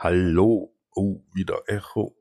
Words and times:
Hallo, 0.00 0.72
oh, 0.94 1.24
wieder 1.34 1.64
Echo. 1.66 2.14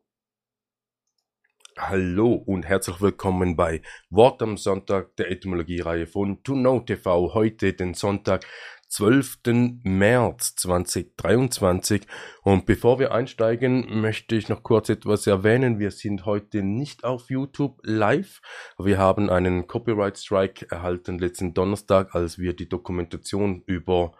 Hallo 1.77 2.33
und 2.33 2.63
herzlich 2.63 2.99
willkommen 3.01 3.55
bei 3.55 3.83
Wort 4.09 4.41
am 4.41 4.57
Sonntag 4.57 5.15
der 5.17 5.29
Etymologiereihe 5.29 6.07
von 6.07 6.41
To 6.41 6.53
Know 6.53 6.79
TV. 6.79 7.35
Heute 7.35 7.73
den 7.73 7.93
Sonntag, 7.93 8.47
12. 8.87 9.81
März 9.83 10.55
2023. 10.55 12.07
Und 12.41 12.65
bevor 12.65 12.97
wir 12.97 13.11
einsteigen, 13.11 14.01
möchte 14.01 14.35
ich 14.35 14.49
noch 14.49 14.63
kurz 14.63 14.89
etwas 14.89 15.27
erwähnen. 15.27 15.77
Wir 15.77 15.91
sind 15.91 16.25
heute 16.25 16.63
nicht 16.63 17.03
auf 17.03 17.29
YouTube 17.29 17.79
live. 17.83 18.41
Wir 18.79 18.97
haben 18.97 19.29
einen 19.29 19.67
Copyright 19.67 20.17
Strike 20.17 20.65
erhalten 20.71 21.19
letzten 21.19 21.53
Donnerstag, 21.53 22.15
als 22.15 22.39
wir 22.39 22.55
die 22.55 22.69
Dokumentation 22.69 23.61
über 23.67 24.13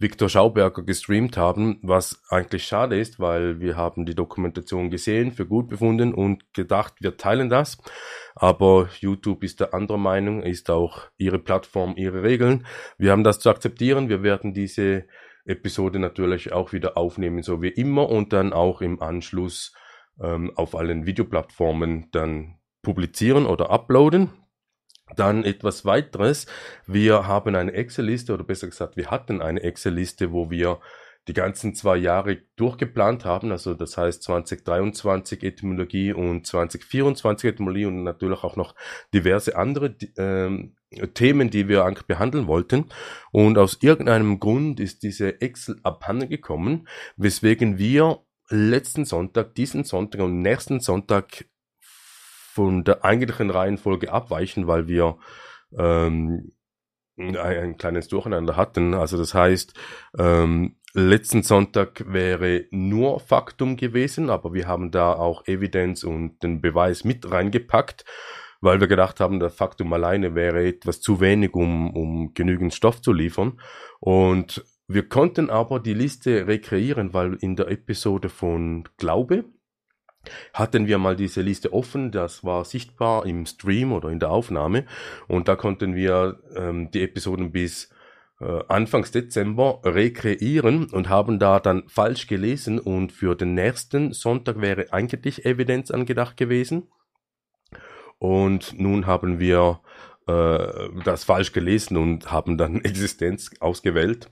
Viktor 0.00 0.28
Schauberger 0.28 0.84
gestreamt 0.84 1.36
haben, 1.36 1.80
was 1.82 2.22
eigentlich 2.28 2.64
schade 2.64 2.98
ist, 2.98 3.18
weil 3.18 3.58
wir 3.58 3.76
haben 3.76 4.06
die 4.06 4.14
Dokumentation 4.14 4.90
gesehen, 4.90 5.32
für 5.32 5.44
gut 5.44 5.68
befunden 5.68 6.14
und 6.14 6.54
gedacht, 6.54 6.94
wir 7.00 7.16
teilen 7.16 7.50
das. 7.50 7.78
Aber 8.36 8.88
YouTube 9.00 9.42
ist 9.42 9.58
der 9.58 9.74
anderer 9.74 9.98
Meinung, 9.98 10.42
ist 10.42 10.70
auch 10.70 11.08
ihre 11.16 11.40
Plattform, 11.40 11.94
ihre 11.96 12.22
Regeln. 12.22 12.64
Wir 12.96 13.10
haben 13.10 13.24
das 13.24 13.40
zu 13.40 13.50
akzeptieren. 13.50 14.08
Wir 14.08 14.22
werden 14.22 14.54
diese 14.54 15.06
Episode 15.44 15.98
natürlich 15.98 16.52
auch 16.52 16.72
wieder 16.72 16.96
aufnehmen, 16.96 17.42
so 17.42 17.60
wie 17.60 17.70
immer, 17.70 18.08
und 18.08 18.32
dann 18.32 18.52
auch 18.52 18.80
im 18.80 19.02
Anschluss 19.02 19.74
ähm, 20.20 20.52
auf 20.54 20.76
allen 20.76 21.06
Videoplattformen 21.06 22.08
dann 22.12 22.58
publizieren 22.82 23.46
oder 23.46 23.70
uploaden. 23.70 24.30
Dann 25.16 25.44
etwas 25.44 25.84
weiteres. 25.84 26.46
Wir 26.86 27.26
haben 27.26 27.54
eine 27.54 27.72
Excel-Liste 27.72 28.32
oder 28.34 28.44
besser 28.44 28.68
gesagt, 28.68 28.96
wir 28.96 29.10
hatten 29.10 29.40
eine 29.42 29.62
Excel-Liste, 29.62 30.32
wo 30.32 30.50
wir 30.50 30.80
die 31.28 31.34
ganzen 31.34 31.74
zwei 31.74 31.96
Jahre 31.96 32.38
durchgeplant 32.56 33.24
haben. 33.24 33.52
Also 33.52 33.74
das 33.74 33.96
heißt 33.96 34.22
2023 34.22 35.42
Etymologie 35.42 36.12
und 36.12 36.46
2024 36.46 37.50
Etymologie 37.50 37.84
und 37.84 38.02
natürlich 38.02 38.42
auch 38.42 38.56
noch 38.56 38.74
diverse 39.12 39.56
andere 39.56 39.94
ähm, 40.16 40.74
Themen, 41.14 41.50
die 41.50 41.68
wir 41.68 41.84
eigentlich 41.84 42.06
behandeln 42.06 42.46
wollten. 42.46 42.86
Und 43.30 43.58
aus 43.58 43.78
irgendeinem 43.82 44.40
Grund 44.40 44.80
ist 44.80 45.02
diese 45.02 45.40
Excel 45.42 45.78
abhanden 45.82 46.30
gekommen, 46.30 46.88
weswegen 47.16 47.78
wir 47.78 48.22
letzten 48.48 49.04
Sonntag, 49.04 49.54
diesen 49.54 49.84
Sonntag 49.84 50.22
und 50.22 50.40
nächsten 50.40 50.80
Sonntag 50.80 51.44
von 52.58 52.82
der 52.82 53.04
eigentlichen 53.04 53.50
Reihenfolge 53.50 54.12
abweichen, 54.12 54.66
weil 54.66 54.88
wir 54.88 55.16
ähm, 55.78 56.50
ein, 57.16 57.36
ein 57.36 57.76
kleines 57.76 58.08
Durcheinander 58.08 58.56
hatten. 58.56 58.94
Also 58.94 59.16
das 59.16 59.32
heißt, 59.32 59.78
ähm, 60.18 60.74
letzten 60.92 61.44
Sonntag 61.44 62.12
wäre 62.12 62.64
nur 62.72 63.20
Faktum 63.20 63.76
gewesen, 63.76 64.28
aber 64.28 64.54
wir 64.54 64.66
haben 64.66 64.90
da 64.90 65.12
auch 65.12 65.46
Evidenz 65.46 66.02
und 66.02 66.42
den 66.42 66.60
Beweis 66.60 67.04
mit 67.04 67.30
reingepackt, 67.30 68.04
weil 68.60 68.80
wir 68.80 68.88
gedacht 68.88 69.20
haben, 69.20 69.38
der 69.38 69.50
Faktum 69.50 69.92
alleine 69.92 70.34
wäre 70.34 70.66
etwas 70.66 71.00
zu 71.00 71.20
wenig, 71.20 71.54
um, 71.54 71.94
um 71.94 72.34
genügend 72.34 72.74
Stoff 72.74 73.00
zu 73.00 73.12
liefern. 73.12 73.60
Und 74.00 74.64
wir 74.88 75.08
konnten 75.08 75.48
aber 75.48 75.78
die 75.78 75.94
Liste 75.94 76.48
rekreieren, 76.48 77.14
weil 77.14 77.34
in 77.34 77.54
der 77.54 77.68
Episode 77.68 78.28
von 78.28 78.82
Glaube, 78.96 79.44
hatten 80.52 80.86
wir 80.86 80.98
mal 80.98 81.16
diese 81.16 81.42
Liste 81.42 81.72
offen, 81.72 82.10
das 82.10 82.44
war 82.44 82.64
sichtbar 82.64 83.26
im 83.26 83.46
Stream 83.46 83.92
oder 83.92 84.08
in 84.10 84.20
der 84.20 84.30
Aufnahme. 84.30 84.84
Und 85.26 85.48
da 85.48 85.56
konnten 85.56 85.94
wir 85.94 86.40
ähm, 86.54 86.90
die 86.90 87.02
Episoden 87.02 87.52
bis 87.52 87.90
äh, 88.40 88.62
Anfangs 88.68 89.10
Dezember 89.10 89.80
rekreieren 89.84 90.86
und 90.86 91.08
haben 91.08 91.38
da 91.38 91.60
dann 91.60 91.88
falsch 91.88 92.26
gelesen. 92.26 92.78
Und 92.78 93.12
für 93.12 93.34
den 93.34 93.54
nächsten 93.54 94.12
Sonntag 94.12 94.60
wäre 94.60 94.92
eigentlich 94.92 95.44
Evidenz 95.44 95.90
angedacht 95.90 96.36
gewesen. 96.36 96.88
Und 98.18 98.78
nun 98.78 99.06
haben 99.06 99.38
wir 99.38 99.80
äh, 100.26 100.88
das 101.04 101.24
falsch 101.24 101.52
gelesen 101.52 101.96
und 101.96 102.30
haben 102.30 102.58
dann 102.58 102.80
Existenz 102.84 103.50
ausgewählt 103.60 104.28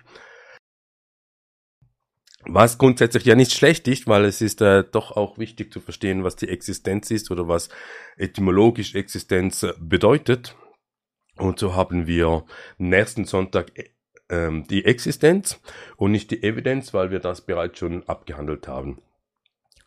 was 2.48 2.78
grundsätzlich 2.78 3.24
ja 3.24 3.34
nicht 3.34 3.52
schlecht 3.52 3.88
ist, 3.88 4.06
weil 4.06 4.24
es 4.24 4.40
ist 4.40 4.60
äh, 4.60 4.84
doch 4.84 5.12
auch 5.12 5.38
wichtig 5.38 5.72
zu 5.72 5.80
verstehen, 5.80 6.24
was 6.24 6.36
die 6.36 6.48
Existenz 6.48 7.10
ist 7.10 7.30
oder 7.30 7.48
was 7.48 7.68
etymologisch 8.16 8.94
Existenz 8.94 9.62
äh, 9.62 9.72
bedeutet. 9.78 10.56
Und 11.36 11.58
so 11.58 11.74
haben 11.74 12.06
wir 12.06 12.44
nächsten 12.78 13.24
Sonntag 13.24 13.76
äh, 13.78 13.90
ähm, 14.28 14.66
die 14.68 14.84
Existenz 14.84 15.60
und 15.96 16.12
nicht 16.12 16.30
die 16.30 16.42
Evidenz, 16.42 16.94
weil 16.94 17.10
wir 17.10 17.20
das 17.20 17.42
bereits 17.42 17.78
schon 17.78 18.08
abgehandelt 18.08 18.68
haben. 18.68 19.00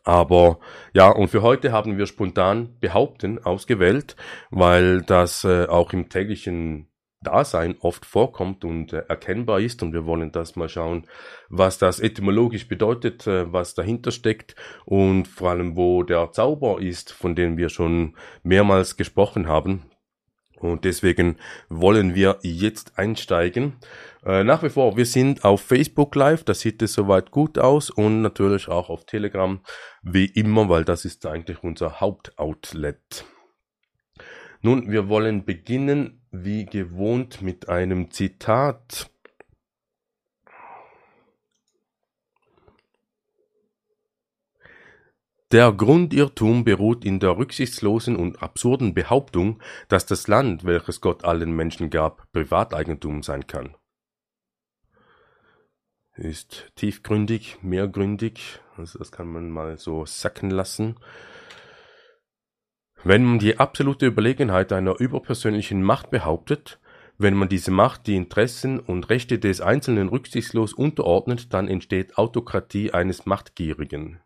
Aber 0.03 0.59
ja, 0.93 1.09
und 1.09 1.27
für 1.27 1.41
heute 1.41 1.71
haben 1.71 1.97
wir 1.97 2.07
spontan 2.07 2.77
behaupten 2.79 3.43
ausgewählt, 3.43 4.15
weil 4.49 5.01
das 5.01 5.43
äh, 5.43 5.65
auch 5.67 5.93
im 5.93 6.09
täglichen 6.09 6.88
Dasein 7.21 7.75
oft 7.81 8.05
vorkommt 8.05 8.63
und 8.63 8.93
äh, 8.93 9.03
erkennbar 9.07 9.59
ist. 9.59 9.83
Und 9.83 9.93
wir 9.93 10.05
wollen 10.05 10.31
das 10.31 10.55
mal 10.55 10.69
schauen, 10.69 11.05
was 11.49 11.77
das 11.77 11.99
etymologisch 11.99 12.67
bedeutet, 12.67 13.27
äh, 13.27 13.51
was 13.51 13.75
dahinter 13.75 14.11
steckt 14.11 14.55
und 14.85 15.27
vor 15.27 15.51
allem, 15.51 15.75
wo 15.75 16.03
der 16.03 16.31
Zauber 16.31 16.81
ist, 16.81 17.11
von 17.11 17.35
dem 17.35 17.57
wir 17.57 17.69
schon 17.69 18.15
mehrmals 18.43 18.97
gesprochen 18.97 19.47
haben. 19.47 19.83
Und 20.59 20.83
deswegen 20.83 21.37
wollen 21.69 22.15
wir 22.15 22.39
jetzt 22.41 22.97
einsteigen. 22.97 23.77
Äh, 24.25 24.43
nach 24.43 24.61
wie 24.63 24.69
vor, 24.69 24.97
wir 24.97 25.05
sind 25.05 25.45
auf 25.45 25.61
Facebook 25.61 26.15
Live, 26.15 26.43
das 26.43 26.59
sieht 26.59 26.81
es 26.81 26.93
soweit 26.93 27.31
gut 27.31 27.57
aus 27.57 27.89
und 27.89 28.21
natürlich 28.21 28.67
auch 28.67 28.89
auf 28.89 29.05
Telegram, 29.05 29.61
wie 30.03 30.25
immer, 30.25 30.67
weil 30.67 30.83
das 30.83 31.05
ist 31.05 31.25
eigentlich 31.25 31.63
unser 31.63 32.01
Hauptoutlet. 32.01 33.25
Nun, 34.61 34.91
wir 34.91 35.07
wollen 35.07 35.45
beginnen 35.45 36.21
wie 36.31 36.65
gewohnt 36.65 37.41
mit 37.41 37.69
einem 37.69 38.11
Zitat. 38.11 39.09
Der 45.51 45.71
Grundirrtum 45.71 46.63
beruht 46.63 47.05
in 47.05 47.19
der 47.19 47.37
rücksichtslosen 47.37 48.17
und 48.17 48.43
absurden 48.43 48.93
Behauptung, 48.93 49.61
dass 49.87 50.05
das 50.05 50.27
Land, 50.27 50.65
welches 50.65 51.01
Gott 51.01 51.23
allen 51.23 51.53
Menschen 51.55 51.89
gab, 51.89 52.31
Privateigentum 52.33 53.23
sein 53.23 53.47
kann. 53.47 53.75
Ist 56.15 56.71
tiefgründig, 56.75 57.59
mehrgründig, 57.63 58.59
also 58.75 58.99
das 58.99 59.11
kann 59.11 59.31
man 59.31 59.49
mal 59.49 59.77
so 59.77 60.05
sacken 60.05 60.51
lassen. 60.51 60.97
Wenn 63.03 63.23
man 63.23 63.39
die 63.39 63.57
absolute 63.57 64.07
Überlegenheit 64.07 64.73
einer 64.73 64.99
überpersönlichen 64.99 65.81
Macht 65.81 66.09
behauptet, 66.09 66.79
wenn 67.17 67.33
man 67.33 67.47
diese 67.47 67.71
Macht 67.71 68.07
die 68.07 68.15
Interessen 68.15 68.79
und 68.79 69.09
Rechte 69.09 69.39
des 69.39 69.61
Einzelnen 69.61 70.09
rücksichtslos 70.09 70.73
unterordnet, 70.73 71.53
dann 71.53 71.67
entsteht 71.67 72.17
Autokratie 72.17 72.91
eines 72.91 73.25
Machtgierigen. 73.25 74.19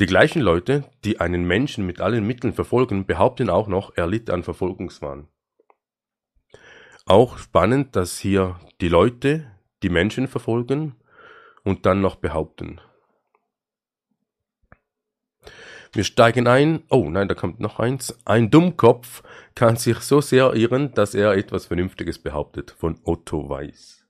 Die 0.00 0.06
gleichen 0.06 0.40
Leute, 0.40 0.84
die 1.04 1.20
einen 1.20 1.46
Menschen 1.46 1.84
mit 1.84 2.00
allen 2.00 2.26
Mitteln 2.26 2.54
verfolgen, 2.54 3.04
behaupten 3.04 3.50
auch 3.50 3.68
noch, 3.68 3.92
er 3.96 4.06
litt 4.06 4.30
an 4.30 4.42
Verfolgungswahn. 4.42 5.28
Auch 7.04 7.38
spannend, 7.38 7.96
dass 7.96 8.18
hier 8.18 8.58
die 8.80 8.88
Leute 8.88 9.50
die 9.82 9.90
Menschen 9.90 10.28
verfolgen 10.28 10.94
und 11.64 11.84
dann 11.84 12.00
noch 12.00 12.16
behaupten. 12.16 12.80
Wir 15.92 16.04
steigen 16.04 16.46
ein. 16.46 16.84
Oh 16.88 17.08
nein, 17.10 17.26
da 17.26 17.34
kommt 17.34 17.58
noch 17.58 17.80
eins. 17.80 18.16
Ein 18.24 18.50
Dummkopf 18.50 19.22
kann 19.54 19.76
sich 19.76 19.98
so 19.98 20.20
sehr 20.20 20.54
irren, 20.54 20.94
dass 20.94 21.14
er 21.14 21.32
etwas 21.32 21.66
Vernünftiges 21.66 22.18
behauptet. 22.18 22.70
Von 22.78 23.00
Otto 23.04 23.48
Weiß. 23.48 24.06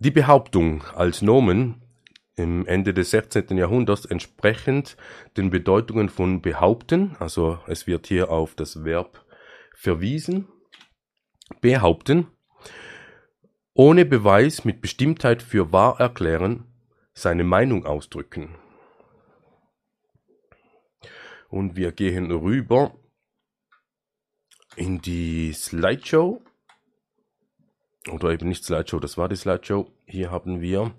Die 0.00 0.10
Behauptung 0.10 0.82
als 0.94 1.22
Nomen 1.22 1.80
im 2.36 2.66
Ende 2.66 2.92
des 2.92 3.10
16. 3.10 3.56
Jahrhunderts 3.56 4.04
entsprechend 4.04 4.96
den 5.36 5.50
Bedeutungen 5.50 6.08
von 6.08 6.42
behaupten, 6.42 7.16
also 7.20 7.60
es 7.68 7.86
wird 7.86 8.08
hier 8.08 8.30
auf 8.30 8.56
das 8.56 8.84
Verb 8.84 9.24
verwiesen, 9.72 10.48
behaupten, 11.60 12.26
ohne 13.72 14.04
Beweis 14.04 14.64
mit 14.64 14.80
Bestimmtheit 14.80 15.42
für 15.42 15.72
wahr 15.72 16.00
erklären, 16.00 16.64
seine 17.14 17.44
Meinung 17.44 17.86
ausdrücken. 17.86 18.56
Und 21.54 21.76
wir 21.76 21.92
gehen 21.92 22.32
rüber 22.32 22.98
in 24.74 25.00
die 25.00 25.52
Slideshow. 25.52 26.42
Oder 28.10 28.30
eben 28.30 28.48
nicht 28.48 28.64
Slideshow, 28.64 28.98
das 28.98 29.16
war 29.16 29.28
die 29.28 29.36
Slideshow. 29.36 29.88
Hier 30.04 30.32
haben 30.32 30.60
wir 30.60 30.96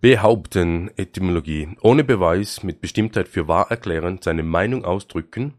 behaupten 0.00 0.96
Etymologie. 0.96 1.76
Ohne 1.82 2.04
Beweis, 2.04 2.62
mit 2.62 2.80
Bestimmtheit 2.80 3.26
für 3.26 3.48
wahr 3.48 3.72
erklären, 3.72 4.20
seine 4.22 4.44
Meinung 4.44 4.84
ausdrücken. 4.84 5.54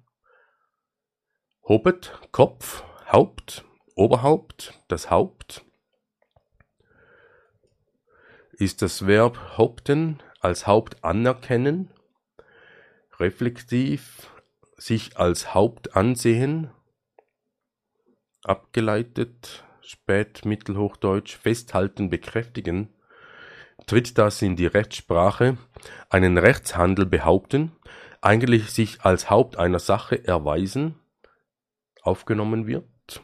Hobet, 1.68 2.18
Kopf, 2.32 2.86
Haupt, 3.12 3.66
Oberhaupt, 3.96 4.82
das 4.88 5.10
Haupt, 5.10 5.66
ist 8.54 8.82
das 8.82 9.06
Verb 9.06 9.58
haupten 9.58 10.24
als 10.40 10.68
Haupt 10.68 11.04
anerkennen, 11.04 11.90
reflektiv 13.22 14.28
sich 14.78 15.18
als 15.18 15.54
Haupt 15.54 15.96
ansehen, 15.96 16.72
abgeleitet, 18.44 19.64
Spätmittelhochdeutsch, 19.82 21.38
festhalten, 21.38 22.10
bekräftigen, 22.10 22.90
tritt 23.86 24.18
das 24.18 24.42
in 24.42 24.56
die 24.56 24.66
Rechtssprache, 24.66 25.58
einen 26.10 26.38
Rechtshandel 26.38 27.06
behaupten, 27.06 27.72
eigentlich 28.22 28.72
sich 28.72 29.02
als 29.02 29.30
Haupt 29.30 29.58
einer 29.58 29.80
Sache 29.80 30.28
erweisen, 30.28 30.96
aufgenommen 32.02 32.66
wird, 32.66 33.22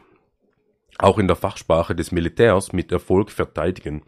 auch 0.98 1.18
in 1.18 1.26
der 1.26 1.36
Fachsprache 1.36 1.94
des 1.96 2.12
Militärs 2.12 2.72
mit 2.72 2.92
Erfolg 2.92 3.30
verteidigen. 3.30 4.04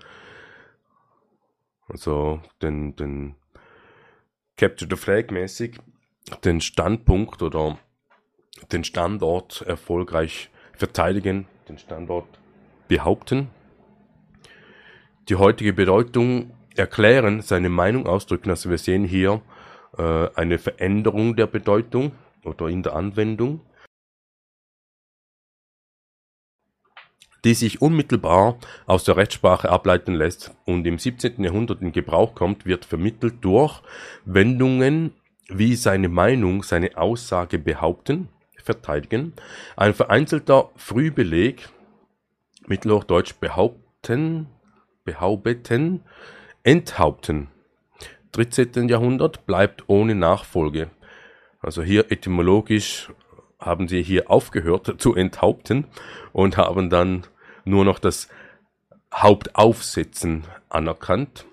Also 1.88 2.40
den, 2.62 2.94
den 2.94 3.34
Capture 4.60 4.86
the 4.90 4.96
Flag 4.96 5.30
mäßig 5.30 5.78
den 6.44 6.60
Standpunkt 6.60 7.40
oder 7.40 7.78
den 8.70 8.84
Standort 8.84 9.62
erfolgreich 9.62 10.50
verteidigen, 10.74 11.46
den 11.66 11.78
Standort 11.78 12.26
behaupten, 12.86 13.48
die 15.30 15.36
heutige 15.36 15.72
Bedeutung 15.72 16.50
erklären, 16.76 17.40
seine 17.40 17.70
Meinung 17.70 18.06
ausdrücken. 18.06 18.50
Also 18.50 18.68
wir 18.68 18.76
sehen 18.76 19.04
hier 19.04 19.40
äh, 19.96 20.28
eine 20.34 20.58
Veränderung 20.58 21.36
der 21.36 21.46
Bedeutung 21.46 22.12
oder 22.44 22.66
in 22.66 22.82
der 22.82 22.94
Anwendung, 22.94 23.62
die 27.44 27.54
sich 27.54 27.80
unmittelbar 27.80 28.58
aus 28.86 29.04
der 29.04 29.16
Rechtssprache 29.16 29.70
ableiten 29.70 30.14
lässt 30.14 30.52
und 30.64 30.86
im 30.86 30.98
17. 30.98 31.42
Jahrhundert 31.42 31.82
in 31.82 31.92
Gebrauch 31.92 32.34
kommt, 32.34 32.66
wird 32.66 32.84
vermittelt 32.84 33.36
durch 33.40 33.82
Wendungen 34.24 35.12
wie 35.48 35.74
seine 35.74 36.08
Meinung, 36.08 36.62
seine 36.62 36.96
Aussage 36.96 37.58
behaupten, 37.58 38.28
verteidigen. 38.62 39.32
Ein 39.76 39.94
vereinzelter 39.94 40.70
Frühbeleg, 40.76 41.68
Mittelhochdeutsch 42.66 43.34
behaupten, 43.40 44.46
behaupten, 45.04 46.02
enthaupten. 46.62 47.48
13. 48.32 48.88
Jahrhundert 48.88 49.44
bleibt 49.46 49.84
ohne 49.88 50.14
Nachfolge. 50.14 50.90
Also 51.60 51.82
hier 51.82 52.10
etymologisch 52.12 53.10
haben 53.60 53.88
sie 53.88 54.02
hier 54.02 54.30
aufgehört 54.30 54.94
zu 54.98 55.14
enthaupten 55.14 55.86
und 56.32 56.56
haben 56.56 56.90
dann 56.90 57.24
nur 57.64 57.84
noch 57.84 57.98
das 57.98 58.28
Hauptaufsetzen 59.12 60.44
anerkannt. 60.68 61.46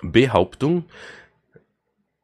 Behauptung 0.00 0.84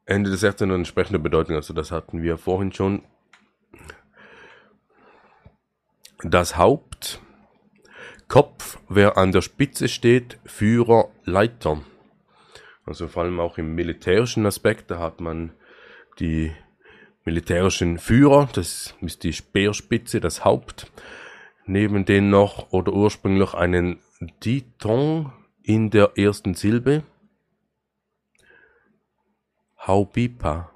Ende 0.05 0.29
des 0.29 0.41
16. 0.41 0.69
und 0.69 0.77
entsprechende 0.77 1.19
Bedeutung, 1.19 1.55
also 1.55 1.73
das 1.73 1.91
hatten 1.91 2.21
wir 2.21 2.37
vorhin 2.37 2.71
schon. 2.71 3.01
Das 6.21 6.57
Haupt, 6.57 7.19
Kopf, 8.27 8.79
wer 8.87 9.17
an 9.17 9.31
der 9.31 9.41
Spitze 9.41 9.87
steht, 9.87 10.39
Führer, 10.45 11.09
Leiter. 11.23 11.81
Also 12.85 13.07
vor 13.07 13.23
allem 13.23 13.39
auch 13.39 13.57
im 13.57 13.73
militärischen 13.73 14.45
Aspekt, 14.45 14.91
da 14.91 14.99
hat 14.99 15.21
man 15.21 15.53
die 16.19 16.51
militärischen 17.25 17.97
Führer, 17.97 18.47
das 18.53 18.93
ist 19.01 19.23
die 19.23 19.33
Speerspitze, 19.33 20.21
das 20.21 20.45
Haupt. 20.45 20.91
Neben 21.65 22.05
denen 22.05 22.29
noch 22.29 22.71
oder 22.71 22.93
ursprünglich 22.93 23.55
einen 23.55 23.99
Diton 24.43 25.33
in 25.63 25.89
der 25.89 26.11
ersten 26.15 26.53
Silbe 26.53 27.03
Haubipa 29.79 30.71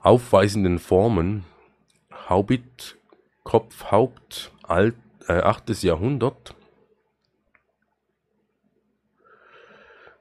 aufweisenden 0.00 0.80
Formen 0.80 1.44
Haubit 2.28 2.98
Kopf 3.44 3.92
Haupt 3.92 4.52
alt, 4.64 4.96
äh, 5.28 5.34
8. 5.34 5.82
Jahrhundert 5.84 6.56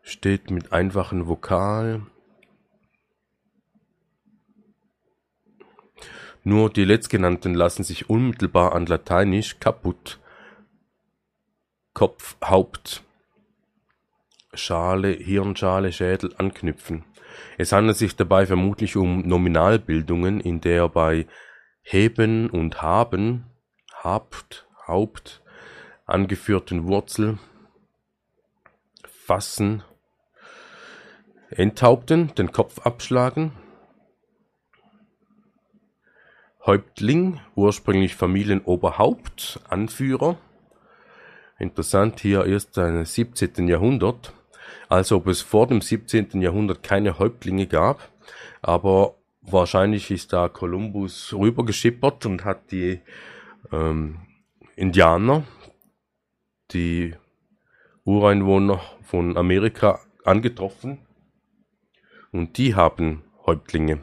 steht 0.03 0.51
mit 0.51 0.71
einfachen 0.71 1.27
Vokal 1.27 2.03
Nur 6.47 6.69
die 6.69 6.85
letztgenannten 6.85 7.55
lassen 7.55 7.83
sich 7.83 8.07
unmittelbar 8.07 8.73
an 8.73 8.85
Lateinisch 8.85 9.59
kaputt 9.59 10.19
Kopf, 11.95 12.37
Haupt, 12.43 13.03
Schale, 14.53 15.09
Hirnschale, 15.09 15.91
Schädel 15.91 16.35
anknüpfen. 16.37 17.03
Es 17.57 17.71
handelt 17.71 17.97
sich 17.97 18.15
dabei 18.15 18.45
vermutlich 18.45 18.95
um 18.95 19.27
Nominalbildungen, 19.27 20.39
in 20.39 20.61
der 20.61 20.87
bei 20.87 21.25
heben 21.81 22.51
und 22.51 22.83
haben, 22.83 23.45
habt, 24.03 24.67
Haupt, 24.85 25.41
angeführten 26.05 26.85
Wurzel, 26.85 27.39
fassen, 29.07 29.81
enthaupten, 31.49 32.35
den 32.35 32.51
Kopf 32.51 32.85
abschlagen, 32.85 33.51
Häuptling, 36.65 37.39
ursprünglich 37.55 38.15
Familienoberhaupt, 38.15 39.59
Anführer. 39.69 40.37
Interessant 41.59 42.19
hier 42.19 42.45
erst 42.45 42.77
ein 42.77 43.05
17. 43.05 43.67
Jahrhundert 43.67 44.33
als 44.89 45.11
ob 45.11 45.27
es 45.27 45.41
vor 45.41 45.67
dem 45.67 45.81
17. 45.81 46.41
Jahrhundert 46.41 46.83
keine 46.83 47.19
Häuptlinge 47.19 47.67
gab, 47.67 48.09
aber 48.61 49.15
wahrscheinlich 49.41 50.11
ist 50.11 50.33
da 50.33 50.49
Kolumbus 50.49 51.33
rübergeschippert 51.33 52.25
und 52.25 52.45
hat 52.45 52.71
die 52.71 53.01
ähm, 53.71 54.19
Indianer, 54.75 55.43
die 56.71 57.15
Ureinwohner 58.03 58.81
von 59.03 59.37
Amerika 59.37 59.99
angetroffen 60.23 60.99
und 62.31 62.57
die 62.57 62.75
haben 62.75 63.23
Häuptlinge. 63.45 63.99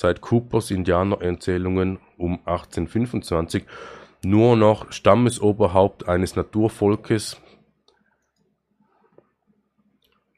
Seit 0.00 0.20
Coopers 0.20 0.70
Indianererzählungen 0.70 1.98
um 2.18 2.34
1825 2.44 3.64
nur 4.22 4.56
noch 4.56 4.92
Stammesoberhaupt 4.92 6.06
eines 6.08 6.36
Naturvolkes 6.36 7.36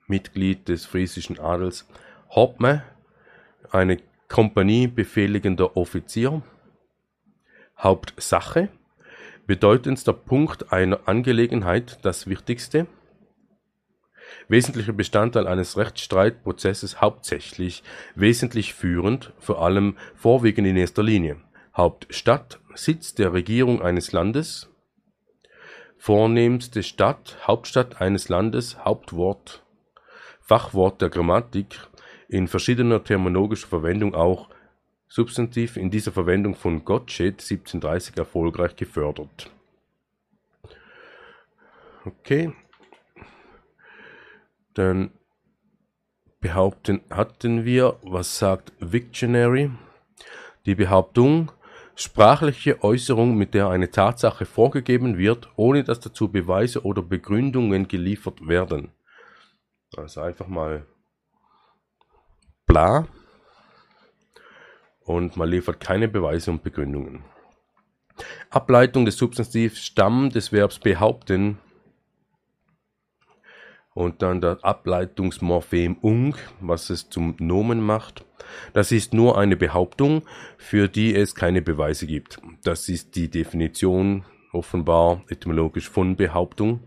Mitglied 0.06 0.66
des 0.70 0.86
friesischen 0.86 1.38
Adels 1.38 1.86
Hoppe, 2.30 2.84
eine 3.70 3.98
Kompanie 4.30 4.86
befehligender 4.86 5.76
Offizier. 5.76 6.40
Hauptsache, 7.76 8.70
bedeutendster 9.46 10.14
Punkt 10.14 10.72
einer 10.72 11.00
Angelegenheit, 11.06 11.98
das 12.00 12.28
Wichtigste, 12.28 12.86
wesentlicher 14.48 14.92
Bestandteil 14.92 15.46
eines 15.46 15.76
Rechtsstreitprozesses 15.76 17.00
hauptsächlich, 17.00 17.82
wesentlich 18.14 18.74
führend, 18.74 19.32
vor 19.38 19.62
allem 19.62 19.96
vorwiegend 20.14 20.66
in 20.66 20.76
erster 20.76 21.02
Linie. 21.02 21.36
Hauptstadt, 21.76 22.60
Sitz 22.74 23.14
der 23.14 23.32
Regierung 23.32 23.82
eines 23.82 24.12
Landes, 24.12 24.68
vornehmste 25.98 26.82
Stadt, 26.82 27.36
Hauptstadt 27.46 28.00
eines 28.00 28.28
Landes, 28.28 28.84
Hauptwort, 28.84 29.62
Fachwort 30.40 31.00
der 31.00 31.10
Grammatik, 31.10 31.78
in 32.28 32.48
verschiedener 32.48 33.02
terminologischer 33.02 33.68
Verwendung 33.68 34.14
auch 34.14 34.48
Substantiv 35.12 35.76
in 35.76 35.90
dieser 35.90 36.12
Verwendung 36.12 36.54
von 36.54 36.84
Gottsched 36.84 37.40
1730 37.40 38.16
erfolgreich 38.16 38.76
gefördert. 38.76 39.50
Okay. 42.04 42.52
Dann 44.80 45.10
behaupten 46.40 47.02
hatten 47.10 47.66
wir, 47.66 47.98
was 48.00 48.38
sagt 48.38 48.72
Wiktionary? 48.80 49.70
Die 50.64 50.74
Behauptung, 50.74 51.52
sprachliche 51.96 52.82
Äußerung, 52.82 53.36
mit 53.36 53.52
der 53.52 53.68
eine 53.68 53.90
Tatsache 53.90 54.46
vorgegeben 54.46 55.18
wird, 55.18 55.50
ohne 55.56 55.84
dass 55.84 56.00
dazu 56.00 56.32
Beweise 56.32 56.82
oder 56.82 57.02
Begründungen 57.02 57.88
geliefert 57.88 58.48
werden. 58.48 58.90
Also 59.98 60.22
einfach 60.22 60.46
mal 60.46 60.86
bla 62.64 63.06
und 65.00 65.36
man 65.36 65.50
liefert 65.50 65.78
keine 65.78 66.08
Beweise 66.08 66.52
und 66.52 66.62
Begründungen. 66.62 67.22
Ableitung 68.48 69.04
des 69.04 69.18
Substantivs 69.18 69.84
Stamm 69.84 70.30
des 70.30 70.52
Verbs 70.52 70.78
behaupten 70.78 71.58
und 73.94 74.22
dann 74.22 74.40
das 74.40 74.62
Ableitungsmorphem 74.62 75.96
ung, 76.00 76.36
was 76.60 76.90
es 76.90 77.08
zum 77.08 77.34
Nomen 77.38 77.80
macht. 77.80 78.24
Das 78.72 78.92
ist 78.92 79.14
nur 79.14 79.38
eine 79.38 79.56
Behauptung, 79.56 80.22
für 80.56 80.88
die 80.88 81.14
es 81.14 81.34
keine 81.34 81.62
Beweise 81.62 82.06
gibt. 82.06 82.40
Das 82.62 82.88
ist 82.88 83.16
die 83.16 83.28
Definition 83.28 84.24
offenbar 84.52 85.22
etymologisch 85.28 85.88
von 85.88 86.16
Behauptung. 86.16 86.80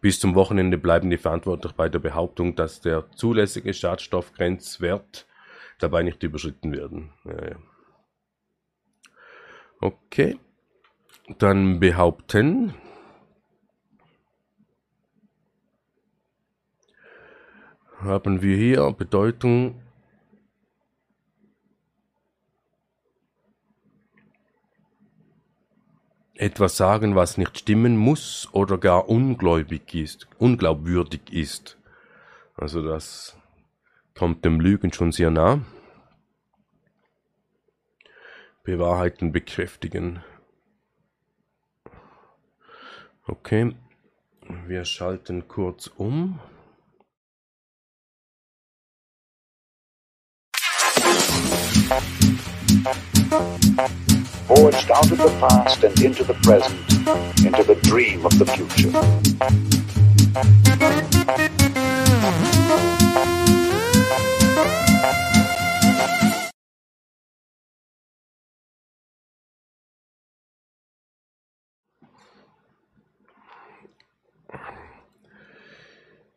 Bis 0.00 0.20
zum 0.20 0.34
Wochenende 0.34 0.78
bleiben 0.78 1.10
die 1.10 1.16
verantwortlich 1.16 1.72
bei 1.72 1.88
der 1.88 1.98
Behauptung, 1.98 2.54
dass 2.54 2.80
der 2.80 3.10
zulässige 3.12 3.72
Schadstoffgrenzwert 3.72 5.26
dabei 5.78 6.02
nicht 6.02 6.22
überschritten 6.22 6.72
werden. 6.72 7.10
Okay. 9.80 10.38
Dann 11.38 11.80
behaupten. 11.80 12.74
Haben 18.04 18.42
wir 18.42 18.54
hier 18.54 18.92
Bedeutung 18.92 19.80
etwas 26.34 26.76
sagen, 26.76 27.14
was 27.14 27.38
nicht 27.38 27.58
stimmen 27.58 27.96
muss 27.96 28.46
oder 28.52 28.76
gar 28.76 29.08
ungläubig 29.08 29.94
ist, 29.94 30.28
unglaubwürdig 30.38 31.32
ist. 31.32 31.78
Also 32.54 32.86
das 32.86 33.38
kommt 34.14 34.44
dem 34.44 34.60
Lügen 34.60 34.92
schon 34.92 35.10
sehr 35.10 35.30
nah. 35.30 35.64
Bewahrheiten 38.64 39.32
bekräftigen. 39.32 40.22
Okay, 43.26 43.74
wir 44.66 44.84
schalten 44.84 45.48
kurz 45.48 45.86
um. 45.86 46.38
Forged 54.46 54.90
out 54.90 55.10
of 55.10 55.18
the 55.18 55.36
past 55.40 55.84
and 55.84 56.00
into 56.00 56.24
the 56.24 56.34
present, 56.42 56.78
into 57.44 57.62
the 57.62 57.74
dream 57.82 58.24
of 58.24 58.32
the 58.38 58.46
future. 58.46 58.90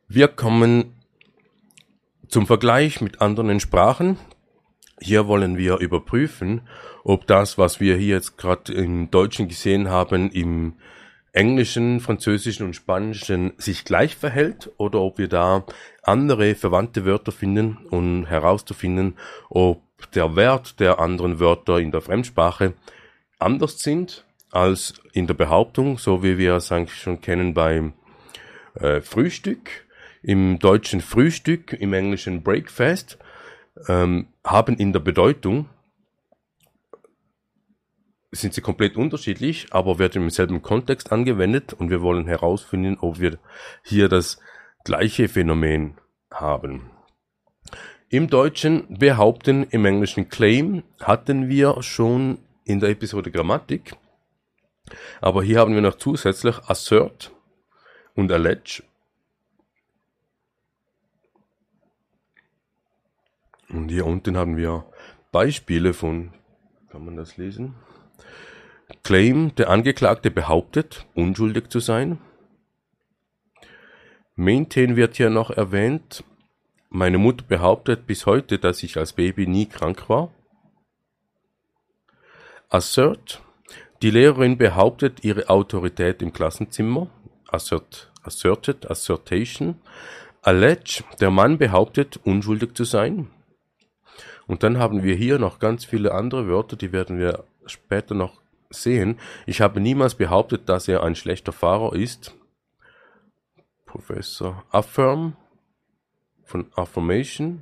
Wir 0.10 0.28
kommen 0.30 0.94
zum 2.28 2.48
Vergleich 2.48 3.02
mit 3.02 3.22
anderen 3.22 3.60
Sprachen. 3.60 4.18
Hier 5.00 5.28
wollen 5.28 5.58
wir 5.58 5.78
überprüfen, 5.78 6.62
ob 7.04 7.28
das, 7.28 7.58
was 7.58 7.80
wir 7.80 7.96
hier 7.96 8.16
jetzt 8.16 8.38
gerade 8.38 8.74
im 8.74 9.12
Deutschen 9.12 9.48
gesehen 9.48 9.90
haben, 9.90 10.32
im 10.32 10.74
Englischen, 11.34 12.00
Französischen 12.00 12.66
und 12.66 12.76
Spanischen 12.76 13.54
sich 13.58 13.86
gleich 13.86 14.16
verhält 14.16 14.72
oder 14.78 15.02
ob 15.02 15.20
wir 15.20 15.28
da 15.28 15.66
andere 16.02 16.56
verwandte 16.56 17.06
Wörter 17.06 17.32
finden 17.32 17.78
und 17.92 18.26
herauszufinden, 18.26 19.18
ob 19.50 19.84
der 20.16 20.36
Wert 20.36 20.80
der 20.80 20.98
anderen 21.00 21.40
Wörter 21.40 21.78
in 21.78 21.92
der 21.92 22.02
Fremdsprache 22.02 22.74
anders 23.38 23.80
sind 23.80 24.26
als 24.50 24.96
in 25.14 25.28
der 25.28 25.36
Behauptung, 25.36 26.00
so 26.00 26.24
wie 26.24 26.40
wir 26.40 26.56
es 26.56 26.72
eigentlich 26.72 27.00
schon 27.00 27.22
kennen 27.22 27.54
beim 27.54 27.94
äh, 28.74 29.02
Frühstück. 29.02 29.86
Im 30.24 30.58
deutschen 30.58 31.02
Frühstück, 31.02 31.74
im 31.74 31.94
englischen 31.94 32.42
Breakfast 32.42 33.20
ähm, 33.88 34.28
haben 34.44 34.76
in 34.76 34.94
der 34.94 35.00
Bedeutung 35.00 35.68
sind 38.32 38.54
sie 38.54 38.62
komplett 38.62 38.98
unterschiedlich, 38.98 39.68
aber 39.72 40.00
werden 40.00 40.24
im 40.24 40.30
selben 40.30 40.62
Kontext 40.62 41.12
angewendet 41.12 41.74
und 41.74 41.90
wir 41.90 42.02
wollen 42.02 42.28
herausfinden, 42.28 42.98
ob 43.00 43.20
wir 43.20 43.40
hier 43.84 44.10
das 44.10 44.40
gleiche 44.84 45.28
Phänomen 45.28 45.98
haben. 46.32 46.92
Im 48.10 48.30
Deutschen 48.30 48.86
behaupten, 48.98 49.64
im 49.70 49.86
Englischen 49.86 50.30
claim 50.30 50.84
hatten 51.02 51.50
wir 51.50 51.82
schon 51.84 52.40
in 52.64 52.80
der 52.80 52.90
Episode 52.90 53.32
Grammatik, 53.32 53.96
aber 55.20 55.44
hier 55.44 55.60
haben 55.60 55.74
wir 55.74 55.82
noch 55.82 55.96
zusätzlich 55.96 56.58
assert 56.68 57.32
und 58.16 58.32
allege 58.32 58.84
Und 63.70 63.90
hier 63.90 64.06
unten 64.06 64.38
haben 64.38 64.58
wir 64.58 64.86
Beispiele 65.32 65.94
von, 65.94 66.34
kann 66.90 67.04
man 67.04 67.16
das 67.16 67.38
lesen? 67.38 67.76
Claim, 69.04 69.54
der 69.56 69.70
Angeklagte 69.70 70.32
behauptet, 70.32 71.06
unschuldig 71.14 71.70
zu 71.70 71.80
sein. 71.80 72.20
Maintain 74.36 74.96
wird 74.96 75.18
hier 75.18 75.30
noch 75.30 75.50
erwähnt. 75.50 76.24
Meine 76.90 77.18
Mutter 77.18 77.44
behauptet 77.46 78.08
bis 78.08 78.26
heute, 78.26 78.60
dass 78.60 78.84
ich 78.84 78.98
als 78.98 79.14
Baby 79.14 79.48
nie 79.48 79.66
krank 79.66 80.08
war. 80.10 80.32
Assert, 82.70 83.42
die 84.02 84.12
Lehrerin 84.12 84.58
behauptet 84.58 85.24
ihre 85.24 85.50
Autorität 85.50 86.22
im 86.22 86.32
Klassenzimmer. 86.32 87.08
Assert, 87.48 88.12
asserted, 88.24 88.90
assertation. 88.90 89.82
Allege, 90.42 91.04
der 91.20 91.32
Mann 91.32 91.58
behauptet, 91.58 92.20
unschuldig 92.24 92.76
zu 92.76 92.84
sein. 92.84 93.30
Und 94.48 94.64
dann 94.64 94.80
haben 94.80 95.04
wir 95.04 95.16
hier 95.16 95.40
noch 95.40 95.60
ganz 95.60 95.86
viele 95.86 96.14
andere 96.14 96.48
Wörter, 96.48 96.78
die 96.78 96.92
werden 96.92 97.20
wir 97.20 97.44
später 97.66 98.16
noch 98.16 98.42
sehen. 98.70 99.20
Ich 99.46 99.62
habe 99.62 99.80
niemals 99.80 100.16
behauptet, 100.16 100.70
dass 100.70 100.88
er 100.88 101.04
ein 101.04 101.16
schlechter 101.16 101.52
Fahrer 101.52 101.94
ist. 101.94 102.36
Professor 103.86 104.64
Affirm 104.72 105.36
von 106.44 106.72
Affirmation. 106.76 107.62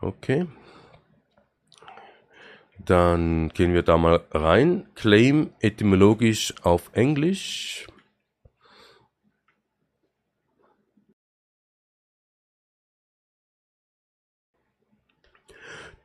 Okay. 0.00 0.46
Dann 2.78 3.50
gehen 3.50 3.72
wir 3.74 3.82
da 3.82 3.96
mal 3.96 4.24
rein. 4.32 4.88
Claim 4.94 5.52
etymologisch 5.60 6.54
auf 6.62 6.90
Englisch. 6.94 7.86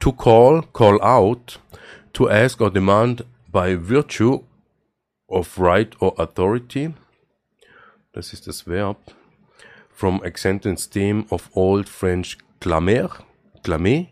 To 0.08 0.14
call, 0.14 0.62
call 0.62 1.04
out, 1.04 1.58
to 2.14 2.30
ask 2.30 2.62
or 2.62 2.70
demand 2.70 3.24
by 3.52 3.76
virtue 3.76 4.42
of 5.30 5.60
right 5.60 5.94
or 6.00 6.14
authority. 6.18 6.94
Das 8.14 8.32
ist 8.32 8.48
das 8.48 8.62
Verb. 8.62 8.96
From 9.92 10.22
accented 10.24 10.80
stem 10.80 11.26
of 11.30 11.50
Old 11.54 11.90
French 11.90 12.38
clamer, 12.62 13.10
clamer. 13.66 14.08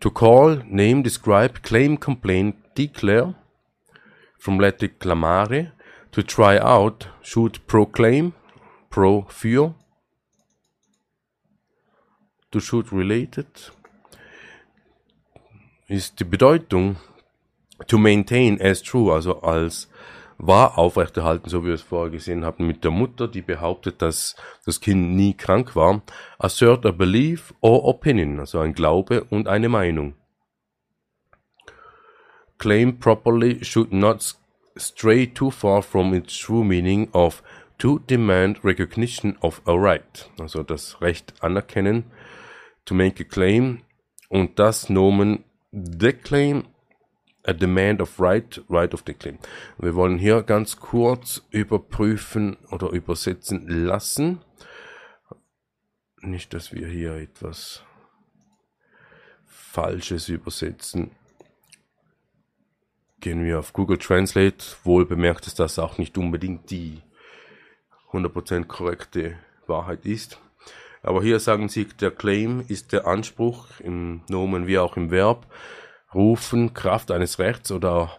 To 0.00 0.10
call, 0.10 0.56
name, 0.66 1.04
describe, 1.04 1.62
claim, 1.62 1.96
complain, 1.96 2.54
declare. 2.74 3.36
From 4.36 4.58
Latin 4.58 4.90
clamare. 4.98 5.70
To 6.10 6.24
try 6.24 6.58
out, 6.58 7.06
should 7.22 7.64
proclaim, 7.68 8.32
pro. 8.90 9.28
To 12.50 12.60
shoot 12.60 12.90
related 12.90 13.46
ist 15.88 16.20
die 16.20 16.24
Bedeutung 16.24 16.96
to 17.86 17.98
maintain 17.98 18.60
as 18.60 18.82
true, 18.82 19.12
also 19.12 19.42
als 19.42 19.88
wahr 20.38 20.78
aufrechterhalten, 20.78 21.48
so 21.48 21.62
wie 21.62 21.68
wir 21.68 21.74
es 21.74 21.82
vorher 21.82 22.10
gesehen 22.10 22.44
haben 22.44 22.66
mit 22.66 22.84
der 22.84 22.90
Mutter, 22.90 23.28
die 23.28 23.42
behauptet, 23.42 24.02
dass 24.02 24.36
das 24.64 24.80
Kind 24.80 25.14
nie 25.14 25.34
krank 25.34 25.76
war. 25.76 26.02
Assert 26.38 26.84
a 26.84 26.90
belief 26.90 27.54
or 27.60 27.84
opinion, 27.84 28.40
also 28.40 28.60
ein 28.60 28.74
Glaube 28.74 29.24
und 29.24 29.48
eine 29.48 29.68
Meinung. 29.68 30.14
Claim 32.58 32.98
properly 32.98 33.64
should 33.64 33.92
not 33.92 34.36
stray 34.78 35.26
too 35.26 35.50
far 35.50 35.82
from 35.82 36.14
its 36.14 36.38
true 36.38 36.64
meaning 36.64 37.08
of 37.12 37.42
to 37.78 37.98
demand 37.98 38.64
recognition 38.64 39.36
of 39.40 39.60
a 39.66 39.72
right, 39.72 40.30
also 40.38 40.62
das 40.62 41.00
Recht 41.00 41.34
anerkennen, 41.40 42.04
to 42.86 42.94
make 42.94 43.22
a 43.22 43.26
claim 43.26 43.82
und 44.28 44.58
das 44.58 44.88
Nomen 44.88 45.44
Declaim, 45.72 46.64
a 47.44 47.52
demand 47.52 48.00
of 48.00 48.20
right, 48.20 48.60
right 48.68 48.92
of 48.92 49.02
declaim. 49.02 49.38
Wir 49.78 49.94
wollen 49.94 50.18
hier 50.18 50.42
ganz 50.42 50.78
kurz 50.78 51.42
überprüfen 51.50 52.56
oder 52.70 52.90
übersetzen 52.90 53.68
lassen. 53.68 54.40
Nicht, 56.20 56.54
dass 56.54 56.72
wir 56.72 56.88
hier 56.88 57.14
etwas 57.14 57.84
Falsches 59.46 60.28
übersetzen. 60.28 61.10
Gehen 63.20 63.44
wir 63.44 63.58
auf 63.58 63.72
Google 63.72 63.98
Translate. 63.98 64.64
Wohl 64.84 65.06
bemerkt 65.06 65.46
ist, 65.46 65.58
dass 65.58 65.78
auch 65.78 65.98
nicht 65.98 66.18
unbedingt 66.18 66.70
die 66.70 67.02
100% 68.12 68.64
korrekte 68.64 69.38
Wahrheit 69.66 70.06
ist. 70.06 70.38
Aber 71.06 71.22
hier 71.22 71.38
sagen 71.38 71.68
sie, 71.68 71.84
der 71.84 72.10
Claim 72.10 72.64
ist 72.66 72.92
der 72.92 73.06
Anspruch 73.06 73.78
im 73.78 74.22
Nomen 74.28 74.66
wie 74.66 74.78
auch 74.78 74.96
im 74.96 75.12
Verb, 75.12 75.46
rufen, 76.12 76.74
Kraft 76.74 77.12
eines 77.12 77.38
Rechts 77.38 77.70
oder 77.70 78.10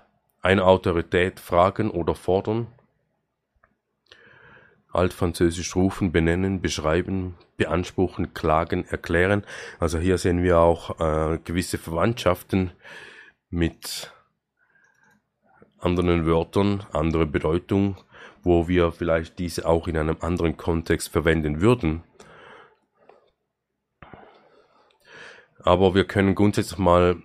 eine 0.41 0.63
Autorität 0.63 1.41
fragen 1.41 1.91
oder 1.91 2.15
fordern. 2.15 2.67
Altfranzösisch 4.93 5.75
rufen, 5.75 6.13
benennen, 6.13 6.61
beschreiben, 6.61 7.35
beanspruchen, 7.57 8.33
klagen, 8.33 8.85
erklären. 8.85 9.43
Also 9.79 9.99
hier 9.99 10.17
sehen 10.17 10.41
wir 10.41 10.59
auch 10.59 10.97
äh, 11.01 11.39
gewisse 11.43 11.77
Verwandtschaften 11.77 12.71
mit 13.49 14.13
anderen 15.77 16.25
Wörtern, 16.25 16.85
andere 16.93 17.25
Bedeutung, 17.25 17.97
wo 18.43 18.69
wir 18.69 18.93
vielleicht 18.93 19.39
diese 19.39 19.67
auch 19.67 19.89
in 19.89 19.97
einem 19.97 20.17
anderen 20.21 20.55
Kontext 20.55 21.09
verwenden 21.09 21.59
würden. 21.59 22.03
Aber 25.67 25.93
wir 25.95 26.05
können 26.05 26.33
grundsätzlich 26.33 26.79
mal 26.79 27.17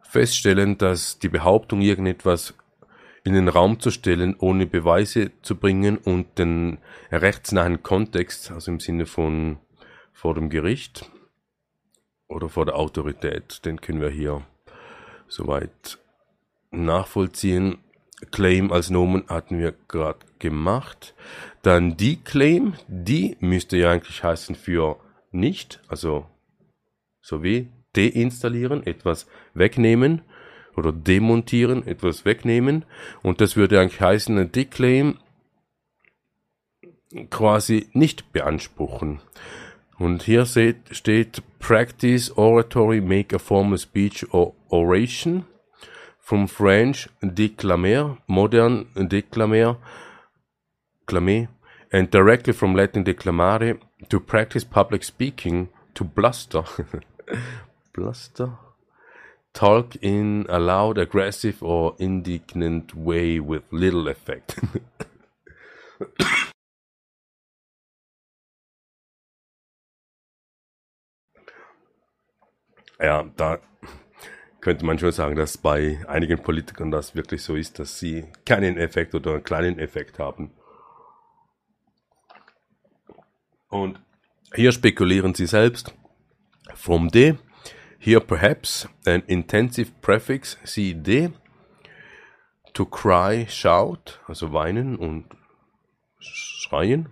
feststellen, 0.00 0.78
dass 0.78 1.18
die 1.18 1.28
Behauptung, 1.28 1.80
irgendetwas 1.80 2.54
in 3.24 3.34
den 3.34 3.48
Raum 3.48 3.80
zu 3.80 3.90
stellen, 3.90 4.36
ohne 4.38 4.66
Beweise 4.66 5.32
zu 5.42 5.56
bringen 5.56 5.98
und 5.98 6.38
den 6.38 6.78
rechtsnahen 7.10 7.82
Kontext, 7.82 8.52
also 8.52 8.70
im 8.70 8.78
Sinne 8.78 9.04
von 9.04 9.58
vor 10.12 10.34
dem 10.34 10.48
Gericht 10.48 11.10
oder 12.28 12.48
vor 12.48 12.66
der 12.66 12.76
Autorität, 12.76 13.64
den 13.64 13.80
können 13.80 14.00
wir 14.00 14.10
hier 14.10 14.42
soweit 15.26 15.98
nachvollziehen. 16.70 17.78
Claim 18.30 18.70
als 18.70 18.90
Nomen 18.90 19.24
hatten 19.26 19.58
wir 19.58 19.74
gerade 19.88 20.20
gemacht. 20.38 21.14
Dann 21.62 21.96
die 21.96 22.18
Claim, 22.22 22.74
die 22.86 23.36
müsste 23.40 23.76
ja 23.76 23.90
eigentlich 23.90 24.22
heißen 24.22 24.54
für 24.54 24.98
nicht, 25.32 25.80
also 25.88 26.26
so 27.26 27.42
wie 27.42 27.72
deinstallieren, 27.96 28.86
etwas 28.86 29.26
wegnehmen 29.52 30.22
oder 30.76 30.92
demontieren, 30.92 31.84
etwas 31.84 32.24
wegnehmen. 32.24 32.84
Und 33.22 33.40
das 33.40 33.56
würde 33.56 33.80
eigentlich 33.80 34.00
heißen, 34.00 34.38
ein 34.38 34.52
Declaim 34.52 35.18
quasi 37.28 37.88
nicht 37.94 38.32
beanspruchen. 38.32 39.20
Und 39.98 40.22
hier 40.22 40.46
steht, 40.46 40.76
steht 40.92 41.42
Practice 41.58 42.30
Oratory 42.36 43.00
Make 43.00 43.34
a 43.34 43.38
Formal 43.40 43.78
Speech 43.78 44.32
or 44.32 44.54
Oration. 44.68 45.46
From 46.20 46.46
French 46.46 47.08
declamer, 47.22 48.18
modern 48.26 48.86
declamer, 48.94 49.78
clamer, 51.06 51.48
and 51.90 52.12
directly 52.12 52.52
from 52.52 52.76
Latin 52.76 53.04
declamare, 53.04 53.78
to 54.10 54.20
practice 54.20 54.64
public 54.64 55.02
speaking, 55.02 55.68
to 55.94 56.04
bluster. 56.04 56.64
bluster? 57.92 58.58
Talk 59.52 59.96
in 60.02 60.46
a 60.48 60.58
loud, 60.58 60.98
aggressive, 60.98 61.62
or 61.62 61.94
indignant 61.98 62.94
way 62.94 63.40
with 63.40 63.62
little 63.70 64.06
effect. 64.08 64.60
ja, 73.00 73.24
da 73.36 73.58
könnte 74.60 74.84
man 74.84 74.98
schon 74.98 75.12
sagen, 75.12 75.36
dass 75.36 75.56
bei 75.56 76.04
einigen 76.08 76.42
Politikern 76.42 76.90
das 76.90 77.14
wirklich 77.14 77.42
so 77.42 77.54
ist, 77.54 77.78
dass 77.78 77.98
sie 77.98 78.24
keinen 78.44 78.76
Effekt 78.76 79.14
oder 79.14 79.34
einen 79.34 79.44
kleinen 79.44 79.78
Effekt 79.78 80.18
haben. 80.18 80.50
Und 83.68 84.00
hier 84.54 84.72
spekulieren 84.72 85.34
sie 85.34 85.46
selbst. 85.46 85.94
From 86.74 87.08
D 87.08 87.38
Here 87.98 88.20
perhaps 88.20 88.86
an 89.04 89.24
intensive 89.26 89.90
prefix 90.00 90.56
cd 90.64 91.32
to 92.72 92.86
cry, 92.86 93.46
shout, 93.48 94.20
also 94.28 94.52
weinen 94.52 94.96
und 94.96 95.24
schreien. 96.20 97.06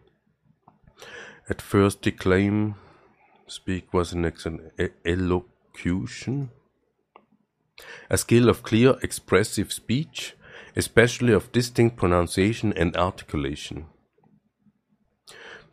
At 1.48 1.60
first 1.60 2.04
declaim, 2.04 2.76
speak 3.48 3.92
was 3.92 4.12
an 4.12 4.30
elocution. 5.04 6.50
A 8.08 8.16
skill 8.16 8.48
of 8.48 8.62
clear 8.62 8.96
expressive 9.02 9.72
speech, 9.72 10.36
especially 10.76 11.32
of 11.32 11.50
distinct 11.50 11.96
pronunciation 11.96 12.72
and 12.72 12.96
articulation. 12.96 13.86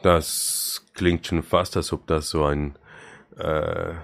Das 0.01 0.83
klingt 0.95 1.27
schon 1.27 1.43
fast, 1.43 1.77
als 1.77 1.93
ob 1.93 2.07
das 2.07 2.29
so 2.29 2.43
ein 2.45 2.75
äh, 3.41 3.95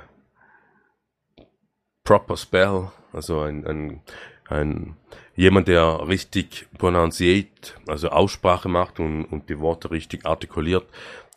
proper 2.04 2.38
spell, 2.38 2.92
also 3.14 3.42
ein, 3.42 3.66
ein, 3.66 4.02
ein 4.50 4.98
jemand, 5.36 5.68
der 5.68 6.08
richtig 6.08 6.68
pronunciate, 6.78 7.74
also 7.88 8.10
Aussprache 8.10 8.70
macht 8.70 9.00
und, 9.00 9.26
und 9.26 9.50
die 9.50 9.60
Worte 9.60 9.92
richtig 9.92 10.26
artikuliert, 10.26 10.86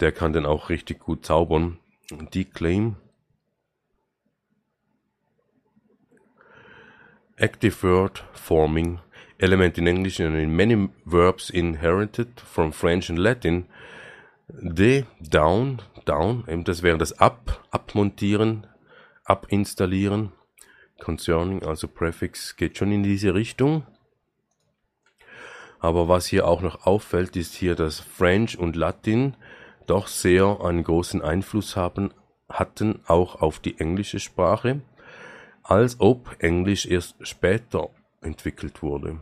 der 0.00 0.12
kann 0.12 0.32
dann 0.32 0.46
auch 0.46 0.68
richtig 0.70 1.00
gut 1.00 1.26
zaubern. 1.26 1.78
Declaim. 2.10 2.96
Active 7.36 7.82
word 7.82 8.24
forming 8.32 8.98
element 9.38 9.78
in 9.78 9.86
English 9.86 10.20
and 10.20 10.36
in 10.36 10.54
many 10.54 10.88
verbs 11.04 11.50
inherited 11.50 12.40
from 12.40 12.72
French 12.72 13.08
and 13.08 13.18
Latin. 13.18 13.66
De, 14.48 15.04
down, 15.20 15.80
down, 16.04 16.44
eben 16.48 16.64
das 16.64 16.82
wäre 16.82 16.98
das 16.98 17.18
ab, 17.18 17.64
abmontieren, 17.70 18.66
abinstallieren. 19.24 20.32
Concerning, 21.00 21.62
also 21.64 21.88
Prefix, 21.88 22.56
geht 22.56 22.76
schon 22.76 22.92
in 22.92 23.02
diese 23.02 23.34
Richtung. 23.34 23.86
Aber 25.78 26.08
was 26.08 26.26
hier 26.26 26.46
auch 26.46 26.60
noch 26.60 26.86
auffällt, 26.86 27.36
ist 27.36 27.54
hier, 27.54 27.74
dass 27.74 28.00
French 28.00 28.58
und 28.58 28.76
Latin 28.76 29.34
doch 29.86 30.08
sehr 30.08 30.60
einen 30.60 30.84
großen 30.84 31.22
Einfluss 31.22 31.74
haben, 31.74 32.12
hatten 32.48 33.00
auch 33.06 33.40
auf 33.40 33.60
die 33.60 33.78
englische 33.80 34.20
Sprache, 34.20 34.82
als 35.62 35.98
ob 36.00 36.36
Englisch 36.38 36.86
erst 36.86 37.16
später 37.26 37.88
entwickelt 38.20 38.82
wurde. 38.82 39.20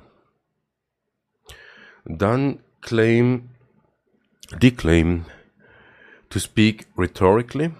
Dann 2.04 2.60
claim, 2.80 3.50
declaim, 4.50 5.26
to 6.30 6.38
speak 6.38 6.86
rhetorically, 6.96 7.70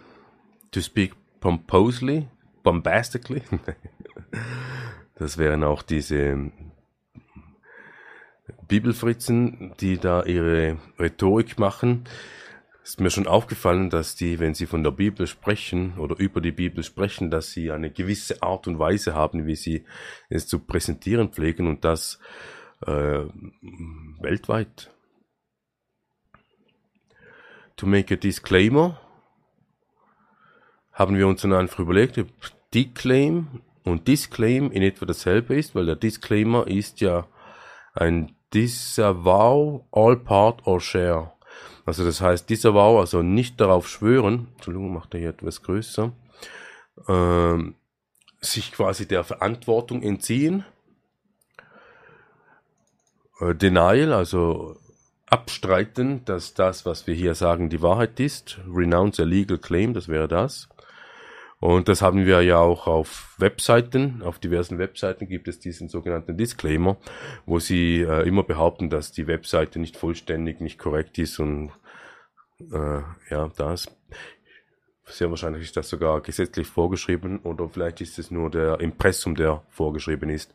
to 0.70 0.80
speak 0.80 1.12
pompously, 1.40 2.28
bombastically. 2.62 3.42
das 5.14 5.38
wären 5.38 5.64
auch 5.64 5.82
diese 5.82 6.50
Bibelfritzen, 8.66 9.74
die 9.80 9.98
da 9.98 10.22
ihre 10.22 10.76
Rhetorik 10.98 11.58
machen. 11.58 12.04
Ist 12.82 13.00
mir 13.00 13.10
schon 13.10 13.26
aufgefallen, 13.26 13.90
dass 13.90 14.16
die, 14.16 14.38
wenn 14.38 14.54
sie 14.54 14.66
von 14.66 14.82
der 14.82 14.92
Bibel 14.92 15.26
sprechen 15.26 15.98
oder 15.98 16.18
über 16.18 16.40
die 16.40 16.52
Bibel 16.52 16.82
sprechen, 16.82 17.30
dass 17.30 17.50
sie 17.50 17.70
eine 17.70 17.90
gewisse 17.90 18.42
Art 18.42 18.66
und 18.66 18.78
Weise 18.78 19.14
haben, 19.14 19.46
wie 19.46 19.56
sie 19.56 19.84
es 20.30 20.46
zu 20.46 20.58
präsentieren 20.60 21.28
pflegen 21.28 21.66
und 21.66 21.84
das 21.84 22.18
äh, 22.86 23.24
weltweit. 24.20 24.90
To 27.78 27.86
make 27.86 28.12
a 28.12 28.16
disclaimer 28.16 29.00
haben 30.92 31.16
wir 31.16 31.28
uns 31.28 31.42
dann 31.42 31.52
einfach 31.52 31.78
überlegt, 31.78 32.20
Declaim 32.74 33.62
und 33.84 34.08
Disclaim 34.08 34.72
in 34.72 34.82
etwa 34.82 35.06
dasselbe 35.06 35.54
ist, 35.54 35.76
weil 35.76 35.86
der 35.86 35.94
Disclaimer 35.94 36.66
ist 36.66 37.00
ja 37.00 37.28
ein 37.94 38.34
Disavow 38.52 39.84
all 39.92 40.16
part 40.16 40.66
or 40.66 40.80
share. 40.80 41.32
Also 41.86 42.04
das 42.04 42.20
heißt 42.20 42.50
Disavow, 42.50 42.98
also 42.98 43.22
nicht 43.22 43.60
darauf 43.60 43.88
schwören, 43.88 44.48
Entschuldigung, 44.56 44.92
macht 44.92 45.14
er 45.14 45.20
hier 45.20 45.30
etwas 45.30 45.62
größer, 45.62 46.12
ähm, 47.06 47.76
sich 48.40 48.72
quasi 48.72 49.06
der 49.06 49.22
Verantwortung 49.22 50.02
entziehen. 50.02 50.64
Äh, 53.40 53.54
Denial, 53.54 54.12
also 54.12 54.76
abstreiten, 55.30 56.24
dass 56.24 56.54
das, 56.54 56.86
was 56.86 57.06
wir 57.06 57.14
hier 57.14 57.34
sagen, 57.34 57.68
die 57.68 57.82
Wahrheit 57.82 58.18
ist. 58.20 58.58
Renounce 58.66 59.20
a 59.20 59.24
legal 59.24 59.58
claim, 59.58 59.94
das 59.94 60.08
wäre 60.08 60.28
das. 60.28 60.68
Und 61.60 61.88
das 61.88 62.02
haben 62.02 62.24
wir 62.24 62.42
ja 62.42 62.58
auch 62.58 62.86
auf 62.86 63.34
Webseiten, 63.38 64.22
auf 64.22 64.38
diversen 64.38 64.78
Webseiten 64.78 65.26
gibt 65.26 65.48
es 65.48 65.58
diesen 65.58 65.88
sogenannten 65.88 66.36
Disclaimer, 66.36 66.98
wo 67.46 67.58
sie 67.58 68.00
äh, 68.02 68.28
immer 68.28 68.44
behaupten, 68.44 68.90
dass 68.90 69.10
die 69.10 69.26
Webseite 69.26 69.80
nicht 69.80 69.96
vollständig, 69.96 70.60
nicht 70.60 70.78
korrekt 70.78 71.18
ist 71.18 71.40
und 71.40 71.72
äh, 72.60 73.00
ja, 73.30 73.50
das. 73.56 73.88
Sehr 75.04 75.30
wahrscheinlich 75.30 75.62
ist 75.62 75.76
das 75.76 75.88
sogar 75.88 76.20
gesetzlich 76.20 76.68
vorgeschrieben 76.68 77.40
oder 77.40 77.68
vielleicht 77.68 78.02
ist 78.02 78.18
es 78.18 78.30
nur 78.30 78.50
der 78.50 78.78
Impressum, 78.80 79.34
der 79.34 79.62
vorgeschrieben 79.68 80.30
ist. 80.30 80.52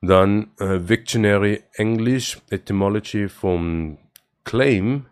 Dann 0.00 0.52
äh, 0.58 0.78
Dictionary 0.78 1.64
English 1.74 2.40
Etymology 2.50 3.28
vom 3.28 3.98
Claim 4.44 5.06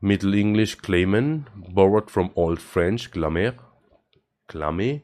Middle 0.00 0.34
English 0.34 0.78
claimen, 0.78 1.46
borrowed 1.56 2.08
from 2.08 2.30
Old 2.36 2.62
French 2.62 3.10
clamer, 3.10 3.54
clamer, 4.46 5.02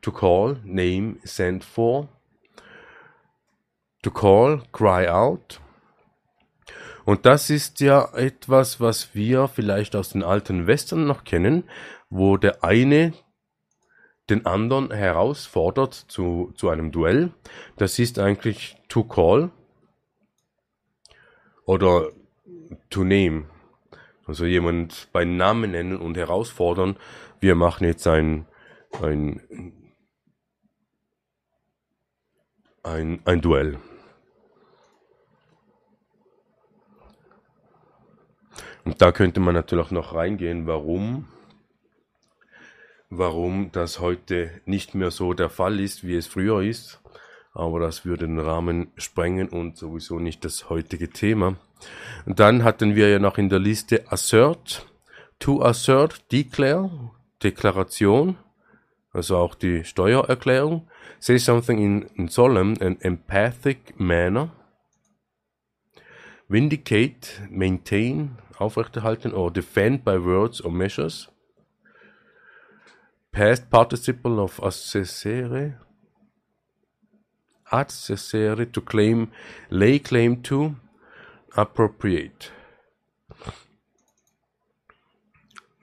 to 0.00 0.10
call, 0.10 0.56
name, 0.64 1.18
send 1.24 1.62
for, 1.62 2.08
to 4.02 4.10
call, 4.10 4.62
cry 4.72 5.06
out. 5.06 5.60
Und 7.04 7.26
das 7.26 7.50
ist 7.50 7.80
ja 7.80 8.08
etwas, 8.14 8.80
was 8.80 9.14
wir 9.14 9.46
vielleicht 9.46 9.94
aus 9.94 10.10
den 10.10 10.22
alten 10.22 10.66
Western 10.66 11.06
noch 11.06 11.24
kennen, 11.24 11.64
wo 12.08 12.38
der 12.38 12.64
eine 12.64 13.12
den 14.30 14.46
anderen 14.46 14.92
herausfordert 14.92 15.94
zu, 15.94 16.52
zu 16.56 16.68
einem 16.68 16.92
Duell. 16.92 17.32
Das 17.76 17.98
ist 17.98 18.18
eigentlich 18.18 18.76
to 18.88 19.04
call 19.04 19.50
oder 21.64 22.10
to 22.88 23.04
name. 23.04 23.44
Also 24.26 24.44
jemand 24.44 25.08
bei 25.12 25.24
Namen 25.24 25.72
nennen 25.72 25.98
und 25.98 26.16
herausfordern. 26.16 26.96
Wir 27.40 27.54
machen 27.54 27.84
jetzt 27.84 28.06
ein, 28.06 28.46
ein, 29.02 29.40
ein, 32.82 33.20
ein 33.24 33.40
Duell. 33.40 33.78
Und 38.84 39.02
da 39.02 39.12
könnte 39.12 39.40
man 39.40 39.54
natürlich 39.54 39.90
noch 39.90 40.14
reingehen, 40.14 40.66
warum, 40.66 41.28
warum 43.10 43.72
das 43.72 43.98
heute 43.98 44.50
nicht 44.64 44.94
mehr 44.94 45.10
so 45.10 45.34
der 45.34 45.50
Fall 45.50 45.80
ist, 45.80 46.04
wie 46.06 46.16
es 46.16 46.28
früher 46.28 46.62
ist. 46.62 47.00
Aber 47.52 47.80
das 47.80 48.04
würde 48.04 48.26
den 48.26 48.38
Rahmen 48.38 48.92
sprengen 48.96 49.48
und 49.48 49.76
sowieso 49.76 50.20
nicht 50.20 50.44
das 50.44 50.70
heutige 50.70 51.10
Thema. 51.10 51.56
Und 52.24 52.38
dann 52.38 52.62
hatten 52.62 52.94
wir 52.94 53.08
ja 53.10 53.18
noch 53.18 53.38
in 53.38 53.48
der 53.48 53.58
Liste 53.58 54.10
assert, 54.12 54.86
to 55.40 55.60
assert, 55.62 56.30
declare, 56.30 57.10
Deklaration, 57.42 58.36
also 59.12 59.36
auch 59.38 59.54
die 59.54 59.84
Steuererklärung, 59.84 60.88
say 61.18 61.38
something 61.38 61.78
in, 61.78 62.02
in 62.14 62.28
solemn 62.28 62.76
and 62.80 63.02
empathic 63.04 63.98
manner, 63.98 64.50
vindicate, 66.48 67.40
maintain, 67.50 68.36
aufrechterhalten 68.58 69.32
or 69.32 69.50
defend 69.50 70.04
by 70.04 70.22
words 70.22 70.62
or 70.62 70.70
measures. 70.70 71.30
Past 73.32 73.70
participle 73.70 74.40
of 74.40 74.60
accessere. 74.60 75.76
Accessere 77.72 78.72
to 78.72 78.80
claim, 78.80 79.30
lay 79.70 79.98
claim 79.98 80.42
to, 80.42 80.76
appropriate. 81.56 82.50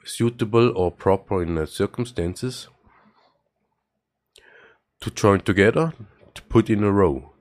Suitable 0.03 0.71
or 0.75 0.91
proper 0.91 1.41
in 1.41 1.55
the 1.55 1.65
circumstances. 1.65 2.67
To 5.01 5.09
join 5.11 5.41
together, 5.41 5.93
to 6.33 6.41
put 6.43 6.69
in 6.69 6.83
a 6.83 6.91
row. 6.91 7.33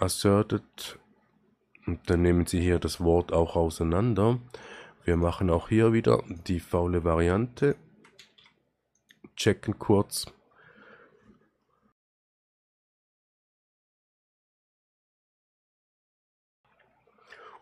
Asserted 0.00 0.98
Und 1.88 2.10
dann 2.10 2.20
nehmen 2.20 2.44
Sie 2.44 2.60
hier 2.60 2.78
das 2.78 3.00
Wort 3.00 3.32
auch 3.32 3.56
auseinander. 3.56 4.38
Wir 5.04 5.16
machen 5.16 5.48
auch 5.48 5.70
hier 5.70 5.94
wieder 5.94 6.22
die 6.46 6.60
faule 6.60 7.02
Variante. 7.02 7.76
Checken 9.38 9.78
kurz. 9.78 10.26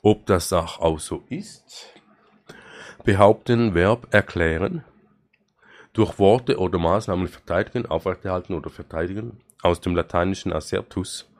Ob 0.02 0.24
das 0.24 0.54
auch 0.54 0.98
so 0.98 1.24
ist? 1.28 1.92
Behaupten, 3.04 3.74
Verb 3.74 4.08
erklären. 4.14 4.84
Durch 5.92 6.18
Worte 6.18 6.58
oder 6.58 6.78
Maßnahmen 6.78 7.28
verteidigen, 7.28 7.84
aufrechterhalten 7.84 8.54
oder 8.54 8.70
verteidigen. 8.70 9.42
Aus 9.60 9.82
dem 9.82 9.94
lateinischen 9.94 10.54
assertus 10.54 11.30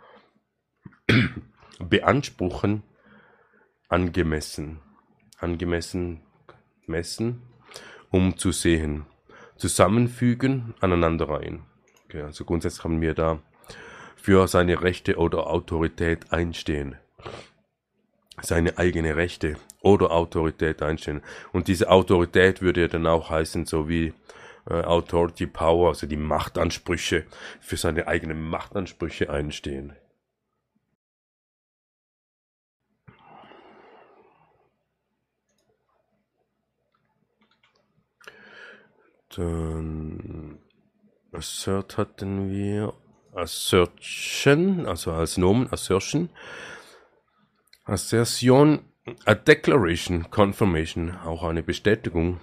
beanspruchen, 1.79 2.83
angemessen, 3.89 4.81
angemessen 5.39 6.21
messen, 6.87 7.41
um 8.11 8.37
zu 8.37 8.53
sehen, 8.53 9.07
zusammenfügen, 9.57 10.75
aneinanderreihen. 10.81 11.63
Okay, 12.05 12.23
also 12.23 12.45
grundsätzlich 12.45 12.85
haben 12.85 13.01
wir 13.01 13.15
da 13.15 13.41
für 14.17 14.49
seine 14.49 14.83
Rechte 14.83 15.17
oder 15.17 15.47
Autorität 15.49 16.33
einstehen. 16.33 16.97
Seine 18.43 18.77
eigene 18.79 19.17
Rechte 19.17 19.57
oder 19.81 20.11
Autorität 20.11 20.83
einstehen. 20.83 21.23
Und 21.53 21.69
diese 21.69 21.91
Autorität 21.91 22.61
würde 22.61 22.83
ja 22.83 22.89
dann 22.89 23.07
auch 23.07 23.31
heißen, 23.31 23.67
so 23.67 23.89
wie 23.89 24.13
äh, 24.69 24.83
Authority 24.83 25.47
Power, 25.47 25.89
also 25.89 26.07
die 26.07 26.17
Machtansprüche, 26.17 27.25
für 27.61 27.77
seine 27.77 28.09
eigenen 28.09 28.43
Machtansprüche 28.43 29.31
einstehen. 29.31 29.95
Dann 39.37 40.59
Assert 41.33 41.99
hatten 41.99 42.51
wir 42.51 42.95
Assertion, 43.35 44.87
also 44.87 45.13
als 45.13 45.37
Nomen 45.37 45.71
Assertion. 45.71 46.31
Assertion, 47.85 48.81
a 49.27 49.35
Declaration, 49.35 50.31
Confirmation, 50.31 51.15
auch 51.19 51.43
eine 51.43 51.63
Bestätigung. 51.63 52.41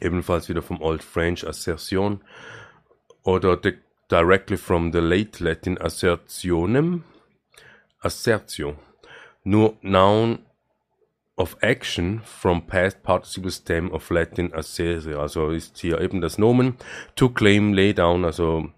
Ebenfalls 0.00 0.48
wieder 0.48 0.62
vom 0.62 0.80
Old 0.80 1.02
French 1.02 1.44
Assertion 1.44 2.22
oder 3.24 3.60
directly 4.08 4.56
from 4.56 4.92
the 4.92 5.00
late 5.00 5.42
Latin 5.42 5.78
assertionem, 5.78 7.02
assertio. 8.00 8.76
Nur 9.42 9.76
Noun 9.82 10.46
of 11.38 11.56
action 11.62 12.20
from 12.24 12.66
past 12.66 13.02
participle 13.02 13.50
stem 13.50 13.92
of 13.92 14.10
Latin 14.10 14.52
assere. 14.52 15.18
Also 15.18 15.50
ist 15.50 15.78
hier 15.78 16.00
eben 16.00 16.20
das 16.20 16.36
Nomen 16.36 16.76
to 17.14 17.30
claim, 17.30 17.72
lay 17.72 17.94
down, 17.94 18.24
also 18.24 18.68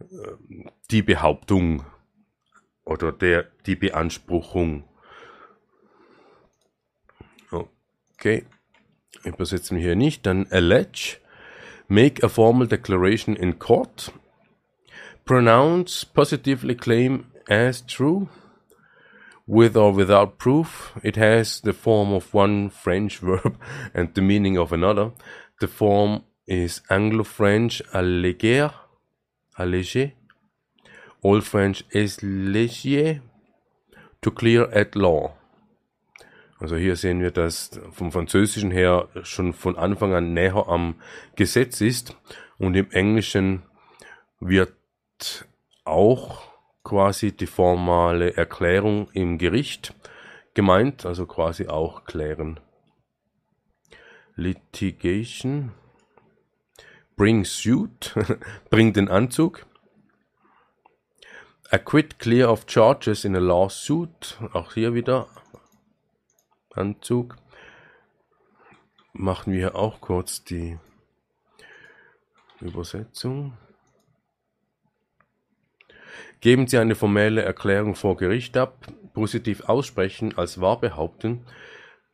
äh, 0.00 0.64
die 0.90 1.02
Behauptung 1.02 1.84
oder 2.84 3.12
der, 3.12 3.46
die 3.66 3.76
Beanspruchung. 3.76 4.84
Okay, 8.14 8.44
übersetzen 9.24 9.78
wir 9.78 9.84
hier 9.84 9.96
nicht. 9.96 10.26
Dann 10.26 10.46
allege, 10.50 11.16
make 11.88 12.22
a 12.22 12.28
formal 12.28 12.66
declaration 12.66 13.34
in 13.34 13.58
court, 13.58 14.12
pronounce, 15.24 16.04
positively 16.04 16.74
claim 16.74 17.26
as 17.48 17.86
true, 17.86 18.28
with 19.50 19.76
or 19.76 19.92
without 19.92 20.38
proof. 20.38 20.92
It 21.02 21.16
has 21.16 21.60
the 21.60 21.72
form 21.72 22.12
of 22.12 22.32
one 22.32 22.70
French 22.70 23.18
verb 23.22 23.58
and 23.92 24.14
the 24.14 24.22
meaning 24.22 24.56
of 24.56 24.72
another. 24.72 25.10
The 25.60 25.66
form 25.68 26.22
is 26.46 26.80
Anglo-French 26.88 27.82
alléger, 27.92 28.72
alléger. 29.58 30.12
Old 31.22 31.44
French 31.44 31.84
is 31.90 32.18
légier, 32.18 33.20
to 34.22 34.30
clear 34.30 34.70
at 34.72 34.94
law. 34.94 35.34
Also 36.60 36.76
hier 36.76 36.94
sehen 36.94 37.20
wir, 37.20 37.30
dass 37.30 37.80
vom 37.90 38.12
Französischen 38.12 38.70
her 38.70 39.08
schon 39.22 39.52
von 39.52 39.76
Anfang 39.76 40.14
an 40.14 40.32
näher 40.34 40.68
am 40.68 40.94
Gesetz 41.34 41.80
ist 41.80 42.16
und 42.58 42.76
im 42.76 42.90
Englischen 42.90 43.62
wird 44.40 44.74
auch 45.84 46.49
quasi 46.90 47.30
die 47.30 47.46
formale 47.46 48.36
Erklärung 48.36 49.08
im 49.12 49.38
Gericht 49.38 49.94
gemeint, 50.54 51.06
also 51.06 51.24
quasi 51.24 51.68
auch 51.68 52.04
klären. 52.04 52.58
Litigation. 54.34 55.70
Bring 57.14 57.44
suit, 57.44 58.16
bring 58.70 58.92
den 58.92 59.08
Anzug. 59.08 59.66
Acquit 61.70 62.18
clear 62.18 62.50
of 62.50 62.64
charges 62.66 63.24
in 63.24 63.36
a 63.36 63.38
lawsuit, 63.38 64.36
auch 64.52 64.74
hier 64.74 64.92
wieder 64.92 65.28
Anzug. 66.74 67.36
Machen 69.12 69.52
wir 69.52 69.76
auch 69.76 70.00
kurz 70.00 70.42
die 70.42 70.76
Übersetzung. 72.60 73.56
Geben 76.40 76.66
Sie 76.66 76.78
eine 76.78 76.94
formelle 76.94 77.42
Erklärung 77.42 77.94
vor 77.94 78.16
Gericht 78.16 78.56
ab, 78.56 78.86
positiv 79.12 79.62
aussprechen, 79.62 80.38
als 80.38 80.60
wahr 80.60 80.80
behaupten, 80.80 81.44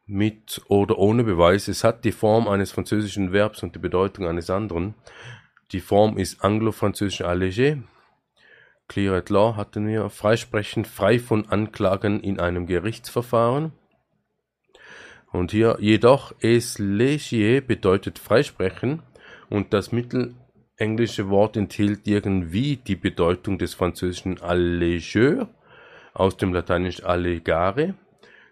mit 0.04 0.62
oder 0.68 0.98
ohne 0.98 1.22
Beweis. 1.22 1.68
Es 1.68 1.84
hat 1.84 2.04
die 2.04 2.12
Form 2.12 2.48
eines 2.48 2.72
französischen 2.72 3.32
Verbs 3.32 3.62
und 3.62 3.74
die 3.74 3.80
Bedeutung 3.80 4.26
eines 4.26 4.50
anderen. 4.50 4.94
Die 5.72 5.80
Form 5.80 6.18
ist 6.18 6.44
anglo-französisch 6.44 7.22
allégé. 7.22 7.82
Clear 8.88 9.16
at 9.16 9.30
law 9.30 9.56
hatten 9.56 9.86
wir. 9.86 10.10
Freisprechen, 10.10 10.84
frei 10.84 11.18
von 11.18 11.48
Anklagen 11.48 12.20
in 12.20 12.40
einem 12.40 12.66
Gerichtsverfahren. 12.66 13.72
Und 15.32 15.50
hier 15.50 15.76
jedoch 15.80 16.34
es 16.40 16.78
legier 16.78 17.60
bedeutet 17.60 18.18
freisprechen 18.18 19.02
und 19.50 19.72
das 19.72 19.92
mittelenglische 20.76 21.30
Wort 21.30 21.56
enthielt 21.56 22.06
irgendwie 22.06 22.76
die 22.76 22.96
Bedeutung 22.96 23.56
des 23.58 23.72
französischen 23.72 24.38
allégeur 24.38 25.48
aus 26.12 26.36
dem 26.36 26.52
lateinischen 26.52 27.06
allegare, 27.06 27.94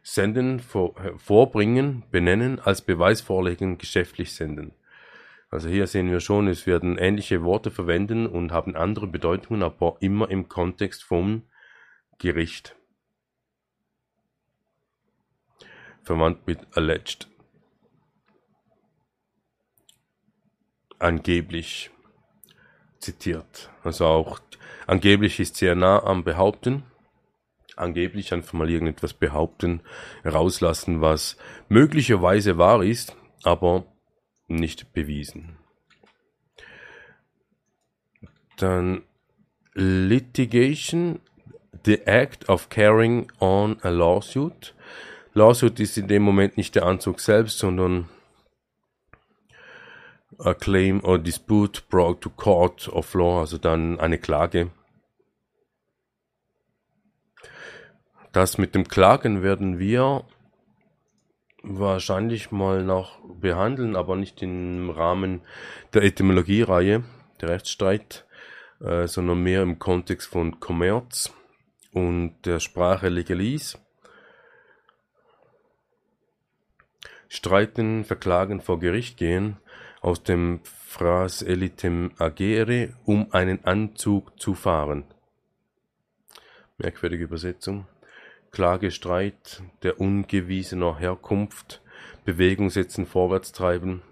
senden, 0.02 0.60
vor, 0.60 0.94
vorbringen, 1.18 2.02
benennen, 2.10 2.60
als 2.60 2.80
Beweis 2.80 3.20
vorlegen, 3.20 3.76
geschäftlich 3.76 4.32
senden. 4.32 4.72
Also 5.50 5.68
hier 5.68 5.86
sehen 5.86 6.10
wir 6.10 6.20
schon, 6.20 6.48
es 6.48 6.66
werden 6.66 6.96
ähnliche 6.96 7.42
Worte 7.44 7.70
verwenden 7.70 8.26
und 8.26 8.52
haben 8.52 8.74
andere 8.74 9.06
Bedeutungen, 9.06 9.62
aber 9.62 9.98
immer 10.00 10.30
im 10.30 10.48
Kontext 10.48 11.04
vom 11.04 11.42
Gericht. 12.18 12.74
Verwandt 16.02 16.46
mit 16.46 16.58
alleged. 16.74 17.28
Angeblich 20.98 21.90
zitiert. 23.04 23.70
Also 23.82 24.06
auch 24.06 24.40
angeblich 24.86 25.38
ist 25.38 25.56
sehr 25.56 25.74
nah 25.74 26.02
am 26.02 26.24
Behaupten 26.24 26.84
angeblich 27.76 28.32
einfach 28.32 28.52
mal 28.52 28.70
irgendetwas 28.70 29.14
behaupten, 29.14 29.80
rauslassen, 30.24 31.00
was 31.00 31.36
möglicherweise 31.68 32.58
wahr 32.58 32.82
ist, 32.82 33.16
aber 33.42 33.84
nicht 34.46 34.92
bewiesen. 34.92 35.56
Dann 38.56 39.02
Litigation, 39.74 41.20
the 41.84 42.02
act 42.06 42.48
of 42.48 42.68
carrying 42.68 43.30
on 43.40 43.78
a 43.82 43.88
lawsuit. 43.88 44.74
Lawsuit 45.32 45.80
ist 45.80 45.98
in 45.98 46.06
dem 46.06 46.22
Moment 46.22 46.56
nicht 46.56 46.76
der 46.76 46.84
Anzug 46.84 47.18
selbst, 47.18 47.58
sondern 47.58 48.08
a 50.38 50.54
claim 50.54 51.00
or 51.04 51.18
dispute 51.18 51.82
brought 51.88 52.20
to 52.20 52.30
court 52.30 52.88
of 52.88 53.14
law, 53.14 53.40
also 53.40 53.58
dann 53.58 54.00
eine 54.00 54.18
Klage 54.18 54.70
Das 58.34 58.58
mit 58.58 58.74
dem 58.74 58.88
Klagen 58.88 59.44
werden 59.44 59.78
wir 59.78 60.24
wahrscheinlich 61.62 62.50
mal 62.50 62.82
noch 62.82 63.20
behandeln, 63.28 63.94
aber 63.94 64.16
nicht 64.16 64.42
im 64.42 64.90
Rahmen 64.90 65.42
der 65.92 66.02
Etymologiereihe, 66.02 67.04
der 67.40 67.48
Rechtsstreit, 67.48 68.26
äh, 68.80 69.06
sondern 69.06 69.40
mehr 69.40 69.62
im 69.62 69.78
Kontext 69.78 70.28
von 70.28 70.58
Kommerz 70.58 71.32
und 71.92 72.34
der 72.44 72.58
Sprache 72.58 73.08
Legalise. 73.08 73.78
Streiten, 77.28 78.04
verklagen, 78.04 78.60
vor 78.60 78.80
Gericht 78.80 79.16
gehen, 79.16 79.58
aus 80.04 80.22
dem 80.22 80.60
Phras 80.64 81.40
elitem 81.40 82.12
agere, 82.18 82.92
um 83.06 83.32
einen 83.32 83.64
Anzug 83.64 84.38
zu 84.38 84.54
fahren. 84.54 85.04
Merkwürdige 86.76 87.24
Übersetzung. 87.24 87.86
Klage, 88.50 88.90
Streit 88.90 89.62
der 89.82 90.00
ungewiesener 90.00 90.98
Herkunft, 90.98 91.80
Bewegung 92.26 92.68
setzen, 92.68 93.06
vorwärts 93.06 93.52
treiben. 93.52 94.02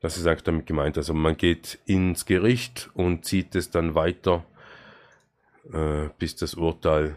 Das 0.00 0.16
ist 0.16 0.26
eigentlich 0.26 0.44
damit 0.44 0.66
gemeint. 0.66 0.96
Also 0.96 1.12
man 1.12 1.36
geht 1.36 1.78
ins 1.84 2.24
Gericht 2.24 2.88
und 2.94 3.26
zieht 3.26 3.54
es 3.54 3.70
dann 3.70 3.94
weiter, 3.94 4.46
äh, 5.74 6.08
bis 6.18 6.36
das 6.36 6.54
Urteil 6.54 7.16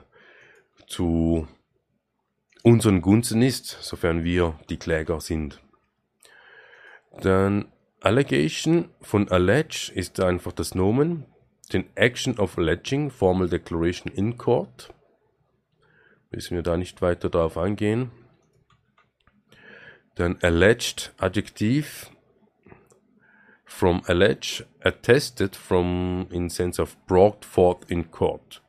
zu 0.86 1.48
unseren 2.62 3.02
Gunsten 3.02 3.42
ist, 3.42 3.68
sofern 3.82 4.26
wir 4.26 4.60
die 4.70 4.78
Kläger 4.78 5.22
sind. 5.22 5.62
Dann 7.22 7.72
Allegation 8.06 8.90
von 9.02 9.30
allege 9.30 9.92
ist 9.92 10.20
einfach 10.20 10.52
das 10.52 10.76
Nomen. 10.76 11.26
Den 11.74 11.86
Action 11.96 12.38
of 12.38 12.56
alleging, 12.60 13.10
Formal 13.10 13.50
Declaration 13.50 14.14
in 14.14 14.38
Court 14.38 14.94
müssen 16.30 16.56
wir 16.56 16.62
da 16.62 16.78
nicht 16.78 17.02
weiter 17.02 17.32
darauf 17.32 17.58
eingehen. 17.58 18.12
Dann 20.14 20.38
alleged 20.44 21.14
Adjektiv 21.18 22.12
from 23.66 24.04
allege 24.06 24.64
attested 24.82 25.56
from 25.56 26.28
in 26.30 26.50
sense 26.50 26.80
of 26.80 26.96
brought 27.08 27.44
forth 27.44 27.90
in 27.90 28.12
court 28.12 28.62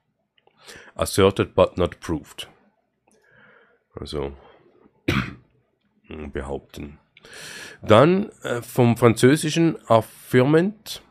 asserted 0.96 1.54
but 1.54 1.76
not 1.76 2.00
proved 2.00 2.48
also 4.00 4.32
behaupten 6.32 6.98
dann 7.82 8.30
äh, 8.42 8.62
vom 8.62 8.96
französischen 8.96 9.78
affirmant. 9.88 11.02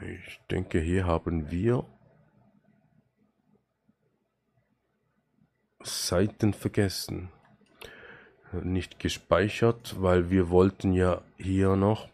Ich 0.00 0.40
denke 0.50 0.80
hier 0.80 1.06
haben 1.06 1.50
wir 1.50 1.86
Seiten 5.82 6.54
vergessen. 6.54 7.30
Nicht 8.62 8.98
gespeichert, 8.98 9.96
weil 10.00 10.30
wir 10.30 10.48
wollten 10.48 10.92
ja 10.92 11.22
hier 11.36 11.76
noch 11.76 12.08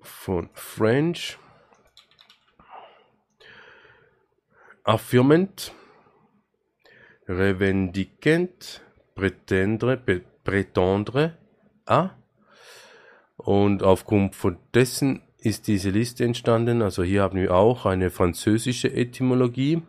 von 0.00 0.48
French. 0.54 1.38
Affirmant, 4.84 5.72
revendiquant, 7.26 8.82
pretendre, 9.14 9.96
prétendre 10.44 11.36
à. 11.86 12.10
Und 13.36 13.82
aufgrund 13.82 14.34
von 14.34 14.58
dessen 14.74 15.22
ist 15.38 15.66
diese 15.66 15.90
Liste 15.90 16.24
entstanden. 16.24 16.82
Also 16.82 17.02
hier 17.02 17.22
haben 17.22 17.38
wir 17.38 17.54
auch 17.54 17.86
eine 17.86 18.10
französische 18.10 18.92
Etymologie, 18.92 19.82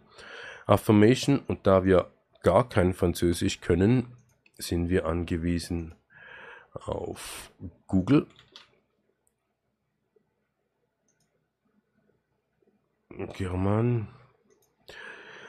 Affirmation. 0.66 1.40
Und 1.40 1.66
da 1.68 1.86
wir 1.86 2.12
gar 2.44 2.68
kein 2.68 2.94
Französisch 2.94 3.62
können, 3.62 4.08
sind 4.58 4.90
wir 4.90 5.06
angewiesen 5.06 5.96
auf 6.74 7.52
Google. 7.88 8.28
German. 13.34 14.08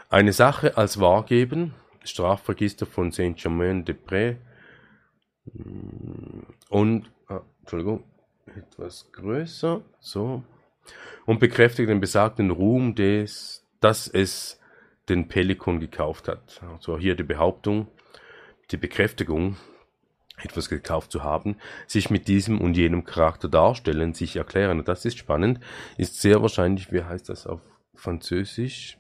Eine 0.08 0.32
Sache 0.32 0.76
als 0.76 1.00
wahrgeben. 1.00 1.74
Strafregister 2.06 2.86
von 2.86 3.10
Saint-Germain-des-Prés. 3.10 4.36
Und, 6.68 7.10
ah, 7.28 7.42
Entschuldigung, 7.60 8.04
etwas 8.56 9.10
größer, 9.12 9.82
so. 10.00 10.42
Und 11.24 11.40
bekräftigt 11.40 11.88
den 11.88 12.00
besagten 12.00 12.50
Ruhm 12.50 12.94
des, 12.94 13.64
dass 13.80 14.08
es 14.08 14.60
den 15.08 15.28
Pelikan 15.28 15.80
gekauft 15.80 16.28
hat. 16.28 16.60
Also 16.72 16.98
hier 16.98 17.14
die 17.14 17.22
Behauptung, 17.22 17.88
die 18.70 18.76
Bekräftigung, 18.76 19.56
etwas 20.42 20.68
gekauft 20.68 21.12
zu 21.12 21.22
haben, 21.22 21.56
sich 21.86 22.10
mit 22.10 22.28
diesem 22.28 22.60
und 22.60 22.76
jenem 22.76 23.04
Charakter 23.04 23.48
darstellen, 23.48 24.14
sich 24.14 24.36
erklären. 24.36 24.84
Das 24.84 25.04
ist 25.04 25.18
spannend, 25.18 25.60
ist 25.96 26.20
sehr 26.20 26.42
wahrscheinlich, 26.42 26.92
wie 26.92 27.02
heißt 27.02 27.28
das 27.28 27.46
auf 27.46 27.60
Französisch? 27.94 28.98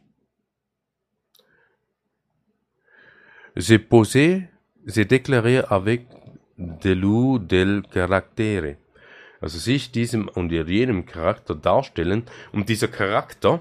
Se 3.56 3.78
poser, 3.78 4.48
se 4.86 5.00
déclarer 5.00 5.64
avec 5.70 6.06
de 6.58 6.92
l'ou 6.92 7.38
del 7.38 7.82
caractere. 7.90 8.76
Also 9.40 9.58
sich 9.58 9.90
diesem 9.90 10.28
und 10.28 10.50
jenem 10.50 11.06
Charakter 11.06 11.54
darstellen. 11.54 12.24
Und 12.52 12.68
dieser 12.68 12.88
Charakter, 12.88 13.60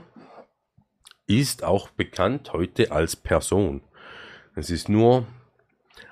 ist 1.28 1.64
auch 1.64 1.90
bekannt 1.90 2.54
heute 2.54 2.92
als 2.92 3.16
Person. 3.16 3.82
Es 4.56 4.70
ist 4.70 4.90
nur 4.90 5.26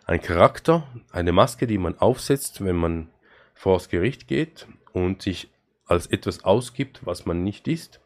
ein 0.06 0.22
Charakter, 0.22 0.88
eine 1.12 1.32
Maske, 1.32 1.68
die 1.68 1.78
man 1.78 1.98
aufsetzt, 1.98 2.64
wenn 2.64 2.76
man 2.76 3.10
vor 3.54 3.78
das 3.78 3.90
Gericht 3.90 4.28
geht 4.28 4.68
und 4.92 5.22
sich 5.22 5.50
als 5.86 6.08
etwas 6.08 6.44
ausgibt, 6.44 7.06
was 7.06 7.26
man 7.26 7.44
nicht 7.44 7.68
ist. 7.68 8.00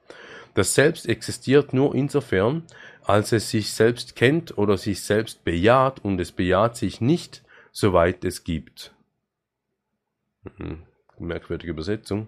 Das 0.57 0.73
Selbst 0.73 1.07
existiert 1.07 1.71
nur 1.71 1.93
insofern, 1.93 2.63
als 3.03 3.31
es 3.31 3.51
sich 3.51 3.73
selbst 3.73 4.15
kennt 4.15 4.57
oder 4.57 4.75
sich 4.75 5.03
selbst 5.03 5.43
bejaht 5.43 6.03
und 6.03 6.19
es 6.19 6.31
bejaht 6.31 6.75
sich 6.75 6.99
nicht, 6.99 7.43
soweit 7.71 8.25
es 8.25 8.43
gibt. 8.43 8.91
Mhm. 10.57 10.81
Merkwürdige 11.19 11.69
Übersetzung. 11.69 12.27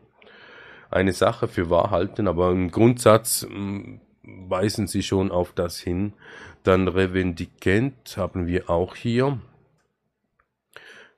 Eine 0.92 1.13
Sache 1.13 1.48
für 1.48 1.72
wahr 1.72 1.89
halten, 1.89 2.28
aber 2.28 2.52
im 2.52 2.70
Grundsatz 2.70 3.48
mm, 3.50 3.96
weisen 4.22 4.86
sie 4.86 5.02
schon 5.02 5.32
auf 5.32 5.54
das 5.54 5.80
hin. 5.80 6.13
Dann 6.62 6.88
Revendicent 6.88 8.15
haben 8.15 8.46
wir 8.46 8.70
auch 8.70 8.96
hier. 8.96 9.42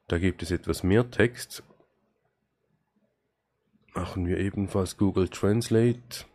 Da 0.08 0.18
gibt 0.18 0.44
es 0.44 0.52
etwas 0.52 0.82
mehr 0.82 1.12
Text. 1.12 1.62
Machen 3.96 4.26
wir 4.28 4.38
ebenfalls 4.38 4.96
Google 4.96 5.28
Translate. 5.28 6.31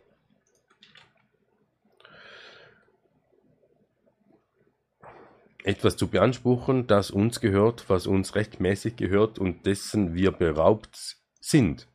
Etwas 5.63 5.97
zu 5.97 6.07
beanspruchen, 6.07 6.87
das 6.87 7.11
uns 7.11 7.41
gehört, 7.41 7.89
was 7.89 8.07
uns 8.07 8.35
rechtmäßig 8.35 8.95
gehört 8.95 9.39
und 9.39 9.65
dessen 9.65 10.13
wir 10.13 10.31
beraubt 10.31 11.17
sind. 11.39 11.87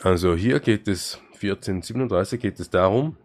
Also 0.00 0.34
hier 0.34 0.60
geht 0.60 0.88
es 0.88 1.20
1437 1.42 2.40
geht 2.40 2.58
es 2.60 2.70
darum, 2.70 3.16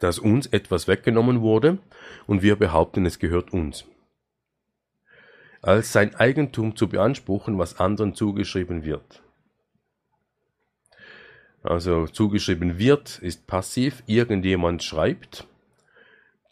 dass 0.00 0.18
uns 0.18 0.46
etwas 0.46 0.88
weggenommen 0.88 1.40
wurde 1.40 1.78
und 2.26 2.42
wir 2.42 2.56
behaupten, 2.56 3.06
es 3.06 3.18
gehört 3.18 3.52
uns. 3.52 3.86
Als 5.62 5.92
sein 5.92 6.14
Eigentum 6.14 6.76
zu 6.76 6.88
beanspruchen, 6.88 7.58
was 7.58 7.80
anderen 7.80 8.14
zugeschrieben 8.14 8.84
wird. 8.84 9.22
Also 11.62 12.06
zugeschrieben 12.06 12.78
wird 12.78 13.18
ist 13.20 13.46
passiv, 13.46 14.02
irgendjemand 14.06 14.82
schreibt 14.82 15.46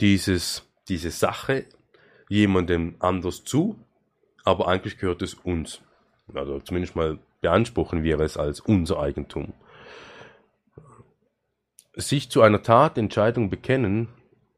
dieses, 0.00 0.66
diese 0.88 1.10
Sache 1.10 1.66
jemandem 2.28 2.96
anders 2.98 3.44
zu, 3.44 3.78
aber 4.44 4.68
eigentlich 4.68 4.98
gehört 4.98 5.22
es 5.22 5.34
uns. 5.34 5.80
Also 6.34 6.60
zumindest 6.60 6.96
mal 6.96 7.18
beanspruchen 7.40 8.02
wir 8.02 8.18
es 8.20 8.36
als 8.36 8.60
unser 8.60 9.00
Eigentum 9.00 9.52
sich 11.94 12.30
zu 12.30 12.42
einer 12.42 12.62
Tatentscheidung 12.62 13.50
bekennen, 13.50 14.08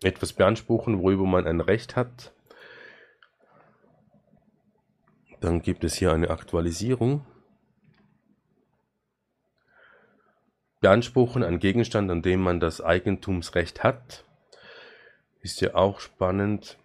etwas 0.02 0.32
beanspruchen, 0.32 1.00
worüber 1.00 1.24
man 1.24 1.46
ein 1.46 1.60
Recht 1.60 1.96
hat. 1.96 2.32
Dann 5.40 5.60
gibt 5.62 5.84
es 5.84 5.94
hier 5.94 6.12
eine 6.12 6.30
Aktualisierung. 6.30 7.26
Beanspruchen 10.80 11.42
ein 11.42 11.58
Gegenstand, 11.58 12.10
an 12.10 12.22
dem 12.22 12.40
man 12.40 12.60
das 12.60 12.80
Eigentumsrecht 12.80 13.82
hat. 13.82 14.24
Ist 15.44 15.60
ja 15.60 15.74
auch 15.74 16.00
spannend. 16.00 16.78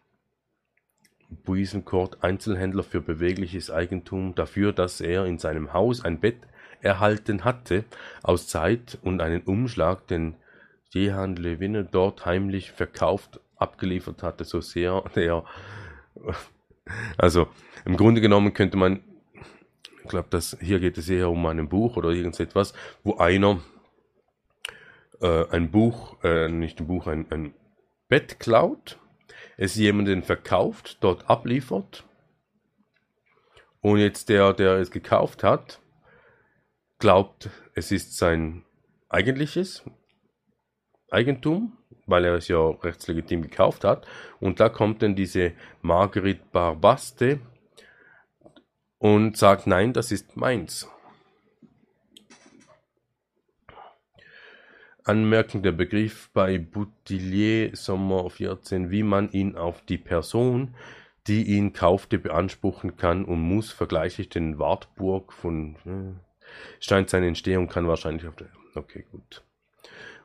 Buisencourt, 1.30 2.24
Einzelhändler 2.26 2.84
für 2.84 3.00
bewegliches 3.00 3.72
Eigentum, 3.72 4.36
dafür, 4.36 4.74
dass 4.74 5.00
er 5.00 5.26
in 5.26 5.38
seinem 5.38 5.72
Haus 5.72 6.04
ein 6.04 6.20
Bett 6.20 6.36
erhalten 6.82 7.46
hatte 7.46 7.86
aus 8.22 8.50
Zeit 8.50 8.98
und 9.02 9.22
einen 9.22 9.44
Umschlag, 9.44 10.08
den 10.08 10.36
Jehan 10.90 11.38
Lewinne 11.38 11.86
dort 11.86 12.26
heimlich 12.26 12.74
verkauft, 12.74 13.40
abgeliefert 13.56 14.24
hatte, 14.24 14.44
so 14.44 14.60
sehr 14.60 15.06
der. 15.16 15.46
Also 17.18 17.48
im 17.86 17.96
Grunde 17.96 18.20
genommen 18.20 18.54
könnte 18.54 18.76
man, 18.76 19.00
ich 20.04 20.10
glaube, 20.10 20.28
dass 20.32 20.58
hier 20.60 20.82
geht 20.82 20.98
es 20.98 21.08
eher 21.08 21.30
um 21.30 21.46
ein 21.46 21.70
Buch 21.70 21.96
oder 21.96 22.10
irgendetwas, 22.10 22.74
wo 23.06 23.16
einer 23.18 23.62
äh, 25.22 25.46
ein 25.50 25.72
Buch, 25.72 26.22
äh, 26.24 26.50
nicht 26.50 26.82
ein 26.82 26.88
Buch, 26.88 27.08
ein, 27.08 27.26
ein 27.30 27.54
Bett 28.10 28.40
klaut, 28.40 29.00
es 29.56 29.76
jemanden 29.76 30.24
verkauft, 30.24 30.98
dort 31.02 31.30
abliefert 31.30 32.04
und 33.82 34.00
jetzt 34.00 34.30
der, 34.30 34.54
der 34.54 34.78
es 34.78 34.92
gekauft 34.92 35.44
hat, 35.44 35.80
glaubt, 36.98 37.50
es 37.76 37.92
ist 37.92 38.18
sein 38.18 38.66
eigentliches 39.10 39.84
Eigentum, 41.12 41.78
weil 42.06 42.26
er 42.26 42.34
es 42.34 42.48
ja 42.48 42.60
rechtslegitim 42.60 43.44
gekauft 43.44 43.84
hat. 43.84 44.06
Und 44.40 44.60
da 44.60 44.70
kommt 44.70 45.02
dann 45.02 45.16
diese 45.16 45.54
Marguerite 45.82 46.44
Barbaste 46.52 47.40
und 48.98 49.38
sagt, 49.38 49.66
nein, 49.66 49.94
das 49.94 50.12
ist 50.12 50.36
meins. 50.36 50.90
Anmerkung 55.10 55.64
der 55.64 55.72
Begriff 55.72 56.30
bei 56.34 56.60
Boutillier 56.60 57.76
Sommer 57.76 58.30
14, 58.30 58.92
wie 58.92 59.02
man 59.02 59.32
ihn 59.32 59.56
auf 59.56 59.82
die 59.82 59.98
Person, 59.98 60.76
die 61.26 61.46
ihn 61.46 61.74
kaufte, 61.74 62.20
beanspruchen 62.20 62.96
kann 62.96 63.26
und 63.26 63.42
muss, 63.42 63.72
vergleiche 63.72 64.22
ich 64.22 64.30
den 64.30 64.60
Wartburg 64.60 65.34
von 65.34 65.76
äh, 65.88 66.14
Stein 66.80 67.08
seine 67.08 67.26
Entstehung 67.26 67.68
kann 67.68 67.88
wahrscheinlich 67.88 68.28
auf 68.28 68.36
der. 68.36 68.50
Okay, 68.76 69.04
gut. 69.12 69.44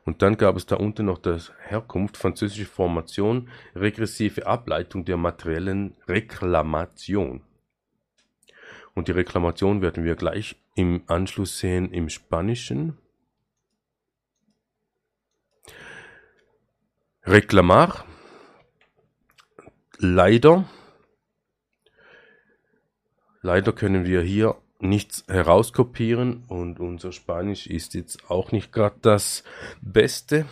Und 0.03 0.21
dann 0.21 0.37
gab 0.37 0.55
es 0.55 0.67
da 0.67 0.75
unten 0.75 1.07
noch 1.07 1.17
das 1.17 1.51
Herkunft, 1.67 2.15
französische 2.15 2.65
Formation, 2.65 3.49
regressive 3.75 4.45
Ableitung 4.45 5.03
der 5.03 5.17
materiellen 5.17 5.95
Reklamation. 6.07 7.41
Und 8.93 9.07
die 9.07 9.13
Reklamation 9.13 9.81
werden 9.81 10.03
wir 10.03 10.15
gleich 10.15 10.57
im 10.75 11.01
Anschluss 11.07 11.57
sehen 11.57 11.91
im 11.91 12.09
Spanischen. 12.09 12.99
Reklamar. 17.27 18.05
Leider. 19.97 20.65
Leider 23.41 23.73
können 23.73 24.05
wir 24.05 24.21
hier 24.21 24.57
nichts 24.77 25.23
herauskopieren 25.27 26.43
und 26.49 26.79
unser 26.79 27.11
Spanisch 27.11 27.65
ist 27.65 27.95
jetzt 27.95 28.29
auch 28.29 28.51
nicht 28.51 28.71
gerade 28.71 28.97
das 29.01 29.43
Beste. 29.81 30.45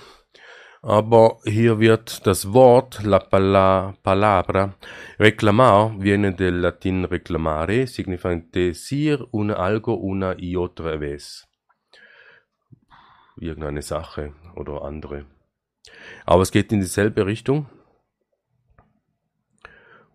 Aber 0.81 1.37
hier 1.45 1.79
wird 1.79 2.25
das 2.25 2.53
Wort, 2.53 3.03
la 3.03 3.19
palabra, 3.19 4.73
reclamar, 5.19 5.95
viene 5.99 6.33
del 6.33 6.55
latin 6.55 7.05
reclamare, 7.05 7.85
significant 7.85 8.53
decir 8.55 9.27
una 9.31 9.53
algo 9.53 9.93
una 9.93 10.35
y 10.39 10.57
otra 10.57 10.99
vez. 10.99 11.47
Irgendeine 13.37 13.83
Sache 13.83 14.33
oder 14.55 14.81
andere. 14.81 15.25
Aber 16.25 16.41
es 16.41 16.51
geht 16.51 16.71
in 16.71 16.79
dieselbe 16.79 17.25
Richtung, 17.25 17.69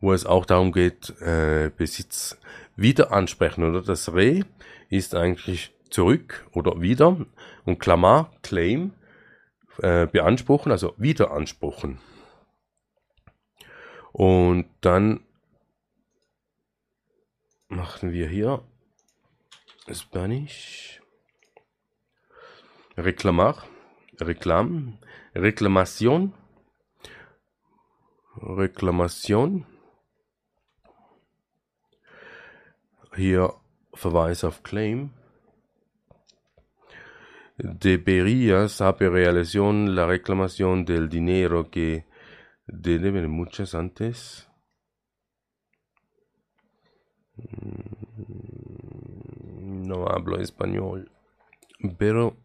wo 0.01 0.13
es 0.13 0.27
auch 0.27 0.47
darum 0.47 0.73
geht, 0.73 1.11
äh, 1.21 1.71
Besitz 1.77 2.39
wieder 2.77 3.13
ansprechen, 3.13 3.65
oder? 3.65 3.83
Das 3.83 4.13
Re 4.15 4.45
ist 4.89 5.15
eigentlich 5.15 5.73
zurück 5.91 6.47
oder 6.53 6.81
wieder 6.81 7.27
und 7.65 7.79
Klammer, 7.79 8.31
Claim, 8.43 8.93
äh, 9.79 10.07
beanspruchen, 10.07 10.73
also 10.73 10.95
wieder 10.97 11.31
ansprechen. 11.33 12.01
Und 14.13 14.67
dann 14.81 15.21
machen 17.69 18.13
wir 18.13 18.29
hier 18.29 18.63
Spanish, 19.93 21.01
reclamar, 22.97 23.65
reclam, 24.19 24.99
reclamación, 25.35 26.35
reclamación, 28.37 29.67
Hier 33.19 33.51
Verweis 33.95 34.45
auf 34.45 34.63
Claim. 34.63 35.11
Debería 37.57 38.69
saber 38.69 39.11
realización 39.11 39.97
la 39.97 40.07
reclamación 40.07 40.85
del 40.85 41.09
dinero 41.09 41.69
que 41.69 42.07
debe 42.67 43.27
muchas 43.27 43.75
antes. 43.75 44.49
Mm, 47.37 47.99
no 49.89 50.07
hablo 50.07 50.39
español, 50.39 51.11
pero 51.99 52.37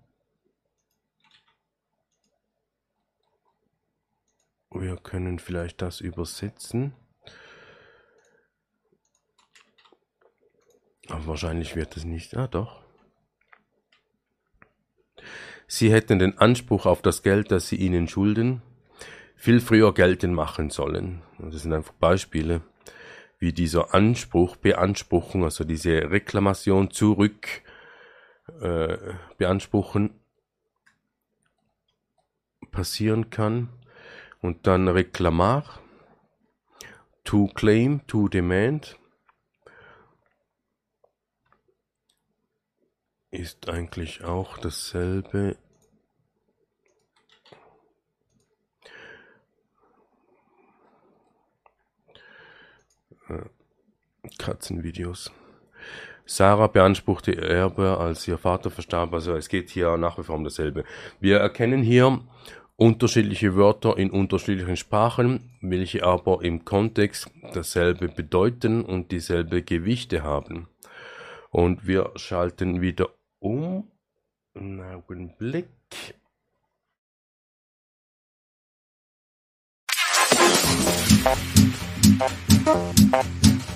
wir 4.74 4.98
können 4.98 5.40
vielleicht 5.40 5.82
das 5.82 6.02
übersetzen. 6.02 6.94
Aber 11.10 11.28
wahrscheinlich 11.28 11.76
wird 11.76 11.98
es 11.98 12.06
nicht. 12.06 12.36
Ah, 12.38 12.48
doch. 12.48 12.82
Sie 15.68 15.92
hätten 15.92 16.20
den 16.20 16.38
Anspruch 16.38 16.86
auf 16.86 17.02
das 17.02 17.24
Geld, 17.24 17.52
das 17.52 17.68
sie 17.68 17.78
ihnen 17.78 18.08
schulden, 18.08 18.62
viel 19.36 19.60
früher 19.60 19.94
geltend 19.94 20.34
machen 20.34 20.70
sollen. 20.70 21.22
Das 21.40 21.62
sind 21.62 21.74
einfach 21.74 21.94
Beispiele, 21.94 22.62
wie 23.40 23.54
dieser 23.54 23.94
Anspruch, 23.94 24.56
Beanspruchung, 24.56 25.44
also 25.44 25.64
diese 25.64 26.12
Reklamation 26.12 26.92
zurück 26.92 27.48
äh, 28.62 28.98
beanspruchen 29.38 30.20
passieren 32.72 33.30
kann. 33.30 33.70
Und 34.44 34.68
dann 34.68 34.90
Reklamar, 34.90 35.64
to 37.24 37.48
claim, 37.56 38.06
to 38.08 38.28
demand, 38.28 39.00
ist 43.32 43.70
eigentlich 43.70 44.26
auch 44.26 44.58
dasselbe. 44.58 45.56
Äh, 53.30 53.44
Katzenvideos. 54.38 55.32
Sarah 56.26 56.68
beanspruchte 56.68 57.34
Erbe, 57.38 57.98
als 57.98 58.28
ihr 58.28 58.38
Vater 58.38 58.72
verstarb. 58.72 59.14
Also 59.14 59.38
es 59.38 59.48
geht 59.48 59.70
hier 59.70 59.96
nach 59.96 60.18
wie 60.18 60.24
vor 60.24 60.36
um 60.36 60.44
dasselbe. 60.44 60.84
Wir 61.22 61.38
erkennen 61.38 61.82
hier 61.82 62.20
unterschiedliche 62.76 63.56
Wörter 63.56 63.98
in 63.98 64.10
unterschiedlichen 64.10 64.78
Sprachen, 64.78 65.52
welche 65.62 66.04
aber 66.04 66.44
im 66.44 66.66
Kontext 66.66 67.30
dasselbe 67.54 68.08
bedeuten 68.08 68.84
und 68.84 69.12
dieselbe 69.12 69.62
Gewichte 69.62 70.24
haben. 70.24 70.68
Und 71.50 71.86
wir 71.86 72.12
schalten 72.16 72.82
wieder 72.82 73.10
um. 73.40 73.88
Einen 74.56 74.82
Augenblick. 74.82 75.68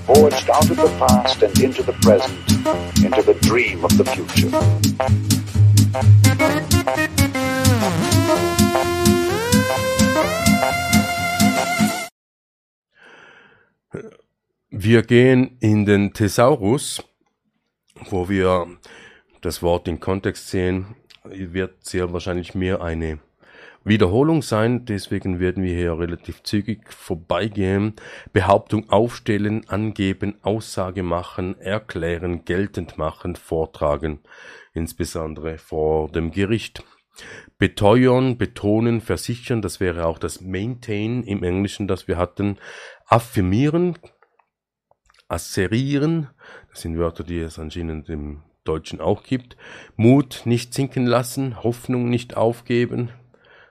Forged 0.06 0.50
out 0.50 0.70
of 0.70 0.78
the 0.78 0.89
past 0.98 1.43
and 1.43 1.60
into 1.60 1.84
the 1.84 1.93
present, 2.02 2.38
into 3.04 3.22
the 3.22 3.34
dream 3.41 3.84
of 3.84 3.91
the 3.91 4.06
future. 4.06 4.52
Wir 14.70 15.02
gehen 15.04 15.58
in 15.60 15.86
den 15.86 16.14
Thesaurus, 16.14 17.04
wo 18.10 18.28
wir 18.30 18.68
das 19.42 19.62
Wort 19.62 19.88
in 19.88 20.00
Kontext 20.00 20.50
sehen, 20.50 20.96
wird 21.24 21.86
sehr 21.86 22.12
wahrscheinlich 22.14 22.54
mehr 22.54 22.82
eine 22.82 23.20
Wiederholung 23.84 24.42
sein, 24.42 24.84
deswegen 24.84 25.40
werden 25.40 25.64
wir 25.64 25.74
hier 25.74 25.98
relativ 25.98 26.44
zügig 26.44 26.92
vorbeigehen. 26.92 27.94
Behauptung 28.34 28.90
aufstellen, 28.90 29.64
angeben, 29.70 30.36
Aussage 30.42 31.04
machen, 31.04 31.58
erklären, 31.62 32.44
geltend 32.44 32.98
machen, 32.98 33.38
vortragen, 33.38 34.20
insbesondere 34.74 35.58
vor 35.58 36.12
dem 36.12 36.32
Gericht. 36.32 36.84
Beteuern, 37.57 38.38
betonen, 38.38 39.01
versichern, 39.01 39.61
das 39.61 39.80
wäre 39.80 40.05
auch 40.05 40.20
das 40.20 40.41
Maintain 40.41 41.24
im 41.24 41.43
Englischen, 41.43 41.88
das 41.88 42.07
wir 42.07 42.18
hatten. 42.18 42.59
Affirmieren, 43.07 43.97
asserieren, 45.28 46.30
das 46.70 46.82
sind 46.82 46.97
Wörter, 46.97 47.24
die 47.24 47.39
es 47.39 47.57
anscheinend 47.57 48.09
im 48.09 48.43
Deutschen 48.63 49.01
auch 49.01 49.24
gibt. 49.24 49.57
Mut 49.95 50.41
nicht 50.45 50.74
sinken 50.74 51.05
lassen, 51.05 51.63
Hoffnung 51.63 52.09
nicht 52.09 52.38
aufgeben, 52.38 53.09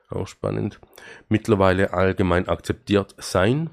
auch 0.08 0.26
spannend. 0.26 0.80
Mittlerweile 1.28 1.92
allgemein 1.92 2.48
akzeptiert 2.48 3.14
sein. 3.18 3.70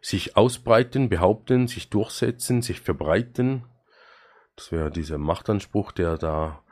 Sich 0.00 0.36
ausbreiten, 0.36 1.08
behaupten, 1.08 1.66
sich 1.66 1.88
durchsetzen, 1.88 2.60
sich 2.60 2.80
verbreiten. 2.80 3.64
Das 4.56 4.70
wäre 4.70 4.90
dieser 4.90 5.18
Machtanspruch, 5.18 5.92
der 5.92 6.18
da 6.18 6.63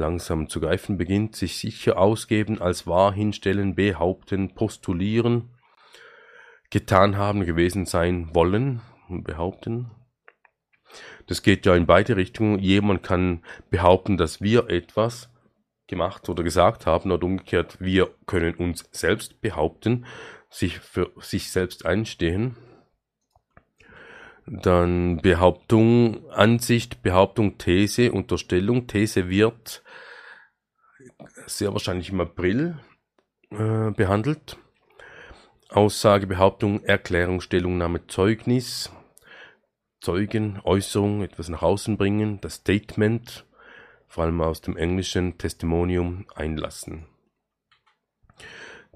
langsam 0.00 0.48
zu 0.48 0.60
greifen 0.60 0.98
beginnt. 0.98 1.36
Sich 1.36 1.58
sicher 1.58 1.98
ausgeben, 1.98 2.60
als 2.60 2.86
wahr 2.86 3.12
hinstellen, 3.12 3.76
behaupten, 3.76 4.54
postulieren. 4.54 5.50
Getan 6.70 7.16
haben, 7.16 7.44
gewesen 7.46 7.86
sein 7.86 8.34
wollen 8.34 8.80
und 9.08 9.24
behaupten. 9.24 9.90
Das 11.26 11.42
geht 11.42 11.66
ja 11.66 11.76
in 11.76 11.86
beide 11.86 12.16
Richtungen. 12.16 12.58
Jemand 12.58 13.04
kann 13.04 13.44
behaupten, 13.70 14.16
dass 14.16 14.40
wir 14.40 14.68
etwas 14.68 15.30
gemacht 15.86 16.28
oder 16.28 16.42
gesagt 16.42 16.86
haben 16.86 17.10
oder 17.10 17.26
umgekehrt, 17.26 17.76
wir 17.80 18.14
können 18.26 18.54
uns 18.54 18.88
selbst 18.92 19.40
behaupten, 19.40 20.06
sich 20.48 20.78
für 20.78 21.10
sich 21.18 21.50
selbst 21.50 21.84
einstehen. 21.84 22.56
Dann 24.46 25.18
Behauptung, 25.18 26.28
Ansicht, 26.30 27.02
Behauptung, 27.02 27.58
These, 27.58 28.12
Unterstellung. 28.12 28.86
These 28.86 29.28
wird 29.28 29.82
sehr 31.46 31.72
wahrscheinlich 31.72 32.10
im 32.10 32.20
April 32.20 32.78
äh, 33.50 33.90
behandelt. 33.90 34.56
Aussage, 35.68 36.26
Behauptung, 36.26 36.82
Erklärung, 36.82 37.40
Stellungnahme, 37.40 38.06
Zeugnis, 38.08 38.90
Zeugen, 40.00 40.60
Äußerung, 40.64 41.22
etwas 41.22 41.48
nach 41.48 41.62
außen 41.62 41.96
bringen, 41.96 42.40
das 42.40 42.54
Statement, 42.54 43.46
vor 44.08 44.24
allem 44.24 44.40
aus 44.40 44.60
dem 44.62 44.76
englischen 44.76 45.38
Testimonium 45.38 46.26
einlassen. 46.34 47.06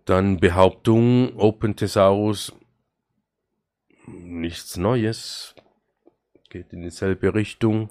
Dann 0.05 0.39
Behauptung, 0.39 1.37
Open 1.37 1.77
Thesaurus, 1.77 2.53
nichts 4.07 4.77
Neues, 4.77 5.55
geht 6.51 6.73
in 6.73 6.83
dieselbe 6.83 7.35
Richtung. 7.35 7.91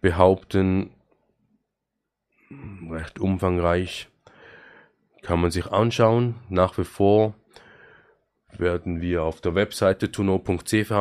Behaupten, 0.00 0.90
recht 2.90 3.18
umfangreich, 3.18 4.08
kann 5.22 5.40
man 5.40 5.50
sich 5.50 5.66
anschauen. 5.66 6.36
Nach 6.48 6.76
wie 6.78 6.84
vor 6.84 7.34
werden 8.50 9.00
wir 9.00 9.22
auf 9.22 9.40
der 9.40 9.54
Webseite 9.54 10.10
tuno.ch 10.10 10.92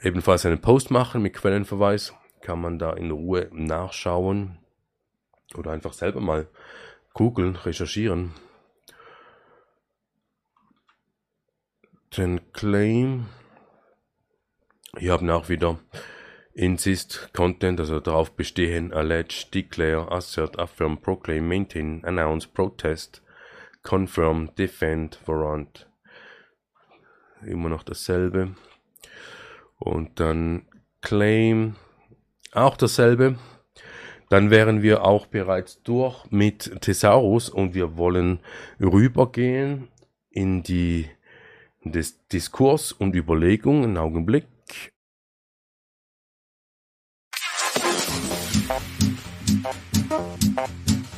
ebenfalls 0.00 0.46
einen 0.46 0.60
Post 0.60 0.90
machen 0.90 1.22
mit 1.22 1.34
Quellenverweis 1.34 2.14
kann 2.42 2.60
man 2.60 2.78
da 2.78 2.92
in 2.92 3.10
Ruhe 3.10 3.48
nachschauen 3.52 4.58
oder 5.54 5.70
einfach 5.70 5.92
selber 5.92 6.20
mal 6.20 6.48
googeln, 7.14 7.56
recherchieren. 7.56 8.32
Den 12.16 12.52
Claim. 12.52 13.26
Hier 14.98 15.12
haben 15.12 15.30
auch 15.30 15.48
wieder 15.48 15.78
Insist, 16.52 17.30
Content, 17.32 17.80
also 17.80 18.00
darauf 18.00 18.32
bestehen, 18.32 18.92
allege, 18.92 19.46
declare, 19.54 20.12
assert, 20.12 20.58
affirm, 20.58 21.00
proclaim, 21.00 21.48
maintain, 21.48 22.04
announce, 22.04 22.46
protest, 22.46 23.22
confirm, 23.82 24.54
defend, 24.56 25.20
warrant. 25.24 25.88
Immer 27.46 27.70
noch 27.70 27.82
dasselbe. 27.82 28.56
Und 29.78 30.20
dann 30.20 30.66
claim, 31.00 31.76
auch 32.52 32.76
dasselbe. 32.76 33.38
Dann 34.28 34.50
wären 34.50 34.82
wir 34.82 35.04
auch 35.06 35.26
bereits 35.26 35.82
durch 35.82 36.30
mit 36.30 36.82
Thesaurus 36.82 37.48
und 37.48 37.74
wir 37.74 37.96
wollen 37.96 38.40
rübergehen 38.78 39.88
in 40.28 40.62
die 40.62 41.08
des 41.84 42.26
Diskurs 42.28 42.92
und 42.92 43.14
Überlegung. 43.14 43.84
Einen 43.84 43.98
Augenblick. 43.98 44.46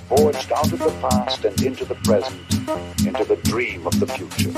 Forged 0.09 0.53
out 0.53 0.73
of 0.73 0.79
the 0.79 0.93
past 1.01 1.45
and 1.45 1.61
into 1.63 1.85
the 1.85 1.95
present, 2.05 2.39
into 3.07 3.25
the 3.25 3.37
dream 3.43 3.87
of 3.87 3.99
the 3.99 4.07
future. 4.07 4.53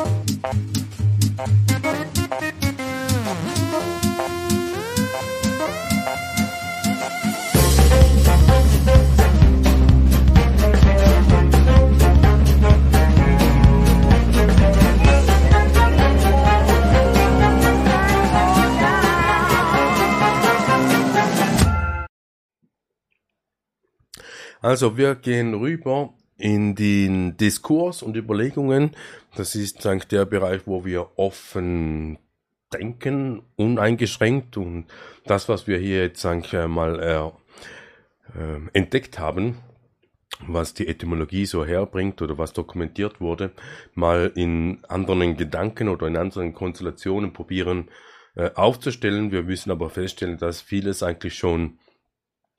Also 24.66 24.96
wir 24.96 25.14
gehen 25.14 25.54
rüber 25.54 26.12
in 26.36 26.74
den 26.74 27.36
Diskurs 27.36 28.02
und 28.02 28.16
Überlegungen. 28.16 28.96
Das 29.36 29.54
ist 29.54 29.86
eigentlich 29.86 30.08
der 30.08 30.24
Bereich, 30.24 30.62
wo 30.66 30.84
wir 30.84 31.10
offen 31.14 32.18
denken, 32.72 33.44
uneingeschränkt 33.54 34.56
und 34.56 34.86
das, 35.24 35.48
was 35.48 35.68
wir 35.68 35.78
hier 35.78 36.00
jetzt 36.02 36.26
eigentlich 36.26 36.66
mal 36.66 36.98
äh, 36.98 38.40
äh, 38.40 38.60
entdeckt 38.72 39.20
haben, 39.20 39.58
was 40.48 40.74
die 40.74 40.88
Etymologie 40.88 41.46
so 41.46 41.64
herbringt 41.64 42.20
oder 42.20 42.36
was 42.36 42.52
dokumentiert 42.52 43.20
wurde, 43.20 43.52
mal 43.94 44.32
in 44.34 44.84
anderen 44.88 45.36
Gedanken 45.36 45.88
oder 45.88 46.08
in 46.08 46.16
anderen 46.16 46.54
Konstellationen 46.54 47.32
probieren 47.32 47.88
äh, 48.34 48.50
aufzustellen. 48.56 49.30
Wir 49.30 49.44
müssen 49.44 49.70
aber 49.70 49.90
feststellen, 49.90 50.38
dass 50.38 50.60
vieles 50.60 51.04
eigentlich 51.04 51.36
schon 51.36 51.78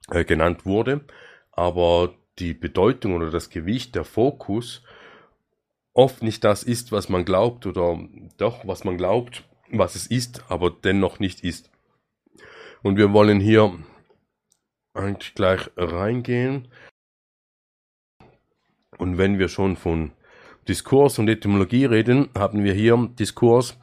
äh, 0.09 0.23
genannt 0.23 0.65
wurde 0.65 1.01
aber 1.57 2.13
die 2.39 2.53
Bedeutung 2.53 3.15
oder 3.15 3.31
das 3.31 3.49
Gewicht, 3.49 3.95
der 3.95 4.05
Fokus 4.05 4.83
oft 5.93 6.21
nicht 6.21 6.43
das 6.43 6.63
ist, 6.63 6.91
was 6.91 7.09
man 7.09 7.25
glaubt 7.25 7.65
oder 7.65 7.99
doch, 8.37 8.67
was 8.67 8.83
man 8.83 8.97
glaubt, 8.97 9.43
was 9.69 9.95
es 9.95 10.07
ist, 10.07 10.49
aber 10.49 10.69
dennoch 10.69 11.19
nicht 11.19 11.43
ist. 11.43 11.71
Und 12.83 12.97
wir 12.97 13.11
wollen 13.11 13.39
hier 13.39 13.73
eigentlich 14.93 15.33
gleich 15.33 15.69
reingehen. 15.75 16.67
Und 18.99 19.17
wenn 19.17 19.39
wir 19.39 19.49
schon 19.49 19.75
von 19.75 20.11
Diskurs 20.67 21.17
und 21.17 21.27
Etymologie 21.27 21.85
reden, 21.85 22.29
haben 22.37 22.63
wir 22.63 22.73
hier 22.73 23.09
Diskurs 23.17 23.77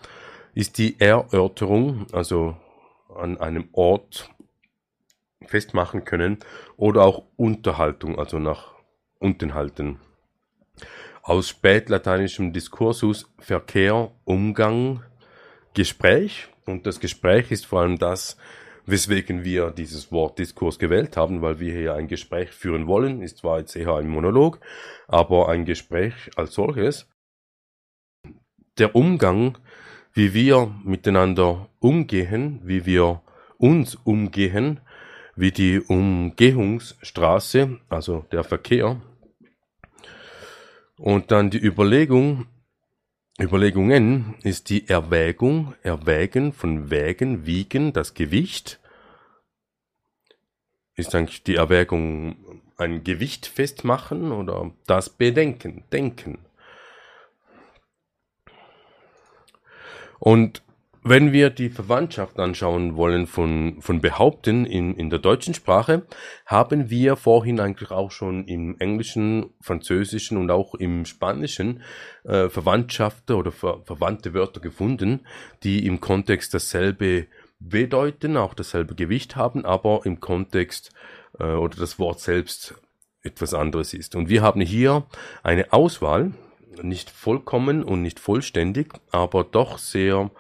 ist 0.55 0.79
die 0.79 1.01
Erörterung, 1.01 2.07
also 2.13 2.57
an 3.13 3.39
einem 3.39 3.69
Ort 3.73 4.31
festmachen 5.47 6.05
können 6.05 6.39
oder 6.77 7.05
auch 7.05 7.25
Unterhaltung, 7.37 8.19
also 8.19 8.39
nach 8.39 8.75
unten 9.19 9.55
halten. 9.55 9.99
Aus 11.23 11.49
spätlateinischem 11.49 12.53
Diskursus 12.53 13.33
Verkehr, 13.39 14.11
Umgang, 14.25 15.03
Gespräch. 15.73 16.49
Und 16.67 16.87
das 16.87 17.01
Gespräch 17.01 17.51
ist 17.51 17.67
vor 17.67 17.81
allem 17.81 17.99
das, 17.99 18.37
weswegen 18.87 19.45
wir 19.45 19.71
dieses 19.71 20.13
Wort 20.13 20.39
Diskurs 20.39 20.79
gewählt 20.79 21.17
haben, 21.17 21.43
weil 21.43 21.59
wir 21.59 21.73
hier 21.73 21.95
ein 21.95 22.09
Gespräch 22.09 22.51
führen 22.51 22.87
wollen, 22.87 23.23
ist 23.23 23.39
zwar 23.39 23.59
jetzt 23.59 23.77
eher 23.77 23.95
ein 23.95 24.09
Monolog, 24.09 24.61
aber 25.09 25.49
ein 25.49 25.65
Gespräch 25.65 26.15
als 26.37 26.55
solches. 26.55 27.09
Der 28.79 28.95
Umgang, 28.95 29.59
wie 30.13 30.35
wir 30.35 30.75
miteinander 30.85 31.69
umgehen, 31.81 32.61
wie 32.63 32.87
wir 32.87 33.23
uns 33.59 33.95
umgehen, 33.95 34.81
wie 35.37 35.53
die 35.53 35.81
Umgehungsstraße, 35.81 37.79
also 37.89 38.27
der 38.31 38.45
Verkehr, 38.45 39.01
und 40.97 41.31
dann 41.31 41.51
die 41.51 41.59
Überlegung, 41.59 42.47
Überlegungen 43.41 44.37
ist 44.43 44.71
die 44.71 44.89
Erwägung, 44.89 45.75
Erwägen 45.83 46.53
von 46.53 46.91
Wägen, 46.91 47.47
Wiegen, 47.47 47.93
das 47.93 48.15
Gewicht. 48.15 48.79
Ist 50.95 51.17
eigentlich 51.17 51.43
die 51.43 51.57
Erwägung 51.57 52.63
ein 52.77 53.03
Gewicht 53.03 53.47
festmachen 53.47 54.31
oder 54.31 54.71
das 54.87 55.11
Bedenken, 55.11 55.83
Denken. 55.93 56.39
Und 60.21 60.63
wenn 61.07 61.33
wir 61.35 61.51
die 61.51 61.69
Verwandtschaft 61.69 62.41
anschauen 62.41 62.97
wollen 62.97 63.27
von, 63.27 63.77
von 63.81 64.01
Behaupten 64.01 64.65
in, 64.65 64.97
in 64.97 65.11
der 65.11 65.19
deutschen 65.19 65.53
Sprache, 65.53 66.07
haben 66.47 66.89
wir 66.89 67.17
vorhin 67.17 67.61
eigentlich 67.61 67.91
auch 67.91 68.11
schon 68.11 68.47
im 68.47 68.77
Englischen, 68.79 69.51
Französischen 69.61 70.39
und 70.39 70.51
auch 70.51 70.75
im 70.75 71.05
Spanischen 71.05 71.83
äh, 72.25 72.49
Verwandtschaften 72.49 73.37
oder 73.37 73.53
ver, 73.53 73.83
verwandte 73.85 74.33
Wörter 74.33 74.61
gefunden, 74.61 75.21
die 75.63 75.87
im 75.87 76.01
Kontext 76.01 76.55
dasselbe 76.55 77.27
bedeuten, 77.61 78.39
auch 78.39 78.55
dasselbe 78.55 78.95
Gewicht 78.95 79.37
haben, 79.37 79.67
aber 79.67 80.01
im 80.05 80.21
Kontext 80.21 80.91
äh, 81.39 81.45
oder 81.45 81.77
das 81.77 81.99
Wort 81.99 82.21
selbst 82.21 82.75
etwas 83.23 83.53
anderes 83.53 83.93
ist. 83.93 84.17
Und 84.17 84.31
wir 84.31 84.41
haben 84.41 84.63
hier 84.63 85.05
eine 85.43 85.71
Auswahl, 85.75 86.33
nicht 86.83 87.11
vollkommen 87.11 87.85
und 87.85 88.01
nicht 88.01 88.19
vollständig, 88.19 88.95
aber 89.11 89.45
doch 89.45 89.77
sehr 89.77 90.31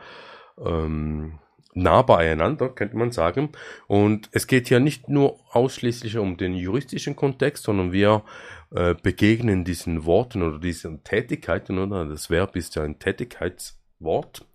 ähm, 0.59 1.39
nah 1.75 2.03
beieinander, 2.03 2.69
könnte 2.69 2.97
man 2.97 3.13
sagen. 3.13 3.51
Und 3.87 4.29
es 4.33 4.47
geht 4.47 4.69
hier 4.69 4.81
nicht 4.81 5.09
nur 5.09 5.41
ausschließlich 5.51 6.19
um 6.19 6.37
den 6.37 6.55
juristischen 6.55 7.17
Kontext, 7.17 7.65
sondern 7.65 7.93
wir 7.93 8.23
äh, 8.75 8.95
begegnen 8.95 9.65
diesen 9.65 10.05
Worten 10.05 10.43
oder 10.43 10.59
diesen 10.59 11.05
Tätigkeiten, 11.05 11.79
oder 11.79 12.05
das 12.07 12.31
Verb 12.31 12.57
ist 12.57 12.77
ja 12.77 12.83
ein 12.83 12.99
Tätigkeitswort, 12.99 14.47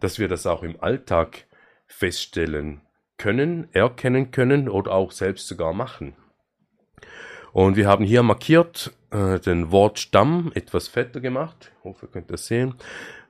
dass 0.00 0.18
wir 0.18 0.28
das 0.28 0.46
auch 0.46 0.62
im 0.62 0.80
Alltag 0.80 1.46
feststellen 1.86 2.80
können, 3.16 3.68
erkennen 3.72 4.30
können 4.30 4.68
oder 4.68 4.92
auch 4.92 5.12
selbst 5.12 5.46
sogar 5.46 5.72
machen. 5.72 6.14
Und 7.52 7.76
wir 7.76 7.88
haben 7.88 8.04
hier 8.04 8.22
markiert 8.22 8.92
äh, 9.10 9.38
den 9.38 9.70
Wortstamm 9.70 10.52
etwas 10.54 10.88
fetter 10.88 11.20
gemacht. 11.20 11.72
Ich 11.78 11.84
hoffe, 11.84 12.06
ihr 12.06 12.12
könnt 12.12 12.30
das 12.30 12.46
sehen. 12.46 12.74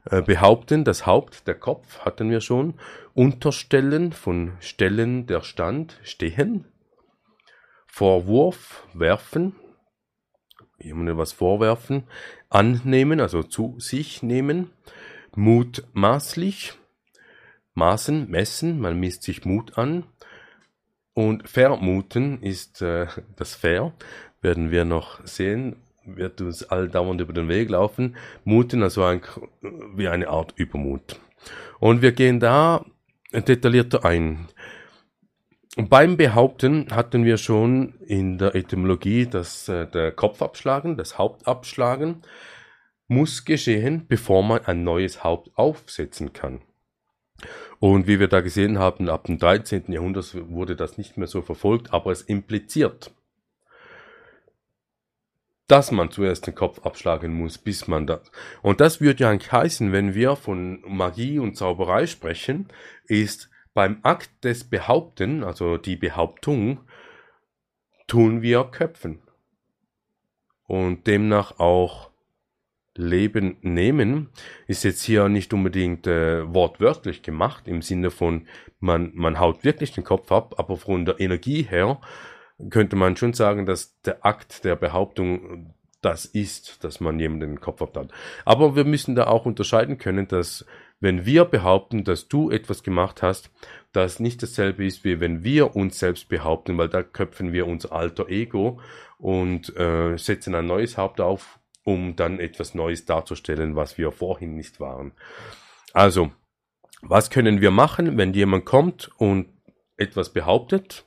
Äh, 0.09 0.23
behaupten, 0.23 0.85
das 0.85 1.05
Haupt, 1.05 1.49
der 1.49 1.57
Kopf 1.57 2.01
hatten 2.01 2.31
wir 2.31 2.41
schon, 2.41 2.75
unterstellen 3.15 4.13
von 4.13 4.53
Stellen 4.61 5.27
der 5.27 5.43
Stand, 5.43 5.99
stehen, 6.05 6.65
Vorwurf, 7.87 8.87
werfen, 8.95 9.57
jemandem 10.79 11.19
was 11.19 11.33
vorwerfen, 11.33 12.05
annehmen, 12.51 13.21
also 13.21 13.43
zu 13.43 13.75
sich 13.81 14.23
nehmen, 14.23 14.71
mutmaßlich, 15.35 16.75
maßen, 17.75 18.31
messen, 18.31 18.81
man 18.81 19.01
misst 19.01 19.25
sich 19.25 19.45
Mut 19.45 19.77
an, 19.77 20.05
und 21.15 21.49
vermuten 21.49 22.43
ist 22.43 22.81
äh, 22.83 23.07
das 23.37 23.55
Fair, 23.55 23.93
werden 24.41 24.71
wir 24.71 24.85
noch 24.85 25.27
sehen, 25.27 25.77
wird 26.07 26.41
uns 26.41 26.63
alldauernd 26.65 27.21
über 27.21 27.33
den 27.33 27.49
Weg 27.49 27.71
laufen. 27.71 28.17
Muten, 28.45 28.83
also 28.83 29.05
ein, 29.05 29.21
wie 29.95 30.09
eine 30.09 30.29
Art 30.29 30.55
Übermut. 30.57 31.21
Und 31.79 32.03
wir 32.03 32.13
gehen 32.13 32.41
da 32.41 32.85
detaillierter 33.33 34.05
ein. 34.05 34.49
Beim 35.77 36.17
Behaupten 36.17 36.87
hatten 36.91 37.25
wir 37.25 37.37
schon 37.37 37.95
in 38.07 38.39
der 38.39 38.55
Etymologie 38.55 39.27
das 39.27 39.69
äh, 39.69 39.87
der 39.87 40.11
Kopf 40.11 40.41
abschlagen, 40.41 40.97
das 40.97 41.19
Haupt 41.19 41.47
abschlagen, 41.47 42.23
muss 43.09 43.45
geschehen, 43.45 44.07
bevor 44.09 44.43
man 44.43 44.65
ein 44.65 44.85
neues 44.85 45.23
Haupt 45.23 45.51
aufsetzen 45.55 46.33
kann. 46.33 46.63
Und 47.79 48.07
wie 48.07 48.19
wir 48.19 48.29
da 48.29 48.41
gesehen 48.41 48.79
haben, 48.79 49.11
ab 49.11 49.25
dem 49.25 49.39
13. 49.39 49.93
Jahrhundert 49.93 50.35
wurde 50.51 50.77
das 50.77 50.97
nicht 50.97 51.19
mehr 51.19 51.27
so 51.27 51.43
verfolgt, 51.43 51.93
aber 51.93 52.11
es 52.11 52.23
impliziert, 52.23 53.11
dass 55.69 55.91
man 55.91 56.11
zuerst 56.11 56.47
den 56.47 56.55
Kopf 56.55 56.85
abschlagen 56.85 57.33
muss, 57.33 57.59
bis 57.59 57.89
man 57.89 58.07
das. 58.07 58.31
Und 58.63 58.81
das 58.81 59.01
würde 59.01 59.25
ja 59.25 59.31
eigentlich 59.31 59.53
heißen, 59.53 59.93
wenn 59.93 60.15
wir 60.15 60.37
von 60.37 60.83
Magie 60.87 61.39
und 61.39 61.57
Zauberei 61.57 62.07
sprechen, 62.07 62.69
ist 63.07 63.51
beim 63.75 63.99
Akt 64.03 64.45
des 64.45 64.65
Behaupten, 64.65 65.43
also 65.43 65.77
die 65.77 65.97
Behauptung, 65.97 66.81
tun 68.07 68.43
wir 68.43 68.65
Köpfen. 68.65 69.21
Und 70.69 71.07
demnach 71.07 71.59
auch 71.59 72.11
Leben 72.95 73.59
nehmen, 73.61 74.31
ist 74.67 74.85
jetzt 74.85 75.03
hier 75.03 75.29
nicht 75.29 75.53
unbedingt 75.53 76.07
äh, 76.07 76.53
wortwörtlich 76.53 77.23
gemacht, 77.23 77.69
im 77.69 77.83
Sinne 77.83 78.11
von, 78.11 78.47
man, 78.81 79.13
man 79.15 79.39
haut 79.39 79.65
wirklich 79.65 79.93
den 79.93 80.05
Kopf 80.05 80.33
ab, 80.33 80.55
aber 80.59 80.77
von 80.77 81.05
der 81.05 81.21
Energie 81.21 81.63
her 81.63 82.01
könnte 82.71 82.97
man 82.97 83.17
schon 83.17 83.33
sagen, 83.33 83.67
dass 83.67 84.01
der 84.03 84.25
Akt 84.25 84.65
der 84.65 84.77
Behauptung 84.77 85.75
das 86.03 86.25
ist, 86.25 86.85
dass 86.85 87.01
man 87.01 87.19
jemanden 87.19 87.55
den 87.55 87.61
Kopf 87.61 87.83
abtat. 87.83 88.11
Aber 88.45 88.77
wir 88.77 88.85
müssen 88.85 89.15
da 89.15 89.27
auch 89.27 89.47
unterscheiden 89.47 89.99
können, 89.99 90.29
dass 90.29 90.65
wenn 91.01 91.27
wir 91.27 91.45
behaupten, 91.45 92.05
dass 92.05 92.29
du 92.29 92.51
etwas 92.51 92.83
gemacht 92.83 93.23
hast, 93.23 93.51
das 93.93 94.21
nicht 94.21 94.43
dasselbe 94.43 94.85
ist, 94.85 95.05
wie 95.05 95.21
wenn 95.21 95.43
wir 95.43 95.77
uns 95.77 95.99
selbst 95.99 96.29
behaupten, 96.29 96.79
weil 96.79 96.89
da 96.89 97.03
köpfen 97.03 97.53
wir 97.53 97.67
unser 97.67 97.93
alter 97.93 98.29
Ego 98.29 98.81
und 99.19 99.77
äh, 99.77 100.17
setzen 100.17 100.55
ein 100.55 100.67
neues 100.67 100.97
Haupt 100.97 101.21
auf, 101.21 101.59
um 101.85 102.17
dann 102.17 102.41
etwas 102.41 102.75
Neues 102.75 103.05
darzustellen, 103.05 103.77
was 103.77 103.99
wir 103.99 104.13
vorhin 104.13 104.55
nicht 104.55 104.81
waren. 104.81 105.13
Also, 105.93 106.31
was 107.03 107.31
können 107.31 107.61
wir 107.61 107.71
machen, 107.71 108.17
wenn 108.17 108.33
jemand 108.33 108.65
kommt 108.65 109.11
und 109.19 109.49
etwas 109.97 110.33
behauptet? 110.33 111.06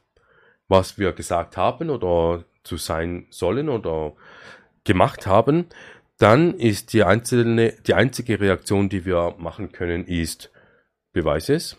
Was 0.69 0.97
wir 0.97 1.11
gesagt 1.11 1.57
haben 1.57 1.89
oder 1.89 2.45
zu 2.63 2.77
sein 2.77 3.25
sollen 3.31 3.67
oder 3.67 4.13
gemacht 4.85 5.27
haben, 5.27 5.65
dann 6.17 6.53
ist 6.53 6.93
die 6.93 7.03
einzelne, 7.03 7.73
die 7.87 7.93
einzige 7.93 8.39
Reaktion, 8.39 8.87
die 8.87 9.05
wir 9.05 9.35
machen 9.37 9.71
können, 9.71 10.05
ist 10.05 10.51
Beweis 11.11 11.49
es. 11.49 11.77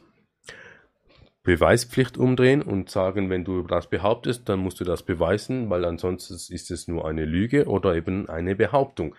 Beweispflicht 1.42 2.18
umdrehen 2.18 2.60
und 2.60 2.90
sagen, 2.90 3.30
wenn 3.30 3.44
du 3.44 3.62
das 3.62 3.88
behauptest, 3.88 4.48
dann 4.48 4.60
musst 4.60 4.78
du 4.80 4.84
das 4.84 5.02
beweisen, 5.02 5.70
weil 5.70 5.86
ansonsten 5.86 6.34
ist 6.34 6.70
es 6.70 6.86
nur 6.86 7.08
eine 7.08 7.24
Lüge 7.24 7.66
oder 7.66 7.94
eben 7.94 8.28
eine 8.28 8.54
Behauptung. 8.54 9.14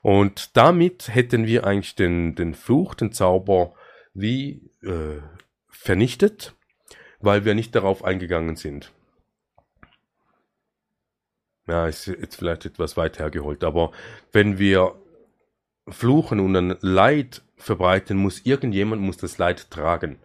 Und 0.00 0.56
damit 0.56 1.14
hätten 1.14 1.46
wir 1.46 1.66
eigentlich 1.66 1.94
den, 1.94 2.34
den 2.34 2.54
Fluch, 2.54 2.94
den 2.94 3.12
Zauber 3.12 3.74
wie 4.14 4.70
äh, 4.82 5.20
vernichtet, 5.68 6.54
weil 7.20 7.44
wir 7.44 7.54
nicht 7.54 7.74
darauf 7.74 8.04
eingegangen 8.04 8.56
sind 8.56 8.92
ja, 11.66 11.86
ist 11.86 12.06
jetzt 12.06 12.36
vielleicht 12.36 12.66
etwas 12.66 12.96
weit 12.96 13.18
hergeholt, 13.18 13.64
aber 13.64 13.92
wenn 14.32 14.58
wir 14.58 14.94
fluchen 15.88 16.40
und 16.40 16.56
ein 16.56 16.76
Leid 16.80 17.42
verbreiten, 17.56 18.16
muss 18.16 18.44
irgendjemand 18.44 19.02
muss 19.02 19.16
das 19.16 19.38
Leid 19.38 19.70
tragen. 19.70 20.18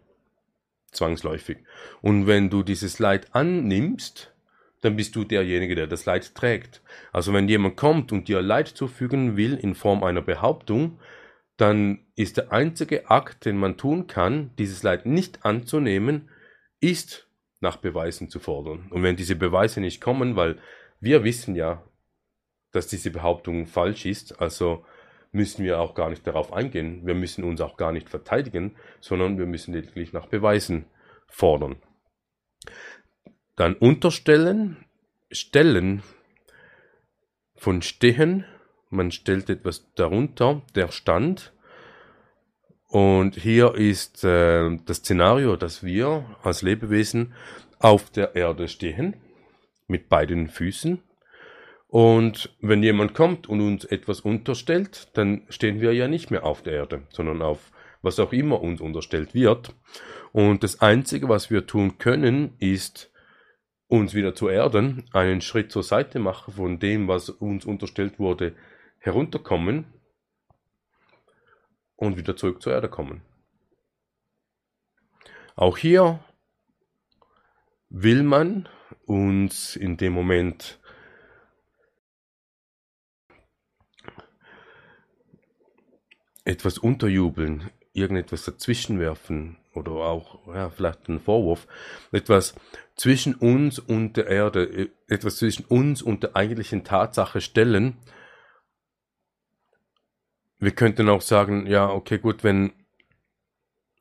Zwangsläufig. 0.91 1.59
Und 2.01 2.27
wenn 2.27 2.49
du 2.49 2.63
dieses 2.63 2.99
Leid 2.99 3.33
annimmst, 3.33 4.33
dann 4.81 4.95
bist 4.95 5.15
du 5.15 5.23
derjenige, 5.23 5.75
der 5.75 5.87
das 5.87 6.05
Leid 6.05 6.35
trägt. 6.35 6.81
Also 7.13 7.33
wenn 7.33 7.47
jemand 7.47 7.77
kommt 7.77 8.11
und 8.11 8.27
dir 8.27 8.41
Leid 8.41 8.67
zufügen 8.67 9.37
will 9.37 9.55
in 9.55 9.75
Form 9.75 10.03
einer 10.03 10.21
Behauptung, 10.21 10.99
dann 11.57 11.99
ist 12.15 12.37
der 12.37 12.51
einzige 12.51 13.09
Akt, 13.09 13.45
den 13.45 13.57
man 13.57 13.77
tun 13.77 14.07
kann, 14.07 14.49
dieses 14.57 14.81
Leid 14.83 15.05
nicht 15.05 15.45
anzunehmen, 15.45 16.29
ist 16.79 17.27
nach 17.59 17.77
Beweisen 17.77 18.29
zu 18.29 18.39
fordern. 18.39 18.87
Und 18.89 19.03
wenn 19.03 19.15
diese 19.15 19.35
Beweise 19.35 19.79
nicht 19.79 20.01
kommen, 20.01 20.35
weil 20.35 20.57
wir 21.01 21.23
wissen 21.23 21.55
ja, 21.55 21.83
dass 22.71 22.87
diese 22.87 23.11
Behauptung 23.11 23.67
falsch 23.67 24.05
ist, 24.05 24.39
also 24.39 24.85
müssen 25.33 25.65
wir 25.65 25.79
auch 25.79 25.93
gar 25.93 26.09
nicht 26.09 26.25
darauf 26.25 26.53
eingehen. 26.53 27.05
Wir 27.05 27.15
müssen 27.15 27.43
uns 27.43 27.59
auch 27.61 27.77
gar 27.77 27.91
nicht 27.91 28.09
verteidigen, 28.09 28.75
sondern 28.99 29.37
wir 29.37 29.45
müssen 29.45 29.73
lediglich 29.73 30.13
nach 30.13 30.27
Beweisen 30.27 30.85
fordern. 31.27 31.77
Dann 33.55 33.75
unterstellen, 33.75 34.85
stellen, 35.31 36.03
von 37.61 37.83
Stehen. 37.83 38.45
Man 38.89 39.11
stellt 39.11 39.49
etwas 39.49 39.93
darunter, 39.93 40.63
der 40.73 40.91
Stand. 40.91 41.53
Und 42.87 43.35
hier 43.35 43.75
ist 43.75 44.23
äh, 44.23 44.77
das 44.85 44.97
Szenario, 44.97 45.55
dass 45.55 45.83
wir 45.83 46.25
als 46.41 46.63
Lebewesen 46.63 47.33
auf 47.77 48.09
der 48.09 48.35
Erde 48.35 48.67
stehen, 48.67 49.15
mit 49.91 50.09
beiden 50.09 50.49
Füßen. 50.49 51.03
Und 51.87 52.55
wenn 52.61 52.81
jemand 52.81 53.13
kommt 53.13 53.47
und 53.47 53.61
uns 53.61 53.85
etwas 53.85 54.21
unterstellt, 54.21 55.09
dann 55.13 55.45
stehen 55.49 55.81
wir 55.81 55.93
ja 55.93 56.07
nicht 56.07 56.31
mehr 56.31 56.45
auf 56.45 56.63
der 56.63 56.73
Erde, 56.73 57.03
sondern 57.09 57.41
auf 57.41 57.71
was 58.01 58.19
auch 58.19 58.33
immer 58.33 58.61
uns 58.61 58.81
unterstellt 58.81 59.35
wird. 59.35 59.75
Und 60.31 60.63
das 60.63 60.81
Einzige, 60.81 61.29
was 61.29 61.51
wir 61.51 61.67
tun 61.67 61.97
können, 61.97 62.55
ist 62.59 63.11
uns 63.87 64.13
wieder 64.13 64.33
zu 64.33 64.47
erden, 64.47 65.03
einen 65.11 65.41
Schritt 65.41 65.71
zur 65.71 65.83
Seite 65.83 66.19
machen 66.19 66.53
von 66.53 66.79
dem, 66.79 67.09
was 67.09 67.29
uns 67.29 67.65
unterstellt 67.65 68.19
wurde, 68.19 68.55
herunterkommen 68.99 69.85
und 71.97 72.17
wieder 72.17 72.37
zurück 72.37 72.61
zur 72.61 72.71
Erde 72.71 72.87
kommen. 72.87 73.21
Auch 75.55 75.77
hier 75.77 76.23
will 77.89 78.23
man 78.23 78.69
uns 79.11 79.75
in 79.75 79.97
dem 79.97 80.13
Moment 80.13 80.79
etwas 86.45 86.77
unterjubeln, 86.77 87.69
irgendetwas 87.93 88.45
dazwischenwerfen 88.45 89.57
oder 89.73 89.91
auch 89.91 90.47
ja, 90.47 90.69
vielleicht 90.69 91.09
einen 91.09 91.19
Vorwurf, 91.19 91.67
etwas 92.13 92.55
zwischen 92.95 93.35
uns 93.35 93.79
und 93.79 94.15
der 94.15 94.27
Erde, 94.27 94.89
etwas 95.07 95.37
zwischen 95.37 95.65
uns 95.65 96.01
und 96.01 96.23
der 96.23 96.35
eigentlichen 96.37 96.85
Tatsache 96.85 97.41
stellen. 97.41 97.97
Wir 100.57 100.71
könnten 100.71 101.09
auch 101.09 101.21
sagen, 101.21 101.67
ja, 101.67 101.89
okay, 101.89 102.17
gut, 102.17 102.43
wenn 102.45 102.69
äh, 102.69 102.80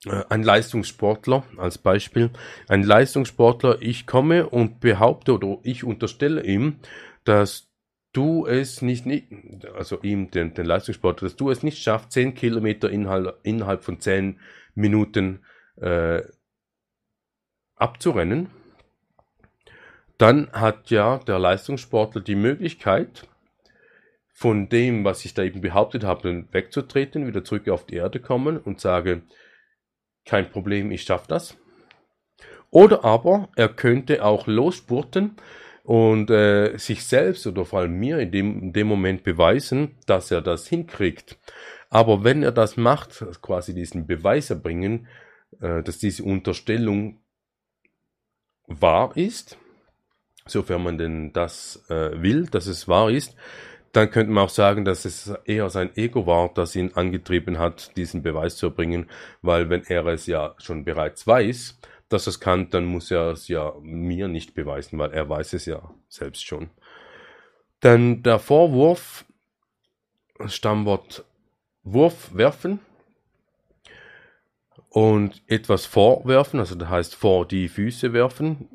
ein 0.07 0.43
Leistungssportler 0.43 1.45
als 1.59 1.79
Beispiel, 1.79 2.31
ein 2.69 2.83
Leistungssportler, 2.83 3.83
ich 3.83 4.07
komme 4.07 4.49
und 4.49 4.81
behaupte 4.81 5.35
oder 5.35 5.59
ich 5.63 5.85
unterstelle 5.85 6.43
ihm, 6.45 6.77
dass 7.25 7.69
du 8.13 8.47
es 8.47 8.81
nicht, 8.83 9.07
also 9.75 10.01
ihm, 10.03 10.31
den, 10.31 10.55
den 10.55 10.67
Leistungssportler, 10.67 11.29
dass 11.29 11.37
du 11.37 11.51
es 11.51 11.63
nicht 11.63 11.83
schaffst, 11.83 12.13
10 12.13 12.35
Kilometer 12.35 12.91
innerhalb, 12.91 13.39
innerhalb 13.43 13.85
von 13.85 14.01
10 14.01 14.41
Minuten 14.75 15.45
äh, 15.77 16.23
abzurennen, 17.77 18.49
dann 20.17 20.51
hat 20.53 20.91
ja 20.91 21.19
der 21.19 21.39
Leistungssportler 21.39 22.21
die 22.23 22.37
Möglichkeit, 22.37 23.27
von 24.33 24.71
dem, 24.71 25.05
was 25.05 25.23
ich 25.27 25.35
da 25.35 25.43
eben 25.43 25.61
behauptet 25.61 26.03
habe, 26.03 26.47
wegzutreten, 26.51 27.27
wieder 27.27 27.45
zurück 27.45 27.69
auf 27.69 27.85
die 27.85 27.97
Erde 27.97 28.21
kommen 28.21 28.57
und 28.57 28.81
sage, 28.81 29.21
kein 30.31 30.49
Problem, 30.49 30.93
ich 30.93 31.03
schaffe 31.03 31.27
das. 31.27 31.59
Oder 32.71 33.05
aber 33.05 33.49
er 33.57 33.69
könnte 33.69 34.25
auch 34.25 34.47
losspurten 34.47 35.35
und 35.83 36.31
äh, 36.31 36.77
sich 36.79 37.05
selbst 37.05 37.49
oder 37.49 37.65
vor 37.65 37.81
allem 37.81 37.99
mir 37.99 38.21
in 38.21 38.31
dem, 38.31 38.63
in 38.63 38.73
dem 38.73 38.87
Moment 38.87 39.25
beweisen, 39.25 39.97
dass 40.07 40.31
er 40.31 40.41
das 40.41 40.69
hinkriegt. 40.69 41.37
Aber 41.89 42.23
wenn 42.23 42.45
er 42.45 42.53
das 42.53 42.77
macht, 42.77 43.25
quasi 43.43 43.75
diesen 43.75 44.07
Beweis 44.07 44.51
erbringen, 44.51 45.09
äh, 45.61 45.83
dass 45.83 45.99
diese 45.99 46.23
Unterstellung 46.23 47.19
wahr 48.69 49.17
ist, 49.17 49.59
sofern 50.47 50.85
man 50.85 50.97
denn 50.97 51.33
das 51.33 51.85
äh, 51.89 52.23
will, 52.23 52.47
dass 52.47 52.69
es 52.69 52.87
wahr 52.87 53.11
ist, 53.11 53.35
dann 53.93 54.11
könnte 54.11 54.33
man 54.33 54.45
auch 54.45 54.51
sagen, 54.51 54.85
dass 54.85 55.05
es 55.05 55.33
eher 55.45 55.69
sein 55.71 55.91
Ego 55.97 56.27
war, 56.27 56.51
das 56.55 56.77
ihn 56.77 56.93
angetrieben 56.95 57.59
hat, 57.59 57.97
diesen 57.97 58.23
Beweis 58.23 58.57
zu 58.57 58.67
erbringen, 58.67 59.11
weil 59.43 59.69
wenn 59.69 59.85
er 59.85 60.07
es 60.07 60.27
ja 60.27 60.55
schon 60.59 60.85
bereits 60.85 61.27
weiß, 61.27 61.79
dass 62.09 62.27
er 62.27 62.31
es 62.31 62.41
kann, 62.41 62.71
dann 62.71 62.85
muss 62.85 63.11
er 63.11 63.33
es 63.33 63.49
ja 63.49 63.75
mir 63.83 64.29
nicht 64.29 64.55
beweisen, 64.55 64.99
weil 64.99 65.13
er 65.13 65.29
weiß 65.29 65.55
es 65.55 65.67
ja 65.67 65.91
selbst 66.09 66.45
schon. 66.45 66.71
Dann 67.81 68.23
der 68.23 68.39
Vorwurf, 68.39 69.25
Stammwort 70.47 71.25
Wurf, 71.83 72.35
werfen 72.35 72.81
und 74.91 75.43
etwas 75.47 75.87
vorwerfen, 75.87 76.61
also 76.61 76.75
das 76.75 76.89
heißt 76.89 77.15
vor 77.15 77.47
die 77.47 77.69
Füße 77.69 78.13
werfen, 78.13 78.69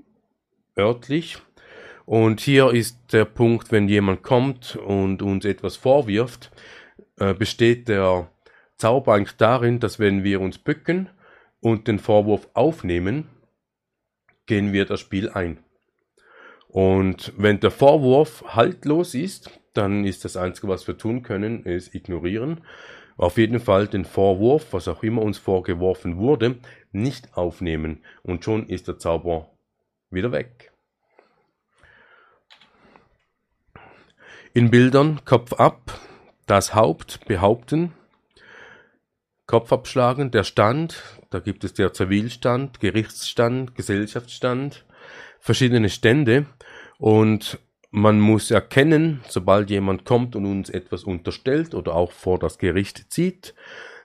örtlich. 0.78 1.38
Und 2.06 2.39
hier 2.39 2.72
ist 2.72 3.14
der 3.14 3.26
Punkt, 3.26 3.72
wenn 3.72 3.88
jemand 3.88 4.22
kommt 4.22 4.76
und 4.76 5.22
uns 5.22 5.43
etwas 5.43 5.76
vorwirft, 5.76 6.51
äh, 7.18 7.34
besteht 7.34 7.88
der 7.88 8.30
Zauber 8.78 9.14
eigentlich 9.16 9.38
darin, 9.38 9.80
dass 9.80 9.99
wenn 9.99 10.24
wir 10.24 10.39
uns 10.39 10.58
bücken 10.60 11.10
und 11.62 11.88
den 11.88 11.97
Vorwurf 11.97 12.47
aufnehmen, 12.53 13.28
gehen 14.45 14.72
wir 14.72 14.86
das 14.86 14.99
Spiel 14.99 15.30
ein. 15.30 15.58
Und 16.68 17.34
wenn 17.38 17.60
der 17.60 17.72
Vorwurf 17.72 18.43
haltlos 18.56 19.16
ist, 19.16 19.49
dann 19.74 20.06
ist 20.06 20.26
das 20.26 20.38
Einzige, 20.38 20.68
was 20.68 20.88
wir 20.88 20.97
tun 20.97 21.24
können, 21.24 21.66
es 21.66 21.93
ignorieren. 21.93 22.62
Auf 23.18 23.38
jeden 23.38 23.60
Fall 23.60 23.88
den 23.88 24.06
Vorwurf, 24.06 24.74
was 24.74 24.88
auch 24.88 25.01
immer 25.01 25.22
uns 25.22 25.38
vorgeworfen 25.38 26.18
wurde, 26.18 26.58
nicht 26.91 27.36
aufnehmen. 27.36 28.03
Und 28.24 28.43
schon 28.43 28.68
ist 28.68 28.88
der 28.88 28.99
Zauber 28.99 29.49
wieder 30.12 30.32
weg. 30.32 30.74
In 34.58 34.72
Bildern 34.72 35.20
Kopf 35.26 35.51
ab, 35.51 35.99
das 36.45 36.74
Haupt 36.74 37.26
behaupten, 37.26 37.91
Kopf 39.47 39.74
abschlagen, 39.74 40.32
der 40.32 40.45
Stand, 40.45 41.03
da 41.30 41.39
gibt 41.39 41.66
es 41.66 41.74
der 41.74 41.91
Zivilstand, 41.91 42.80
Gerichtsstand, 42.80 43.76
Gesellschaftsstand, 43.76 44.86
verschiedene 45.41 45.89
Stände 45.89 46.45
und 46.99 47.60
man 47.91 48.22
muss 48.22 48.49
erkennen, 48.49 49.20
sobald 49.28 49.70
jemand 49.70 50.06
kommt 50.06 50.38
und 50.38 50.45
uns 50.45 50.70
etwas 50.70 51.03
unterstellt 51.03 51.76
oder 51.76 51.93
auch 51.93 52.14
vor 52.14 52.39
das 52.39 52.58
Gericht 52.58 53.12
zieht, 53.12 53.56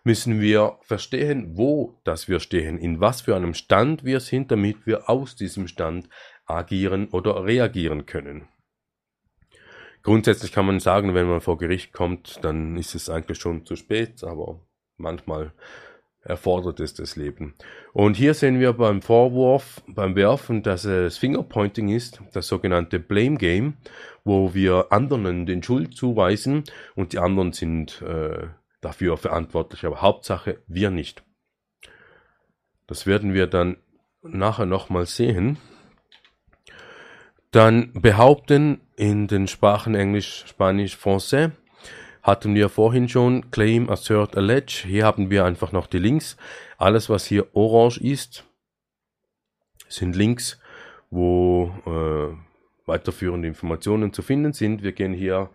müssen 0.03 0.41
wir 0.41 0.79
verstehen, 0.83 1.57
wo 1.57 2.01
das 2.03 2.27
wir 2.27 2.41
stehen, 2.41 2.77
in 2.77 2.99
was 2.99 3.21
für 3.21 3.37
einem 3.37 3.55
Stand 3.55 4.03
wir 4.03 4.19
sind, 4.19 4.51
damit 4.51 4.85
wir 4.85 5.09
aus 5.09 5.37
diesem 5.37 5.69
Stand 5.69 6.09
agieren 6.45 7.07
oder 7.11 7.45
reagieren 7.45 8.05
können. 8.05 8.49
Grundsätzlich 10.03 10.53
kann 10.53 10.67
man 10.67 10.81
sagen, 10.81 11.15
wenn 11.15 11.29
man 11.29 11.41
vor 11.41 11.59
Gericht 11.59 11.93
kommt, 11.93 12.43
dann 12.43 12.77
ist 12.77 12.95
es 12.95 13.11
eigentlich 13.11 13.39
schon 13.39 13.67
zu 13.67 13.77
spät, 13.77 14.25
aber 14.25 14.61
manchmal 14.97 15.53
erfordert 16.23 16.81
es 16.81 16.95
das 16.95 17.17
Leben. 17.17 17.55
Und 17.93 18.17
hier 18.17 18.35
sehen 18.35 18.61
wir 18.61 18.73
beim 18.75 19.03
Vorwurf, 19.03 19.83
beim 19.87 20.15
Werfen, 20.17 20.63
dass 20.63 20.85
es 20.85 21.19
Fingerpointing 21.19 21.89
ist, 21.89 22.21
das 22.33 22.47
sogenannte 22.47 22.99
Blame 22.99 23.37
Game, 23.37 23.75
wo 24.25 24.55
wir 24.55 24.87
anderen 24.91 25.47
den 25.47 25.63
Schuld 25.63 25.97
zuweisen 25.97 26.65
und 26.95 27.13
die 27.13 27.19
anderen 27.19 27.53
sind 27.53 28.03
äh, 28.03 28.49
dafür 28.81 29.17
verantwortlich, 29.17 29.85
aber 29.85 30.03
Hauptsache 30.03 30.63
wir 30.67 30.91
nicht. 30.91 31.23
Das 32.87 33.07
werden 33.07 33.35
wir 33.35 33.47
dann 33.47 33.77
nachher 34.23 34.67
nochmal 34.67 35.07
sehen. 35.07 35.59
Dann 37.51 37.93
behaupten 37.95 38.81
in 38.97 39.27
den 39.27 39.49
Sprachen 39.49 39.95
Englisch, 39.95 40.45
Spanisch, 40.47 40.97
Français 40.97 41.51
hatten 42.23 42.55
wir 42.55 42.69
vorhin 42.69 43.09
schon 43.09 43.51
Claim, 43.51 43.89
Assert, 43.89 44.37
Allege. 44.37 44.85
Hier 44.87 45.05
haben 45.05 45.31
wir 45.31 45.45
einfach 45.45 45.73
noch 45.73 45.87
die 45.87 45.99
Links. 45.99 46.37
Alles, 46.79 47.09
was 47.09 47.25
hier 47.25 47.55
orange 47.55 47.99
ist, 47.99 48.45
sind 49.89 50.15
Links, 50.15 50.61
wo 51.11 51.73
äh, 51.87 52.37
weiterführende 52.87 53.49
Informationen 53.49 54.13
zu 54.13 54.23
finden 54.23 54.53
sind. 54.53 54.83
Wir 54.83 54.93
gehen 54.93 55.15
hier 55.15 55.51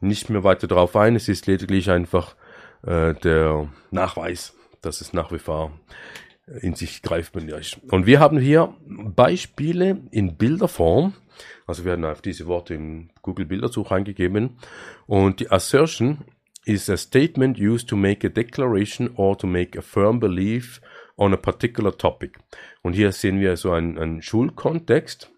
nicht 0.00 0.30
mehr 0.30 0.44
weiter 0.44 0.66
darauf 0.66 0.96
ein. 0.96 1.16
Es 1.16 1.28
ist 1.28 1.46
lediglich 1.46 1.90
einfach 1.90 2.34
äh, 2.82 3.14
der 3.14 3.68
Nachweis, 3.90 4.54
dass 4.82 5.00
es 5.00 5.12
nach 5.12 5.32
wie 5.32 5.38
vor 5.38 5.72
in 6.60 6.74
sich 6.74 7.02
greifbar 7.02 7.42
ist. 7.44 7.78
Und 7.90 8.06
wir 8.06 8.18
haben 8.18 8.38
hier 8.38 8.74
Beispiele 8.86 10.02
in 10.10 10.36
Bilderform 10.36 11.14
also 11.70 11.84
wir 11.84 11.92
haben 11.92 12.04
auf 12.04 12.20
diese 12.20 12.46
Worte 12.48 12.74
in 12.74 13.10
Google 13.22 13.46
Bildersuche 13.46 13.94
eingegeben. 13.94 14.58
Und 15.06 15.38
die 15.38 15.50
Assertion 15.50 16.24
is 16.64 16.90
a 16.90 16.96
statement 16.96 17.58
used 17.60 17.88
to 17.88 17.96
make 17.96 18.26
a 18.26 18.30
declaration 18.30 19.10
or 19.14 19.38
to 19.38 19.46
make 19.46 19.78
a 19.78 19.82
firm 19.82 20.18
belief 20.18 20.80
on 21.16 21.32
a 21.32 21.36
particular 21.36 21.96
topic. 21.96 22.38
Und 22.82 22.94
hier 22.94 23.12
sehen 23.12 23.38
wir 23.38 23.56
so 23.56 23.70
einen, 23.70 23.98
einen 23.98 24.20
Schulkontext. 24.20 25.30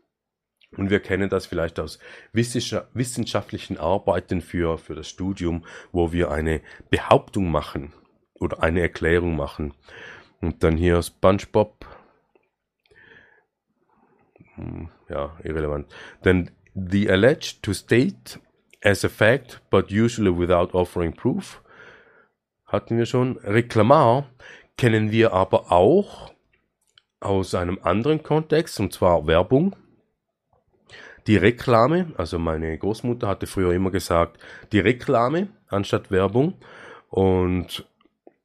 Und 0.78 0.88
wir 0.88 1.00
kennen 1.00 1.28
das 1.28 1.44
vielleicht 1.44 1.78
aus 1.78 1.98
wissenschaftlichen 2.32 3.76
Arbeiten 3.76 4.40
für, 4.40 4.78
für 4.78 4.94
das 4.94 5.10
Studium, 5.10 5.66
wo 5.92 6.12
wir 6.12 6.30
eine 6.30 6.62
Behauptung 6.88 7.50
machen 7.50 7.92
oder 8.40 8.62
eine 8.62 8.80
Erklärung 8.80 9.36
machen. 9.36 9.74
Und 10.40 10.64
dann 10.64 10.78
hier 10.78 11.02
SpongeBob 11.02 11.84
ja, 15.08 15.36
irrelevant. 15.42 15.86
Then 16.22 16.50
the 16.74 17.10
alleged 17.10 17.62
to 17.62 17.72
state 17.72 18.38
as 18.82 19.04
a 19.04 19.08
fact, 19.08 19.60
but 19.70 19.90
usually 19.90 20.30
without 20.30 20.74
offering 20.74 21.12
proof. 21.12 21.62
Hatten 22.66 22.98
wir 22.98 23.06
schon. 23.06 23.38
Reklamar 23.38 24.26
kennen 24.76 25.10
wir 25.10 25.32
aber 25.32 25.70
auch 25.70 26.32
aus 27.20 27.54
einem 27.54 27.78
anderen 27.82 28.22
Kontext, 28.22 28.80
und 28.80 28.92
zwar 28.92 29.26
Werbung. 29.26 29.76
Die 31.28 31.36
Reklame, 31.36 32.12
also 32.16 32.38
meine 32.38 32.76
Großmutter 32.76 33.28
hatte 33.28 33.46
früher 33.46 33.72
immer 33.72 33.92
gesagt, 33.92 34.38
die 34.72 34.80
Reklame 34.80 35.48
anstatt 35.68 36.10
Werbung. 36.10 36.54
Und 37.10 37.86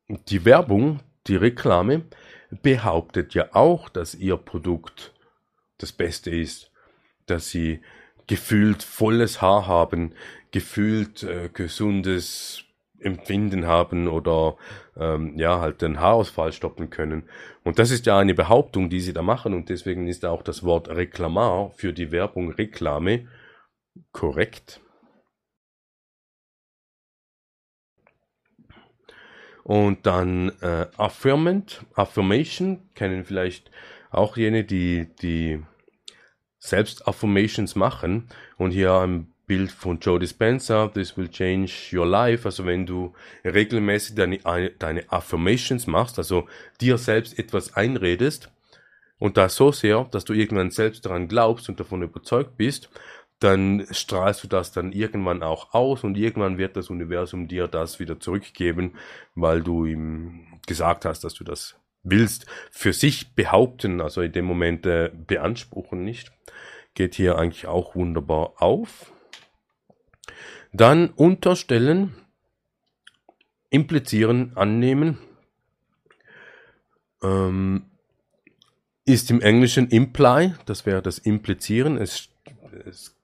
die 0.08 0.46
Werbung, 0.46 1.00
die 1.26 1.38
Reklame, 1.38 2.04
behauptet 2.62 3.34
ja 3.34 3.48
auch, 3.54 3.90
dass 3.90 4.14
ihr 4.14 4.38
Produkt 4.38 5.14
das 5.78 5.92
Beste 5.92 6.32
ist, 6.32 6.72
dass 7.26 7.50
sie 7.50 7.82
gefühlt 8.28 8.84
volles 8.84 9.42
Haar 9.42 9.68
haben, 9.68 10.14
gefühlt 10.52 11.24
äh, 11.24 11.50
gesundes 11.54 12.64
Empfinden 13.00 13.68
haben 13.68 14.08
oder 14.08 14.58
ähm, 14.98 15.38
ja 15.38 15.60
halt 15.60 15.82
den 15.82 16.00
Haarausfall 16.00 16.52
stoppen 16.52 16.90
können. 16.90 17.30
Und 17.64 17.80
das 17.80 17.92
ist 17.92 18.06
ja 18.06 18.18
eine 18.18 18.34
Behauptung, 18.34 18.90
die 18.90 19.02
sie 19.02 19.14
da 19.14 19.22
machen 19.22 19.54
und 19.54 19.70
deswegen 19.70 20.08
ist 20.08 20.26
auch 20.26 20.42
das 20.42 20.64
Wort 20.64 20.90
Reklamar 20.90 21.72
für 21.72 21.94
die 21.94 22.12
Werbung 22.12 22.52
Reklame 22.52 23.28
korrekt. 24.12 24.82
Und 29.64 30.06
dann 30.06 30.54
äh, 30.62 30.88
Affirmant, 30.96 31.86
Affirmation 31.94 32.90
kennen 32.96 33.26
vielleicht 33.26 33.70
auch 34.10 34.38
jene, 34.38 34.64
die 34.64 35.08
die 35.22 35.64
selbst 36.60 37.08
Affirmations 37.08 37.76
machen. 37.76 38.30
Und 38.58 38.72
hier 38.72 38.94
ein 38.94 39.34
Bild 39.46 39.72
von 39.72 40.00
Joe 40.00 40.20
Dispenza, 40.20 40.90
This 40.90 41.18
will 41.18 41.30
change 41.30 41.72
your 41.94 42.06
life. 42.06 42.46
Also 42.46 42.66
wenn 42.66 42.86
du 42.86 43.14
regelmäßig 43.46 44.16
deine, 44.16 44.40
deine 44.78 45.12
Affirmations 45.12 45.88
machst, 45.88 46.18
also 46.18 46.48
dir 46.82 46.98
selbst 46.98 47.40
etwas 47.40 47.76
einredest 47.76 48.52
und 49.20 49.38
das 49.38 49.56
so 49.56 49.72
sehr, 49.72 50.04
dass 50.12 50.26
du 50.26 50.34
irgendwann 50.34 50.72
selbst 50.72 51.06
daran 51.06 51.30
glaubst 51.30 51.70
und 51.70 51.80
davon 51.80 52.02
überzeugt 52.02 52.58
bist, 52.58 52.90
dann 53.40 53.86
strahlst 53.92 54.44
du 54.44 54.48
das 54.48 54.72
dann 54.72 54.92
irgendwann 54.92 55.44
auch 55.44 55.74
aus 55.74 56.04
und 56.04 56.18
irgendwann 56.18 56.58
wird 56.58 56.76
das 56.76 56.90
Universum 56.90 57.48
dir 57.48 57.68
das 57.68 58.00
wieder 58.00 58.20
zurückgeben, 58.20 58.96
weil 59.36 59.62
du 59.62 59.86
ihm 59.86 60.60
gesagt 60.66 61.06
hast, 61.06 61.24
dass 61.24 61.36
du 61.36 61.44
das 61.44 61.76
willst. 62.10 62.46
Für 62.72 62.94
sich 62.94 63.36
behaupten, 63.36 64.02
also 64.02 64.22
in 64.22 64.32
dem 64.32 64.46
Moment 64.46 64.86
äh, 64.86 65.12
beanspruchen 65.14 66.04
nicht, 66.04 66.32
geht 66.94 67.16
hier 67.16 67.38
eigentlich 67.38 67.68
auch 67.68 67.96
wunderbar 67.96 68.54
auf. 68.62 69.12
Dann 70.74 71.10
unterstellen, 71.10 72.16
implizieren, 73.70 74.52
annehmen. 74.56 75.18
Ähm, 77.24 77.86
ist 79.06 79.32
im 79.32 79.42
Englischen 79.42 79.88
imply, 79.90 80.54
das 80.66 80.86
wäre 80.86 81.02
das 81.02 81.18
Implizieren. 81.18 81.98
Es, 81.98 82.30
es 82.86 83.16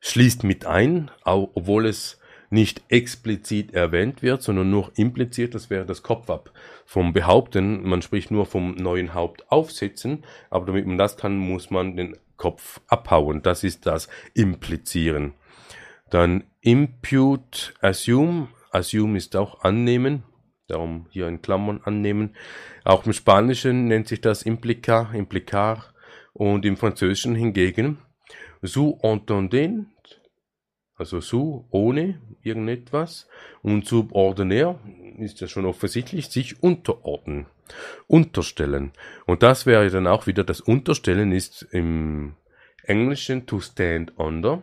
schließt 0.00 0.44
mit 0.44 0.64
ein, 0.64 1.10
obwohl 1.24 1.86
es 1.86 2.20
nicht 2.54 2.82
explizit 2.88 3.74
erwähnt 3.74 4.22
wird, 4.22 4.42
sondern 4.42 4.70
nur 4.70 4.92
impliziert, 4.96 5.54
das 5.54 5.68
wäre 5.68 5.84
das 5.84 6.02
Kopf 6.02 6.30
ab 6.30 6.52
vom 6.86 7.12
Behaupten. 7.12 7.86
Man 7.86 8.00
spricht 8.00 8.30
nur 8.30 8.46
vom 8.46 8.76
neuen 8.76 9.12
Haupt 9.12 9.50
aufsetzen, 9.50 10.24
aber 10.48 10.66
damit 10.66 10.86
man 10.86 10.96
das 10.96 11.16
kann, 11.16 11.36
muss 11.36 11.70
man 11.70 11.96
den 11.96 12.16
Kopf 12.36 12.80
abhauen. 12.88 13.42
Das 13.42 13.64
ist 13.64 13.86
das 13.86 14.08
Implizieren. 14.32 15.34
Dann 16.10 16.44
impute, 16.60 17.74
assume. 17.80 18.48
Assume 18.70 19.18
ist 19.18 19.36
auch 19.36 19.62
annehmen. 19.62 20.22
Darum 20.66 21.06
hier 21.10 21.28
in 21.28 21.42
Klammern 21.42 21.80
annehmen. 21.84 22.34
Auch 22.84 23.04
im 23.04 23.12
Spanischen 23.12 23.86
nennt 23.86 24.08
sich 24.08 24.20
das 24.20 24.42
implica, 24.42 25.10
implicar. 25.12 25.92
Und 26.32 26.64
im 26.64 26.76
Französischen 26.76 27.34
hingegen 27.34 27.98
sous-entendent, 28.62 29.86
also 30.96 31.20
sous, 31.20 31.64
ohne 31.70 32.20
irgendetwas. 32.42 33.28
Und 33.62 33.86
subordinär 33.86 34.78
ist 35.18 35.40
ja 35.40 35.48
schon 35.48 35.66
offensichtlich, 35.66 36.28
sich 36.28 36.62
unterordnen, 36.62 37.46
unterstellen. 38.06 38.92
Und 39.26 39.42
das 39.42 39.66
wäre 39.66 39.88
dann 39.90 40.06
auch 40.06 40.26
wieder, 40.26 40.44
das 40.44 40.60
Unterstellen 40.60 41.32
ist 41.32 41.62
im 41.70 42.34
Englischen 42.84 43.46
to 43.46 43.60
stand 43.60 44.18
under 44.18 44.62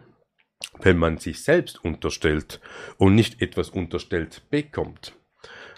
wenn 0.80 0.98
man 0.98 1.18
sich 1.18 1.44
selbst 1.44 1.84
unterstellt 1.84 2.60
und 2.98 3.16
nicht 3.16 3.42
etwas 3.42 3.70
unterstellt 3.70 4.44
bekommt. 4.50 5.16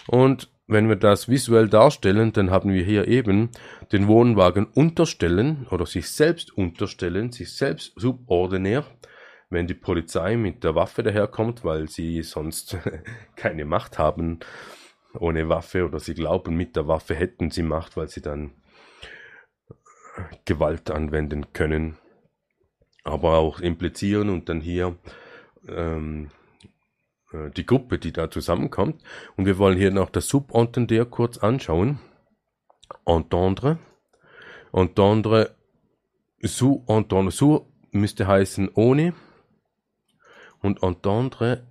Und 0.07 0.49
wenn 0.67 0.87
wir 0.87 0.95
das 0.95 1.27
visuell 1.27 1.67
darstellen, 1.67 2.31
dann 2.33 2.49
haben 2.49 2.71
wir 2.71 2.83
hier 2.83 3.07
eben 3.07 3.49
den 3.91 4.07
Wohnwagen 4.07 4.65
unterstellen 4.65 5.67
oder 5.69 5.85
sich 5.85 6.09
selbst 6.09 6.55
unterstellen, 6.57 7.31
sich 7.31 7.53
selbst 7.53 7.93
subordinär, 7.95 8.85
wenn 9.53 9.67
die 9.67 9.73
Polizei 9.73 10.35
mit 10.35 10.63
der 10.63 10.75
Waffe 10.75 11.03
daherkommt, 11.03 11.63
weil 11.63 11.87
sie 11.87 12.23
sonst 12.23 12.77
keine 13.35 13.65
Macht 13.65 13.97
haben 13.97 14.39
ohne 15.17 15.47
Waffe 15.47 15.85
oder 15.85 15.99
sie 15.99 16.15
glauben, 16.15 16.55
mit 16.57 16.75
der 16.75 16.87
Waffe 16.87 17.15
hätten 17.15 17.51
sie 17.51 17.63
Macht, 17.63 17.95
weil 17.95 18.09
sie 18.09 18.21
dann 18.21 18.51
Gewalt 20.45 20.91
anwenden 20.91 21.53
können 21.53 21.97
aber 23.03 23.37
auch 23.37 23.59
implizieren 23.59 24.29
und 24.29 24.49
dann 24.49 24.61
hier 24.61 24.95
ähm, 25.67 26.29
äh, 27.31 27.49
die 27.51 27.65
Gruppe, 27.65 27.99
die 27.99 28.13
da 28.13 28.31
zusammenkommt. 28.31 29.01
Und 29.35 29.45
wir 29.45 29.57
wollen 29.57 29.77
hier 29.77 29.91
noch 29.91 30.09
das 30.09 30.27
Subentender 30.27 31.05
kurz 31.05 31.37
anschauen. 31.37 31.99
Entendre. 33.05 33.79
Entendre, 34.71 35.55
sous 36.41 36.81
entendre, 36.87 37.31
sous 37.31 37.61
müsste 37.91 38.25
heißen 38.25 38.69
ohne. 38.73 39.13
Und 40.64 40.82
entendre 40.82 41.68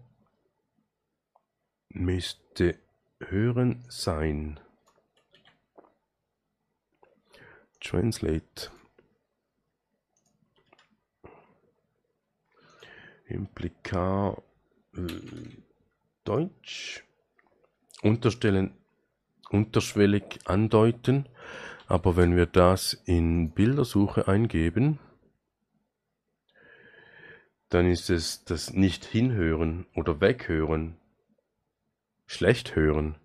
müsste 1.89 2.79
hören 3.21 3.83
sein. 3.89 4.61
Translate. 7.81 8.71
Implikar 13.25 14.43
äh, 14.95 15.01
Deutsch. 16.25 17.03
Unterstellen, 18.03 18.77
unterschwellig 19.49 20.41
andeuten. 20.45 21.31
Aber 21.87 22.17
wenn 22.17 22.37
wir 22.37 22.45
das 22.45 22.93
in 23.07 23.53
Bildersuche 23.53 24.29
eingeben, 24.29 24.99
dann 27.73 27.91
ist 27.91 28.11
es 28.11 28.45
das 28.45 28.73
nicht 28.73 29.05
hinhören 29.05 29.87
oder 29.95 30.21
weghören, 30.21 30.97
schlecht 32.27 32.77
hören. 32.77 33.17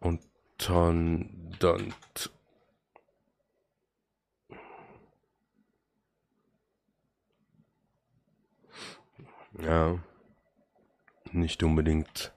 Und 0.00 0.20
dann, 0.58 1.54
dann 1.58 1.94
Ja, 9.58 9.98
nicht 11.32 11.62
unbedingt 11.62 12.32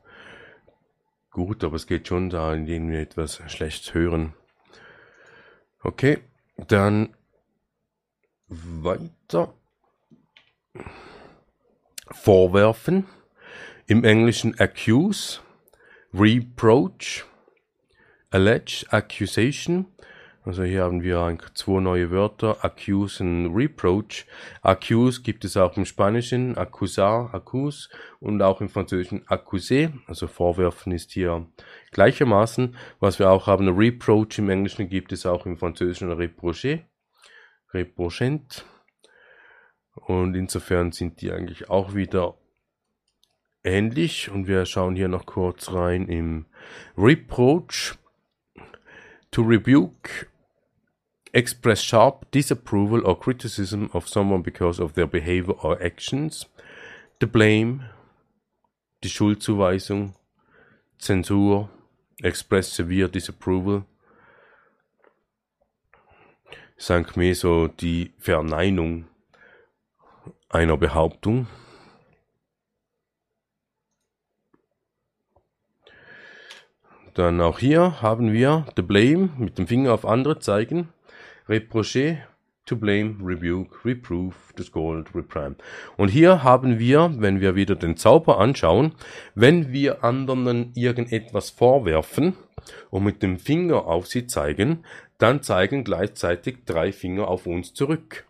gut, 1.32 1.64
aber 1.64 1.76
es 1.76 1.88
geht 1.88 2.08
schon 2.10 2.30
da, 2.30 2.54
indem 2.54 2.90
wir 2.90 3.00
etwas 3.00 3.42
schlecht 3.50 3.94
hören. 3.94 4.34
Okay, 5.82 6.20
dann 6.58 7.16
weiter. 8.48 9.54
Vorwerfen. 12.12 13.06
Im 13.88 14.04
Englischen 14.04 14.60
accuse, 14.60 15.42
reproach, 16.14 17.26
allege, 18.30 18.86
accusation. 18.90 19.88
Also 20.46 20.64
hier 20.64 20.84
haben 20.84 21.04
wir 21.04 21.38
zwei 21.54 21.80
neue 21.80 22.12
Wörter, 22.12 22.66
accuse 22.66 23.24
und 23.24 23.56
reproach. 23.56 24.26
Accuse 24.62 25.22
gibt 25.22 25.46
es 25.46 25.56
auch 25.56 25.78
im 25.78 25.86
Spanischen, 25.86 26.58
accusar, 26.58 27.34
accuse 27.34 27.88
und 28.20 28.42
auch 28.42 28.60
im 28.60 28.68
Französischen 28.68 29.26
accusé, 29.28 29.94
also 30.06 30.28
vorwerfen 30.28 30.92
ist 30.92 31.12
hier 31.12 31.48
gleichermaßen. 31.92 32.76
Was 33.00 33.20
wir 33.20 33.30
auch 33.30 33.48
haben, 33.48 33.70
reproach 33.70 34.38
im 34.38 34.50
Englischen 34.50 34.90
gibt 34.90 35.14
es 35.14 35.26
auch 35.26 35.46
im 35.46 35.58
Französischen 35.58 36.12
reprocher, 36.12 36.80
reprochent. 37.74 38.66
Und 39.96 40.36
insofern 40.36 40.92
sind 40.92 41.22
die 41.22 41.32
eigentlich 41.32 41.70
auch 41.70 41.94
wieder 41.96 42.36
ähnlich. 43.64 44.30
Und 44.30 44.48
wir 44.48 44.66
schauen 44.66 44.96
hier 44.98 45.08
noch 45.08 45.26
kurz 45.26 45.72
rein 45.72 46.10
im 46.10 46.48
Reproach. 46.98 47.96
To 49.32 49.42
rebuke 49.42 50.28
express 51.34 51.82
sharp 51.82 52.30
disapproval 52.32 53.06
or 53.06 53.20
criticism 53.20 53.90
of 53.94 54.08
someone 54.08 54.44
because 54.44 54.80
of 54.80 54.94
their 54.94 55.08
behavior 55.08 55.56
or 55.64 55.82
actions, 55.84 56.46
the 57.20 57.28
blame, 57.28 57.90
die 59.04 59.10
Schuldzuweisung, 59.10 60.14
Zensur, 61.00 61.70
express 62.22 62.74
severe 62.74 63.10
disapproval, 63.10 63.84
sank 66.78 67.18
mir 67.18 67.34
so 67.36 67.68
die 67.68 68.14
Verneinung 68.20 69.06
einer 70.50 70.78
Behauptung. 70.78 71.48
Dann 77.16 77.42
auch 77.42 77.60
hier 77.60 78.02
haben 78.02 78.34
wir 78.34 78.66
the 78.76 78.82
blame 78.82 79.30
mit 79.38 79.58
dem 79.58 79.68
Finger 79.68 79.94
auf 79.94 80.06
andere 80.06 80.40
zeigen, 80.40 80.90
reprocher, 81.48 82.18
to 82.66 82.76
blame, 82.76 83.18
rebuke, 83.22 83.84
reprove, 83.84 84.36
to 84.56 84.64
scold, 84.64 85.14
reprime. 85.14 85.56
Und 85.98 86.10
hier 86.10 86.44
haben 86.44 86.80
wir, 86.80 87.14
wenn 87.18 87.42
wir 87.42 87.56
wieder 87.56 87.76
den 87.76 87.98
Zauber 87.98 88.40
anschauen, 88.40 88.94
wenn 89.36 89.72
wir 89.74 90.04
anderen 90.04 90.72
irgendetwas 90.76 91.50
vorwerfen 91.50 92.36
und 92.90 93.04
mit 93.04 93.22
dem 93.22 93.38
Finger 93.38 93.86
auf 93.86 94.08
sie 94.08 94.28
zeigen, 94.28 94.86
dann 95.18 95.42
zeigen 95.42 95.84
gleichzeitig 95.84 96.66
drei 96.66 96.92
Finger 96.92 97.28
auf 97.28 97.46
uns 97.46 97.74
zurück. 97.74 98.26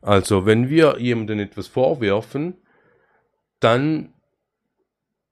Also 0.00 0.46
wenn 0.46 0.68
wir 0.68 0.98
jemandem 0.98 1.40
etwas 1.40 1.66
vorwerfen, 1.66 2.58
dann 3.60 4.13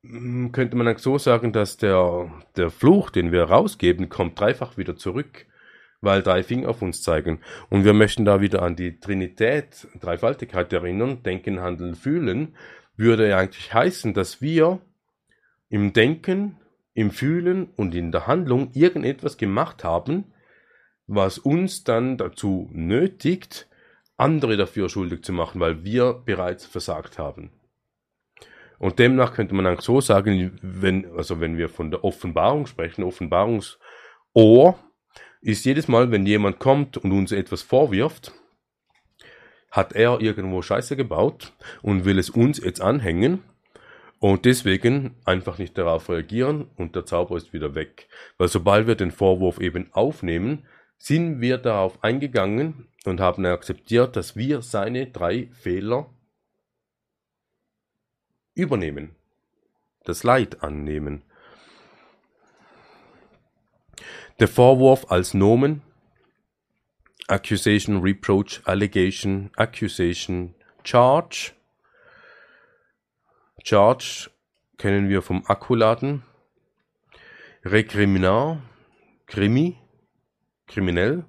könnte 0.02 0.76
man 0.76 0.96
so 0.98 1.18
sagen, 1.18 1.52
dass 1.52 1.76
der, 1.76 2.30
der 2.56 2.70
Fluch, 2.70 3.10
den 3.10 3.30
wir 3.30 3.44
rausgeben, 3.44 4.08
kommt 4.08 4.38
dreifach 4.38 4.76
wieder 4.76 4.96
zurück, 4.96 5.46
weil 6.00 6.22
drei 6.22 6.42
Finger 6.42 6.70
auf 6.70 6.82
uns 6.82 7.02
zeigen. 7.02 7.40
Und 7.70 7.84
wir 7.84 7.92
möchten 7.92 8.24
da 8.24 8.40
wieder 8.40 8.62
an 8.62 8.74
die 8.74 8.98
Trinität, 8.98 9.86
Dreifaltigkeit 10.00 10.72
erinnern, 10.72 11.22
denken, 11.22 11.60
handeln, 11.60 11.94
fühlen, 11.94 12.56
würde 12.96 13.36
eigentlich 13.36 13.72
heißen, 13.72 14.12
dass 14.12 14.42
wir 14.42 14.80
im 15.68 15.92
Denken, 15.92 16.58
im 16.94 17.10
Fühlen 17.10 17.70
und 17.76 17.94
in 17.94 18.12
der 18.12 18.26
Handlung 18.26 18.70
irgendetwas 18.74 19.38
gemacht 19.38 19.84
haben, 19.84 20.24
was 21.06 21.38
uns 21.38 21.84
dann 21.84 22.16
dazu 22.16 22.68
nötigt, 22.72 23.68
andere 24.16 24.56
dafür 24.56 24.88
schuldig 24.88 25.22
zu 25.22 25.32
machen, 25.32 25.60
weil 25.60 25.84
wir 25.84 26.12
bereits 26.12 26.66
versagt 26.66 27.18
haben. 27.18 27.50
Und 28.82 28.98
demnach 28.98 29.32
könnte 29.32 29.54
man 29.54 29.64
auch 29.68 29.80
so 29.80 30.00
sagen, 30.00 30.58
wenn, 30.60 31.06
also 31.16 31.38
wenn 31.38 31.56
wir 31.56 31.68
von 31.68 31.92
der 31.92 32.02
Offenbarung 32.02 32.66
sprechen, 32.66 33.04
Offenbarungsohr 33.04 34.76
ist 35.40 35.64
jedes 35.64 35.86
Mal, 35.86 36.10
wenn 36.10 36.26
jemand 36.26 36.58
kommt 36.58 36.96
und 36.96 37.12
uns 37.12 37.30
etwas 37.30 37.62
vorwirft, 37.62 38.32
hat 39.70 39.92
er 39.92 40.20
irgendwo 40.20 40.62
Scheiße 40.62 40.96
gebaut 40.96 41.52
und 41.82 42.04
will 42.04 42.18
es 42.18 42.28
uns 42.28 42.58
jetzt 42.58 42.80
anhängen 42.80 43.44
und 44.18 44.46
deswegen 44.46 45.14
einfach 45.24 45.58
nicht 45.58 45.78
darauf 45.78 46.08
reagieren 46.08 46.68
und 46.74 46.96
der 46.96 47.06
Zauber 47.06 47.36
ist 47.36 47.52
wieder 47.52 47.76
weg. 47.76 48.08
Weil 48.36 48.48
sobald 48.48 48.88
wir 48.88 48.96
den 48.96 49.12
Vorwurf 49.12 49.60
eben 49.60 49.92
aufnehmen, 49.92 50.66
sind 50.98 51.40
wir 51.40 51.58
darauf 51.58 52.02
eingegangen 52.02 52.88
und 53.04 53.20
haben 53.20 53.46
akzeptiert, 53.46 54.16
dass 54.16 54.34
wir 54.34 54.60
seine 54.60 55.06
drei 55.06 55.50
Fehler 55.52 56.10
übernehmen, 58.54 59.14
das 60.04 60.24
Leid 60.24 60.62
annehmen. 60.62 61.22
Der 64.40 64.48
Vorwurf 64.48 65.10
als 65.10 65.34
Nomen, 65.34 65.82
Accusation, 67.28 68.00
Reproach, 68.02 68.60
Allegation, 68.64 69.50
Accusation, 69.56 70.54
Charge. 70.84 71.52
Charge 73.62 74.30
kennen 74.76 75.08
wir 75.08 75.22
vom 75.22 75.44
Akkuladen. 75.46 76.22
Recriminar, 77.64 78.62
Krimi, 79.26 79.78
kriminell. 80.66 81.24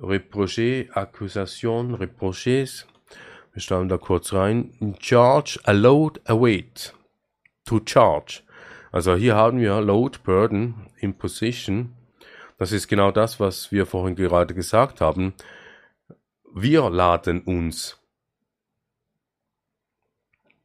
Reprocher, 0.00 0.86
Accusation, 0.96 1.94
Reproches. 1.94 2.86
Wir 3.54 3.62
schauen 3.62 3.88
da 3.88 3.98
kurz 3.98 4.32
rein. 4.32 4.96
Charge 4.98 5.60
a 5.62 5.70
load 5.70 6.20
await. 6.24 6.92
To 7.64 7.80
charge. 7.86 8.42
Also 8.90 9.14
hier 9.14 9.36
haben 9.36 9.60
wir 9.60 9.80
Load, 9.80 10.18
Burden, 10.24 10.90
Imposition. 10.98 11.94
Das 12.58 12.72
ist 12.72 12.88
genau 12.88 13.12
das, 13.12 13.38
was 13.38 13.70
wir 13.70 13.86
vorhin 13.86 14.16
gerade 14.16 14.54
gesagt 14.54 15.00
haben. 15.00 15.34
Wir 16.52 16.90
laden 16.90 17.42
uns 17.42 17.98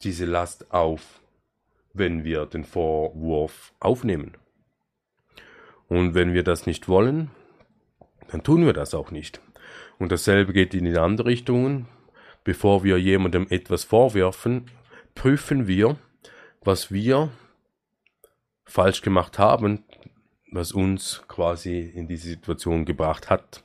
diese 0.02 0.26
Last 0.26 0.72
auf, 0.72 1.22
wenn 1.94 2.24
wir 2.24 2.48
den 2.48 2.64
Vorwurf 2.64 3.72
aufnehmen. 3.80 4.36
Und 5.88 6.16
wenn 6.16 6.34
wir 6.34 6.44
das 6.44 6.66
nicht 6.66 6.88
wollen, 6.88 7.30
dann 8.30 8.44
tun 8.44 8.66
wir 8.66 8.74
das 8.74 8.94
auch 8.96 9.12
nicht. 9.12 9.42
Und 10.00 10.12
dasselbe 10.12 10.54
geht 10.54 10.74
in 10.74 10.86
die 10.86 10.98
andere 10.98 11.28
Richtung. 11.28 11.88
Bevor 12.44 12.84
wir 12.84 12.98
jemandem 12.98 13.48
etwas 13.50 13.84
vorwerfen, 13.84 14.66
prüfen 15.16 15.68
wir, 15.68 15.98
was 16.62 16.92
wir 16.92 17.32
falsch 18.66 19.02
gemacht 19.02 19.40
haben, 19.40 19.84
was 20.52 20.72
uns 20.72 21.24
quasi 21.28 21.80
in 21.80 22.08
diese 22.08 22.30
Situation 22.30 22.86
gebracht 22.86 23.30
hat. 23.30 23.64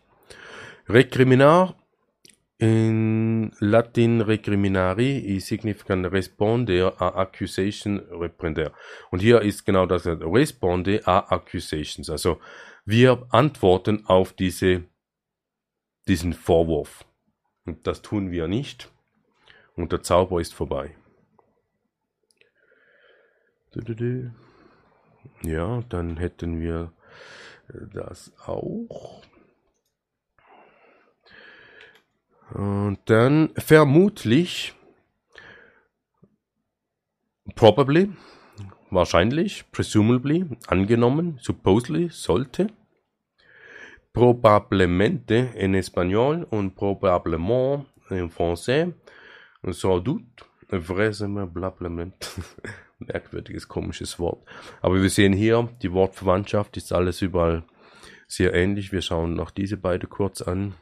Recriminar 0.89 1.77
in 2.59 3.53
Latin 3.59 4.21
recriminari 4.21 5.41
significa 5.41 5.95
responder 5.95 6.95
a 7.01 7.09
accusation 7.21 7.99
reprender. 8.11 8.73
Und 9.11 9.21
hier 9.21 9.43
ist 9.43 9.65
genau 9.65 9.87
das 9.87 10.07
responde 10.07 11.07
a 11.07 11.19
accusations. 11.31 12.09
Also 12.09 12.41
wir 12.85 13.27
antworten 13.31 14.07
auf 14.07 14.33
diese, 14.33 14.85
diesen 16.07 16.33
Vorwurf. 16.33 17.05
Und 17.65 17.87
das 17.87 18.03
tun 18.03 18.31
wir 18.31 18.49
nicht. 18.49 18.91
Und 19.77 19.93
der 19.93 20.03
Zauber 20.03 20.41
ist 20.41 20.55
vorbei. 20.55 20.95
Ja, 25.43 25.83
dann 25.89 26.17
hätten 26.17 26.61
wir 26.61 26.93
das 27.69 28.33
auch. 28.47 29.23
Und 32.53 32.99
dann 33.07 33.53
vermutlich, 33.57 34.75
probably, 37.57 38.13
wahrscheinlich, 38.91 39.65
presumably, 39.73 40.47
angenommen, 40.69 41.39
supposedly, 41.41 42.11
sollte 42.11 42.69
probablemente 44.15 45.51
en 45.57 45.75
espagnol 45.75 46.47
und 46.51 46.75
probablement 46.75 47.85
en 48.11 48.31
français, 48.31 48.95
sans 49.73 50.01
doute, 50.01 50.45
vraisemblablement, 50.71 52.15
merkwürdiges, 53.01 53.69
komisches 53.69 54.19
Wort. 54.19 54.47
Aber 54.81 55.03
wir 55.03 55.11
sehen 55.11 55.33
hier, 55.33 55.69
die 55.83 55.93
Wortverwandtschaft 55.93 56.77
ist 56.77 56.93
alles 56.93 57.21
überall 57.23 57.65
sehr 58.29 58.55
ähnlich. 58.55 58.93
Wir 58.93 59.03
schauen 59.03 59.35
noch 59.35 59.51
diese 59.51 59.77
beide 59.77 60.07
kurz 60.07 60.41
an. 60.41 60.75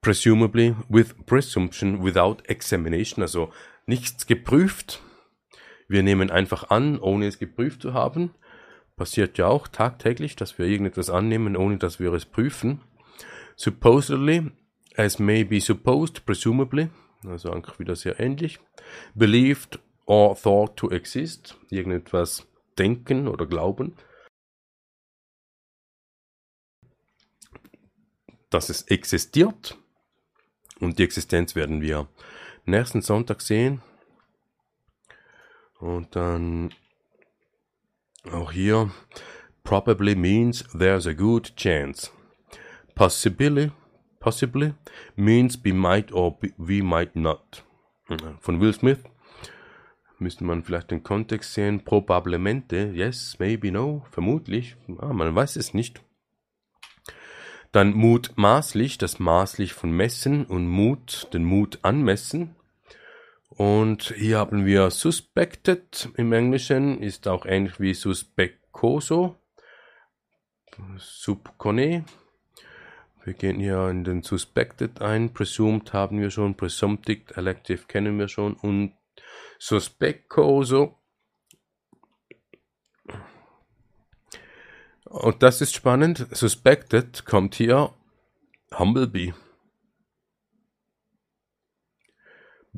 Presumably, 0.00 0.74
with 0.88 1.14
presumption, 1.24 2.04
without 2.04 2.42
examination, 2.46 3.22
also 3.22 3.52
nichts 3.86 4.26
geprüft. 4.26 5.00
Wir 5.88 6.02
nehmen 6.02 6.30
einfach 6.30 6.70
an, 6.70 6.98
ohne 6.98 7.26
es 7.26 7.38
geprüft 7.38 7.82
zu 7.82 7.94
haben. 7.94 8.34
Passiert 8.96 9.36
ja 9.36 9.46
auch 9.46 9.68
tagtäglich, 9.68 10.36
dass 10.36 10.58
wir 10.58 10.66
irgendetwas 10.66 11.10
annehmen, 11.10 11.54
ohne 11.54 11.76
dass 11.76 12.00
wir 12.00 12.14
es 12.14 12.24
prüfen. 12.24 12.80
Supposedly, 13.54 14.50
as 14.96 15.18
may 15.18 15.44
be 15.44 15.60
supposed, 15.60 16.24
presumably, 16.24 16.88
also 17.26 17.52
eigentlich 17.52 17.78
wieder 17.78 17.94
sehr 17.94 18.18
ähnlich. 18.18 18.58
Believed 19.14 19.78
or 20.06 20.34
thought 20.34 20.76
to 20.76 20.90
exist, 20.90 21.58
irgendetwas 21.68 22.46
denken 22.78 23.28
oder 23.28 23.44
glauben. 23.44 23.96
Dass 28.48 28.70
es 28.70 28.82
existiert. 28.82 29.76
Und 30.80 30.98
die 30.98 31.04
Existenz 31.04 31.54
werden 31.54 31.82
wir 31.82 32.08
nächsten 32.64 33.02
Sonntag 33.02 33.42
sehen. 33.42 33.82
Und 35.78 36.16
dann 36.16 36.70
auch 38.32 38.52
hier, 38.52 38.90
probably 39.62 40.14
means 40.14 40.64
there's 40.76 41.06
a 41.06 41.14
good 41.14 41.54
chance. 41.56 42.10
Possibly, 42.94 43.72
possibly 44.20 44.74
means 45.16 45.58
we 45.64 45.72
might 45.72 46.12
or 46.12 46.38
we 46.56 46.82
might 46.82 47.14
not. 47.14 47.64
Von 48.40 48.60
Will 48.60 48.72
Smith. 48.72 49.02
Müsste 50.18 50.44
man 50.44 50.62
vielleicht 50.62 50.90
den 50.90 51.02
Kontext 51.02 51.52
sehen. 51.52 51.84
Probablemente, 51.84 52.92
yes, 52.94 53.36
maybe, 53.38 53.70
no, 53.70 54.06
vermutlich. 54.10 54.76
Ah, 54.98 55.12
man 55.12 55.34
weiß 55.34 55.56
es 55.56 55.74
nicht. 55.74 56.02
Dann 57.72 57.92
mutmaßlich, 57.92 58.96
das 58.96 59.18
maßlich 59.18 59.74
von 59.74 59.90
messen 59.90 60.46
und 60.46 60.66
Mut, 60.66 61.28
den 61.34 61.44
Mut 61.44 61.80
anmessen. 61.82 62.55
Und 63.48 64.14
hier 64.16 64.38
haben 64.38 64.66
wir 64.66 64.90
suspected 64.90 66.10
im 66.16 66.32
Englischen, 66.32 67.02
ist 67.02 67.26
auch 67.28 67.46
ähnlich 67.46 67.80
wie 67.80 67.94
suspeccoso. 67.94 69.36
Subcone. 70.98 72.04
Wir 73.24 73.32
gehen 73.32 73.58
hier 73.58 73.88
in 73.88 74.04
den 74.04 74.22
suspected 74.22 75.00
ein. 75.00 75.32
Presumed 75.32 75.92
haben 75.92 76.20
wir 76.20 76.30
schon, 76.30 76.56
presumptive, 76.56 77.34
elective 77.36 77.86
kennen 77.86 78.18
wir 78.18 78.28
schon 78.28 78.54
und 78.54 78.92
suspeccoso 79.58 80.98
Und 85.08 85.42
das 85.42 85.60
ist 85.60 85.74
spannend. 85.74 86.26
Suspected 86.32 87.24
kommt 87.24 87.54
hier 87.54 87.90
Humblebee. 88.76 89.34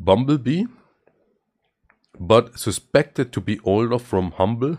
Bumblebee, 0.05 0.67
but 2.19 2.59
suspected 2.59 3.33
to 3.33 3.41
be 3.41 3.61
older 3.65 3.99
from 3.99 4.33
humble, 4.39 4.79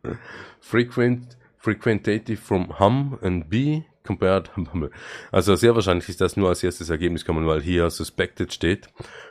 frequent, 0.60 1.36
frequentative 1.56 2.40
from 2.40 2.70
hum 2.78 3.18
and 3.22 3.48
bee 3.48 3.86
compared 4.04 4.50
humble. 4.56 4.90
Also 5.32 5.54
sehr 5.56 5.74
wahrscheinlich 5.74 6.08
ist 6.08 6.20
das 6.20 6.36
nur 6.36 6.48
als 6.48 6.62
erstes 6.62 6.90
Ergebnis 6.90 7.24
kommen, 7.24 7.46
weil 7.46 7.62
hier 7.62 7.90
suspected 7.90 8.52
steht. 8.52 8.88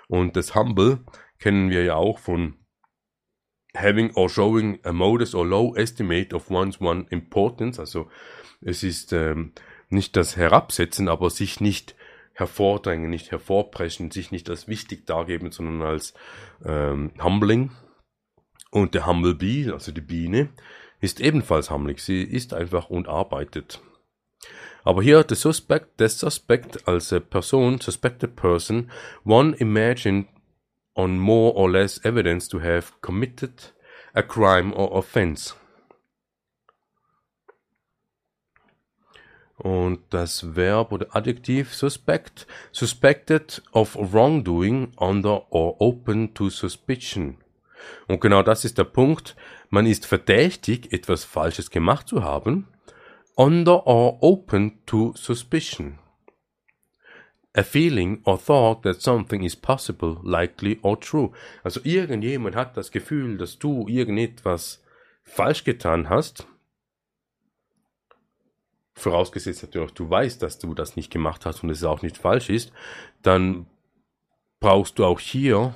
Und 0.07 0.35
das 0.35 0.55
humble 0.55 0.99
kennen 1.39 1.69
wir 1.69 1.83
ja 1.83 1.95
auch 1.95 2.19
von 2.19 2.55
having 3.75 4.11
or 4.15 4.29
showing 4.29 4.79
a 4.83 4.91
modest 4.91 5.35
or 5.35 5.45
low 5.45 5.75
estimate 5.75 6.35
of 6.35 6.49
one's 6.49 6.81
one 6.81 7.05
importance. 7.09 7.79
Also 7.79 8.09
es 8.61 8.83
ist 8.83 9.13
ähm, 9.13 9.53
nicht 9.89 10.15
das 10.15 10.37
Herabsetzen, 10.37 11.07
aber 11.07 11.29
sich 11.29 11.61
nicht 11.61 11.95
hervordrängen, 12.39 13.09
nicht 13.09 13.31
hervorpreschen, 13.31 14.11
sich 14.11 14.31
nicht 14.31 14.49
als 14.49 14.67
wichtig 14.67 15.05
dargeben, 15.05 15.51
sondern 15.51 15.81
als 15.87 16.13
ähm, 16.65 17.11
humbling. 17.21 17.71
Und 18.71 18.93
der 18.93 19.05
Humble 19.05 19.35
Bee, 19.35 19.71
also 19.71 19.91
die 19.91 20.01
Biene, 20.01 20.49
ist 21.01 21.19
ebenfalls 21.19 21.69
humbling. 21.69 21.97
Sie 21.97 22.23
ist 22.23 22.53
einfach 22.53 22.89
und 22.89 23.07
arbeitet. 23.07 23.81
Aber 24.83 25.03
hier 25.03 25.23
der 25.23 25.37
Suspect, 25.37 25.99
der 25.99 26.09
Suspect 26.09 26.87
als 26.87 27.13
Person, 27.29 27.79
suspected 27.79 28.35
person, 28.35 28.89
one 29.25 29.55
imagined 29.57 30.27
on 30.95 31.19
more 31.19 31.53
or 31.55 31.69
less 31.69 32.03
evidence 32.03 32.47
to 32.47 32.61
have 32.61 32.93
committed 33.01 33.73
a 34.13 34.23
crime 34.23 34.73
or 34.73 34.97
offense. 34.97 35.55
Und 39.59 39.99
das 40.09 40.55
Verb 40.55 40.91
oder 40.91 41.15
Adjektiv 41.15 41.73
suspect, 41.73 42.47
suspected 42.71 43.61
of 43.71 43.95
wrongdoing 43.95 44.93
under 44.97 45.51
or 45.51 45.79
open 45.79 46.33
to 46.33 46.49
suspicion. 46.49 47.37
Und 48.07 48.21
genau 48.21 48.41
das 48.41 48.65
ist 48.65 48.77
der 48.77 48.85
Punkt. 48.85 49.35
Man 49.69 49.85
ist 49.85 50.05
verdächtig, 50.05 50.91
etwas 50.91 51.25
Falsches 51.25 51.69
gemacht 51.69 52.07
zu 52.07 52.23
haben, 52.23 52.67
under 53.35 53.85
or 53.85 54.23
open 54.23 54.79
to 54.85 55.13
suspicion 55.15 55.99
a 57.55 57.63
feeling 57.63 58.21
or 58.25 58.37
thought 58.37 58.83
that 58.83 59.01
something 59.01 59.43
is 59.43 59.55
possible, 59.55 60.19
likely 60.23 60.79
or 60.81 60.99
true. 60.99 61.31
Also 61.63 61.81
irgendjemand 61.83 62.55
hat 62.55 62.77
das 62.77 62.91
Gefühl, 62.91 63.37
dass 63.37 63.59
du 63.59 63.87
irgendetwas 63.87 64.83
falsch 65.23 65.63
getan 65.63 66.09
hast. 66.09 66.47
Vorausgesetzt 68.99 69.63
natürlich, 69.63 69.93
du 69.93 70.09
weißt, 70.09 70.41
dass 70.41 70.59
du 70.59 70.73
das 70.73 70.95
nicht 70.95 71.11
gemacht 71.11 71.45
hast 71.45 71.63
und 71.63 71.69
es 71.69 71.83
auch 71.83 72.01
nicht 72.01 72.17
falsch 72.17 72.49
ist, 72.49 72.71
dann 73.21 73.65
brauchst 74.59 74.99
du 74.99 75.05
auch 75.05 75.19
hier 75.19 75.73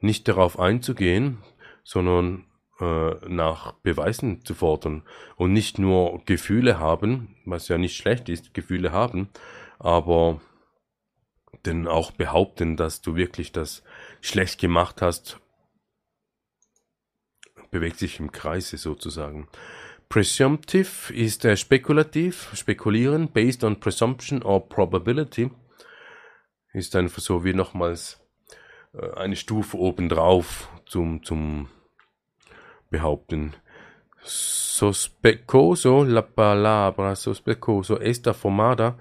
nicht 0.00 0.28
darauf 0.28 0.58
einzugehen, 0.58 1.38
sondern 1.82 2.46
äh, 2.80 3.14
nach 3.28 3.72
Beweisen 3.72 4.44
zu 4.44 4.54
fordern 4.54 5.02
und 5.36 5.52
nicht 5.52 5.78
nur 5.78 6.22
Gefühle 6.26 6.78
haben, 6.78 7.36
was 7.44 7.68
ja 7.68 7.78
nicht 7.78 7.96
schlecht 7.96 8.28
ist, 8.28 8.54
Gefühle 8.54 8.92
haben, 8.92 9.30
aber 9.78 10.40
denn 11.66 11.88
auch 11.88 12.10
behaupten, 12.12 12.76
dass 12.76 13.00
du 13.00 13.16
wirklich 13.16 13.50
das 13.52 13.82
schlecht 14.20 14.60
gemacht 14.60 15.02
hast, 15.02 15.40
bewegt 17.70 17.98
sich 17.98 18.20
im 18.20 18.30
Kreise 18.30 18.76
sozusagen. 18.76 19.48
Presumptive 20.08 21.12
ist 21.12 21.44
äh, 21.44 21.56
spekulativ, 21.56 22.50
spekulieren, 22.54 23.28
based 23.28 23.64
on 23.64 23.80
presumption 23.80 24.42
or 24.42 24.68
probability, 24.68 25.50
ist 26.72 26.94
einfach 26.96 27.20
so 27.20 27.44
wie 27.44 27.54
nochmals 27.54 28.20
äh, 28.94 29.10
eine 29.16 29.36
Stufe 29.36 29.78
obendrauf 29.78 30.68
zum, 30.86 31.22
zum 31.22 31.68
Behaupten. 32.90 33.54
Sospecoso, 34.22 36.04
la 36.04 36.22
palabra 36.22 37.14
sospecoso, 37.14 38.00
esta 38.00 38.32
formada 38.32 38.96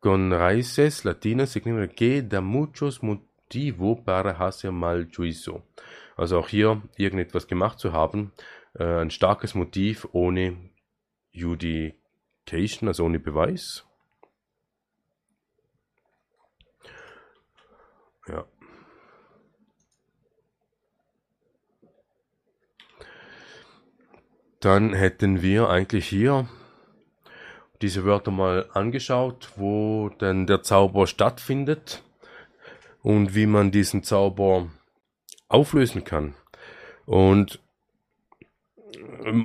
con 0.00 0.32
raíces 0.32 1.04
latinas 1.04 1.52
significa 1.52 1.88
que 1.88 2.22
da 2.22 2.40
muchos 2.40 3.02
motivo 3.02 3.96
para 3.96 4.32
hacer 4.38 4.72
mal 4.72 5.06
juicio. 5.10 5.62
Also 6.16 6.38
auch 6.38 6.48
hier 6.48 6.82
irgendetwas 6.96 7.46
gemacht 7.46 7.78
zu 7.78 7.92
haben, 7.92 8.32
äh, 8.74 9.00
ein 9.00 9.10
starkes 9.10 9.54
Motiv 9.54 10.08
ohne 10.12 10.56
Judication, 11.30 12.88
also 12.88 13.04
ohne 13.04 13.18
Beweis. 13.18 13.84
Ja. 18.26 18.44
Dann 24.60 24.92
hätten 24.92 25.40
wir 25.40 25.68
eigentlich 25.68 26.08
hier 26.08 26.48
diese 27.80 28.04
Wörter 28.04 28.32
mal 28.32 28.68
angeschaut, 28.72 29.50
wo 29.56 30.08
denn 30.08 30.46
der 30.46 30.62
Zauber 30.62 31.06
stattfindet 31.06 32.02
und 33.02 33.34
wie 33.36 33.46
man 33.46 33.70
diesen 33.70 34.02
Zauber 34.02 34.68
auflösen 35.48 36.04
kann. 36.04 36.34
Und 37.06 37.60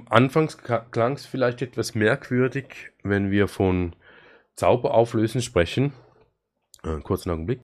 anfangs 0.09 0.57
klang 0.57 1.13
es 1.13 1.25
vielleicht 1.25 1.61
etwas 1.61 1.95
merkwürdig, 1.95 2.91
wenn 3.03 3.31
wir 3.31 3.47
von 3.47 3.95
Zauber 4.55 4.93
auflösen 4.93 5.41
sprechen. 5.41 5.93
Äh, 6.83 6.99
kurzen 6.99 7.31
Augenblick. 7.31 7.61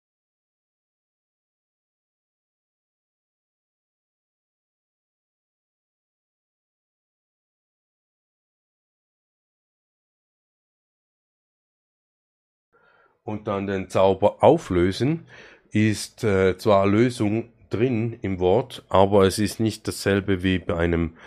und 13.25 13.47
dann 13.47 13.67
den 13.67 13.89
Zauber 13.89 14.43
auflösen, 14.43 15.25
ist 15.71 16.23
äh, 16.23 16.57
zwar 16.57 16.87
Lösung 16.87 17.49
drin 17.69 18.17
im 18.21 18.39
Wort, 18.39 18.85
aber 18.87 19.25
es 19.25 19.39
ist 19.39 19.59
nicht 19.59 19.87
dasselbe 19.87 20.43
wie 20.43 20.59
bei 20.59 20.77
einem 20.77 21.17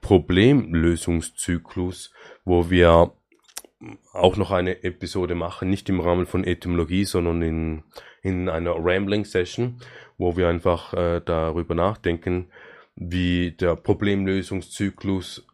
Problemlösungszyklus, 0.00 2.12
wo 2.44 2.70
wir 2.70 3.12
auch 4.12 4.36
noch 4.36 4.50
eine 4.50 4.82
Episode 4.82 5.34
machen, 5.34 5.70
nicht 5.70 5.88
im 5.88 6.00
Rahmen 6.00 6.26
von 6.26 6.44
Etymologie, 6.44 7.04
sondern 7.04 7.42
in, 7.42 7.82
in 8.22 8.48
einer 8.48 8.74
Rambling-Session, 8.76 9.80
wo 10.16 10.36
wir 10.36 10.48
einfach 10.48 10.94
äh, 10.94 11.20
darüber 11.24 11.74
nachdenken, 11.74 12.50
wie 12.96 13.52
der 13.52 13.76
Problemlösungszyklus 13.76 15.46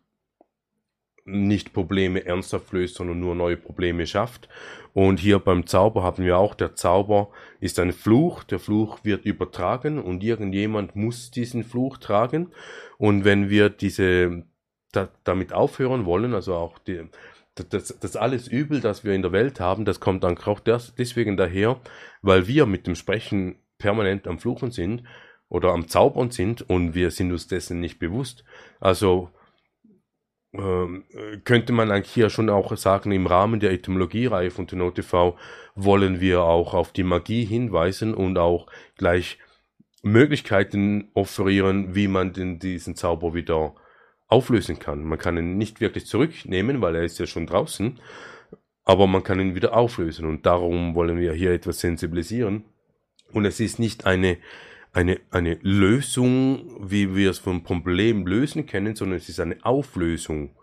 nicht 1.24 1.72
Probleme 1.72 2.24
ernsthaft 2.24 2.72
löst, 2.72 2.96
sondern 2.96 3.20
nur 3.20 3.34
neue 3.34 3.56
Probleme 3.56 4.06
schafft. 4.06 4.48
Und 4.92 5.18
hier 5.18 5.38
beim 5.38 5.66
Zauber 5.66 6.02
haben 6.02 6.24
wir 6.24 6.38
auch, 6.38 6.54
der 6.54 6.74
Zauber 6.74 7.30
ist 7.60 7.78
ein 7.80 7.92
Fluch, 7.92 8.44
der 8.44 8.58
Fluch 8.58 9.00
wird 9.02 9.24
übertragen 9.24 9.98
und 9.98 10.22
irgendjemand 10.22 10.94
muss 10.94 11.30
diesen 11.30 11.64
Fluch 11.64 11.98
tragen. 11.98 12.52
Und 12.98 13.24
wenn 13.24 13.50
wir 13.50 13.70
diese 13.70 14.44
da, 14.92 15.08
damit 15.24 15.52
aufhören 15.52 16.04
wollen, 16.04 16.34
also 16.34 16.54
auch 16.54 16.78
die, 16.78 17.02
das, 17.54 17.98
das 17.98 18.16
alles 18.16 18.48
Übel, 18.48 18.80
das 18.80 19.04
wir 19.04 19.14
in 19.14 19.22
der 19.22 19.32
Welt 19.32 19.60
haben, 19.60 19.84
das 19.84 20.00
kommt 20.00 20.24
dann 20.24 20.38
auch 20.38 20.60
deswegen 20.60 21.36
daher, 21.36 21.80
weil 22.22 22.46
wir 22.46 22.66
mit 22.66 22.86
dem 22.86 22.94
Sprechen 22.94 23.56
permanent 23.78 24.28
am 24.28 24.38
Fluchen 24.38 24.70
sind 24.70 25.02
oder 25.48 25.72
am 25.72 25.88
Zaubern 25.88 26.30
sind 26.30 26.62
und 26.62 26.94
wir 26.94 27.10
sind 27.10 27.32
uns 27.32 27.48
dessen 27.48 27.80
nicht 27.80 27.98
bewusst. 27.98 28.44
Also 28.80 29.30
könnte 31.44 31.72
man 31.72 31.90
eigentlich 31.90 32.12
hier 32.12 32.30
schon 32.30 32.48
auch 32.48 32.76
sagen, 32.76 33.10
im 33.10 33.26
Rahmen 33.26 33.60
der 33.60 33.72
Etymologiereihe 33.72 34.50
von 34.50 34.66
TunoTV 34.66 35.36
wollen 35.74 36.20
wir 36.20 36.42
auch 36.42 36.74
auf 36.74 36.92
die 36.92 37.02
Magie 37.02 37.44
hinweisen 37.44 38.14
und 38.14 38.38
auch 38.38 38.66
gleich 38.96 39.38
Möglichkeiten 40.02 41.10
offerieren, 41.14 41.94
wie 41.94 42.08
man 42.08 42.32
den, 42.32 42.58
diesen 42.58 42.94
Zauber 42.94 43.34
wieder 43.34 43.74
auflösen 44.28 44.78
kann. 44.78 45.02
Man 45.02 45.18
kann 45.18 45.36
ihn 45.36 45.56
nicht 45.56 45.80
wirklich 45.80 46.06
zurücknehmen, 46.06 46.80
weil 46.80 46.96
er 46.96 47.02
ist 47.02 47.18
ja 47.18 47.26
schon 47.26 47.46
draußen, 47.46 47.98
aber 48.84 49.06
man 49.06 49.22
kann 49.22 49.40
ihn 49.40 49.54
wieder 49.54 49.74
auflösen 49.76 50.26
und 50.26 50.46
darum 50.46 50.94
wollen 50.94 51.18
wir 51.18 51.32
hier 51.32 51.52
etwas 51.52 51.80
sensibilisieren. 51.80 52.64
Und 53.32 53.44
es 53.46 53.58
ist 53.60 53.78
nicht 53.78 54.06
eine, 54.06 54.36
eine, 54.94 55.20
eine 55.30 55.58
Lösung, 55.60 56.90
wie 56.90 57.14
wir 57.14 57.30
es 57.30 57.38
vom 57.38 57.64
Problem 57.64 58.26
lösen 58.26 58.66
können, 58.66 58.94
sondern 58.94 59.18
es 59.18 59.28
ist 59.28 59.40
eine 59.40 59.64
Auflösung. 59.64 60.56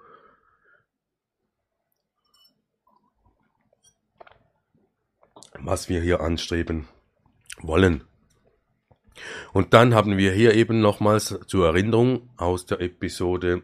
Was 5.59 5.89
wir 5.89 6.01
hier 6.01 6.21
anstreben 6.21 6.87
wollen. 7.59 8.05
Und 9.53 9.73
dann 9.73 9.93
haben 9.93 10.17
wir 10.17 10.31
hier 10.31 10.55
eben 10.55 10.79
nochmals 10.81 11.37
zur 11.45 11.67
Erinnerung 11.67 12.29
aus 12.37 12.65
der 12.65 12.79
Episode 12.79 13.63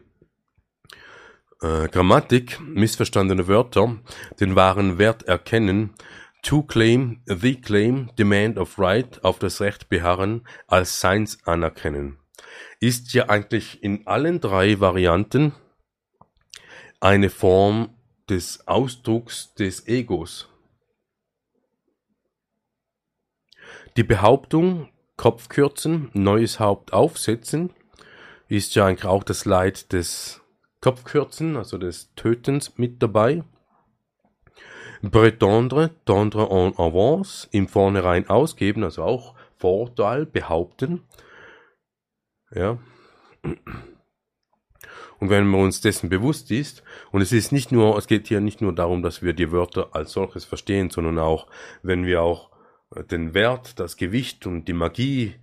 äh, 1.62 1.88
Grammatik, 1.88 2.60
missverstandene 2.60 3.48
Wörter, 3.48 3.96
den 4.38 4.54
wahren 4.54 4.98
Wert 4.98 5.24
erkennen, 5.24 5.94
to 6.42 6.62
claim, 6.62 7.20
the 7.26 7.54
claim, 7.60 8.10
demand 8.16 8.58
of 8.58 8.78
right, 8.78 9.22
auf 9.24 9.38
das 9.38 9.60
Recht 9.60 9.88
beharren, 9.88 10.46
als 10.66 11.00
Seins 11.00 11.38
anerkennen. 11.46 12.18
Ist 12.80 13.12
ja 13.12 13.28
eigentlich 13.28 13.82
in 13.82 14.06
allen 14.06 14.40
drei 14.40 14.80
Varianten 14.80 15.52
eine 17.00 17.30
Form 17.30 17.90
des 18.28 18.66
Ausdrucks 18.66 19.54
des 19.54 19.86
Egos. 19.88 20.48
Die 23.96 24.04
Behauptung, 24.04 24.88
Kopf 25.16 25.48
kürzen, 25.48 26.10
neues 26.12 26.60
Haupt 26.60 26.92
aufsetzen, 26.92 27.70
ist 28.48 28.74
ja 28.74 28.86
eigentlich 28.86 29.06
auch 29.06 29.24
das 29.24 29.44
Leid 29.44 29.92
des 29.92 30.40
Kopfkürzen, 30.80 31.56
also 31.56 31.76
des 31.76 32.14
Tötens 32.14 32.78
mit 32.78 33.02
dabei. 33.02 33.42
Pretendre, 35.02 35.90
tendre 36.04 36.50
en 36.50 36.72
avance, 36.78 37.48
im 37.52 37.68
Vornherein 37.68 38.28
ausgeben, 38.28 38.84
also 38.84 39.02
auch 39.02 39.34
Vorteil 39.56 40.26
behaupten. 40.26 41.02
Ja. 42.52 42.78
Und 45.20 45.30
wenn 45.30 45.46
man 45.46 45.62
uns 45.62 45.80
dessen 45.80 46.08
bewusst 46.08 46.50
ist, 46.50 46.82
und 47.10 47.22
es 47.22 47.32
ist 47.32 47.52
nicht 47.52 47.72
nur, 47.72 47.96
es 47.98 48.06
geht 48.06 48.28
hier 48.28 48.40
nicht 48.40 48.60
nur 48.60 48.74
darum, 48.74 49.02
dass 49.02 49.22
wir 49.22 49.32
die 49.32 49.50
Wörter 49.50 49.88
als 49.92 50.12
solches 50.12 50.44
verstehen, 50.44 50.90
sondern 50.90 51.18
auch, 51.18 51.48
wenn 51.82 52.06
wir 52.06 52.22
auch 52.22 52.50
den 53.10 53.34
Wert, 53.34 53.78
das 53.80 53.96
Gewicht 53.96 54.46
und 54.46 54.66
die 54.66 54.72
Magie 54.72 55.34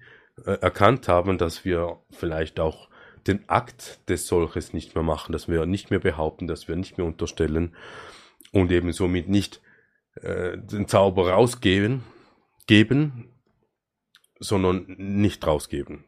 äh, 0.46 0.52
erkannt 0.60 1.08
haben, 1.08 1.38
dass 1.38 1.66
wir 1.66 2.00
vielleicht 2.10 2.60
auch 2.60 2.90
den 3.28 3.48
Akt 3.50 4.08
des 4.10 4.28
Solches 4.28 4.74
nicht 4.74 4.96
mehr 4.96 5.04
machen, 5.04 5.32
dass 5.32 5.48
wir 5.48 5.66
nicht 5.66 5.90
mehr 5.90 6.00
behaupten, 6.00 6.48
dass 6.48 6.68
wir 6.68 6.76
nicht 6.76 6.98
mehr 6.98 7.08
unterstellen 7.08 7.76
und 8.56 8.72
eben 8.72 8.94
somit 8.94 9.28
nicht 9.28 9.62
äh, 10.16 10.58
den 10.58 10.88
Zauber 10.88 11.32
rausgeben, 11.32 12.04
geben, 12.68 13.28
sondern 14.40 14.86
nicht 14.98 15.46
rausgeben. 15.46 16.06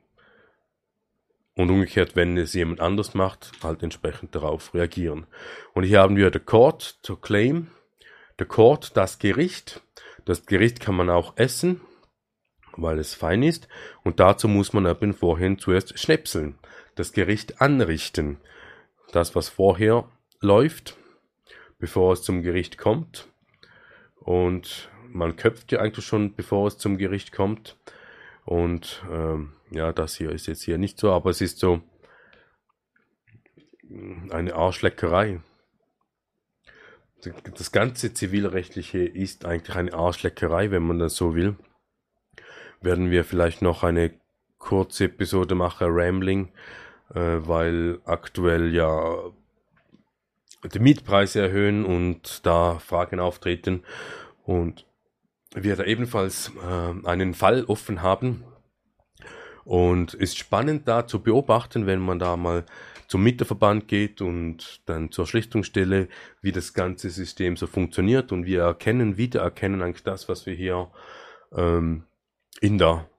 Und 1.56 1.70
umgekehrt, 1.70 2.16
wenn 2.16 2.38
es 2.38 2.54
jemand 2.54 2.80
anders 2.80 3.14
macht, 3.14 3.52
halt 3.62 3.84
entsprechend 3.84 4.34
darauf 4.34 4.74
reagieren. 4.74 5.28
Und 5.74 5.84
hier 5.84 6.00
haben 6.00 6.16
wir 6.16 6.32
the 6.32 6.39
court 6.39 7.04
to 7.04 7.18
claim, 7.18 7.68
the 8.39 8.45
court, 8.45 8.95
das 8.95 9.20
Gericht, 9.20 9.82
das 10.24 10.45
Gericht 10.45 10.80
kann 10.80 10.95
man 10.95 11.10
auch 11.10 11.36
essen, 11.36 11.82
weil 12.78 12.98
es 12.98 13.14
fein 13.14 13.43
ist. 13.43 13.68
Und 14.06 14.22
dazu 14.22 14.48
muss 14.48 14.72
man 14.72 14.86
eben 14.86 15.14
vorhin 15.14 15.60
zuerst 15.60 16.00
schnäpseln, 16.00 16.58
das 16.95 17.12
Gericht 17.12 17.60
anrichten. 17.60 18.38
Das, 19.12 19.36
was 19.36 19.50
vorher 19.50 20.10
läuft, 20.39 20.95
bevor 21.80 22.13
es 22.13 22.21
zum 22.23 22.41
Gericht 22.41 22.78
kommt. 22.78 23.28
Und 24.19 24.89
man 25.09 25.36
köpft 25.36 25.71
ja 25.71 25.80
eigentlich 25.80 26.05
schon, 26.05 26.36
bevor 26.36 26.67
es 26.67 26.78
zum 26.78 26.97
Gericht 26.97 27.32
kommt. 27.32 27.78
Und 28.45 29.03
ähm, 29.11 29.53
ja, 29.71 29.91
das 29.91 30.15
hier 30.15 30.32
ist 30.32 30.47
jetzt 30.47 30.63
hier 30.63 30.78
nicht 30.78 30.99
so, 30.99 31.11
aber 31.11 31.30
es 31.30 31.41
ist 31.41 31.59
so 31.59 31.82
eine 34.30 34.53
Arschleckerei 34.55 35.41
das 37.57 37.71
ganze 37.71 38.13
zivilrechtliche 38.13 38.99
ist 38.99 39.45
eigentlich 39.45 39.75
eine 39.75 39.93
Arschleckerei, 39.93 40.71
wenn 40.71 40.84
man 40.84 40.99
das 40.99 41.15
so 41.15 41.36
will. 41.36 41.55
Werden 42.82 43.09
wir 43.09 43.23
vielleicht 43.23 43.61
noch 43.61 43.84
eine 43.84 44.13
kurze 44.59 45.05
Episode 45.05 45.55
machen, 45.55 45.88
Rambling, 45.89 46.49
äh, 47.13 47.39
weil 47.39 47.99
aktuell 48.05 48.73
ja 48.73 49.32
die 50.64 50.80
Mietpreise 50.80 51.41
erhöhen 51.41 51.86
und 51.86 52.45
da 52.45 52.80
Fragen 52.80 53.20
auftreten 53.20 53.84
und 54.43 54.86
wir 55.53 55.76
da 55.76 55.84
ebenfalls 55.84 56.51
äh, 56.58 57.08
einen 57.08 57.34
Fall 57.34 57.64
offen 57.66 58.01
haben. 58.01 58.43
Und 59.64 60.14
ist 60.14 60.38
spannend 60.38 60.88
da 60.88 61.08
zu 61.08 61.22
beobachten, 61.22 61.88
wenn 61.88 61.99
man 61.99 62.20
da 62.20 62.38
mal 62.38 62.64
zum 63.08 63.24
Mieterverband 63.24 63.88
geht 63.88 64.22
und 64.22 64.82
dann 64.86 65.12
zur 65.12 65.28
Schlichtungsstelle, 65.28 66.08
wie 66.41 66.53
das 66.53 66.74
ganze 66.74 67.10
System 67.10 67.58
so 67.58 67.68
funktioniert 67.68 68.32
und 68.32 68.45
wir 68.45 68.62
erkennen, 68.62 69.18
wiedererkennen 69.18 69.82
eigentlich 69.82 70.03
das, 70.03 70.30
was 70.30 70.45
wir 70.45 70.53
hier 70.53 70.89
ähm, 71.53 72.03
in 72.62 72.78
der 72.78 73.10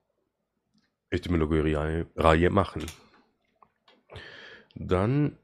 Etymologie-Reihe 1.10 2.50
machen. 2.50 2.86
Dann 4.74 5.36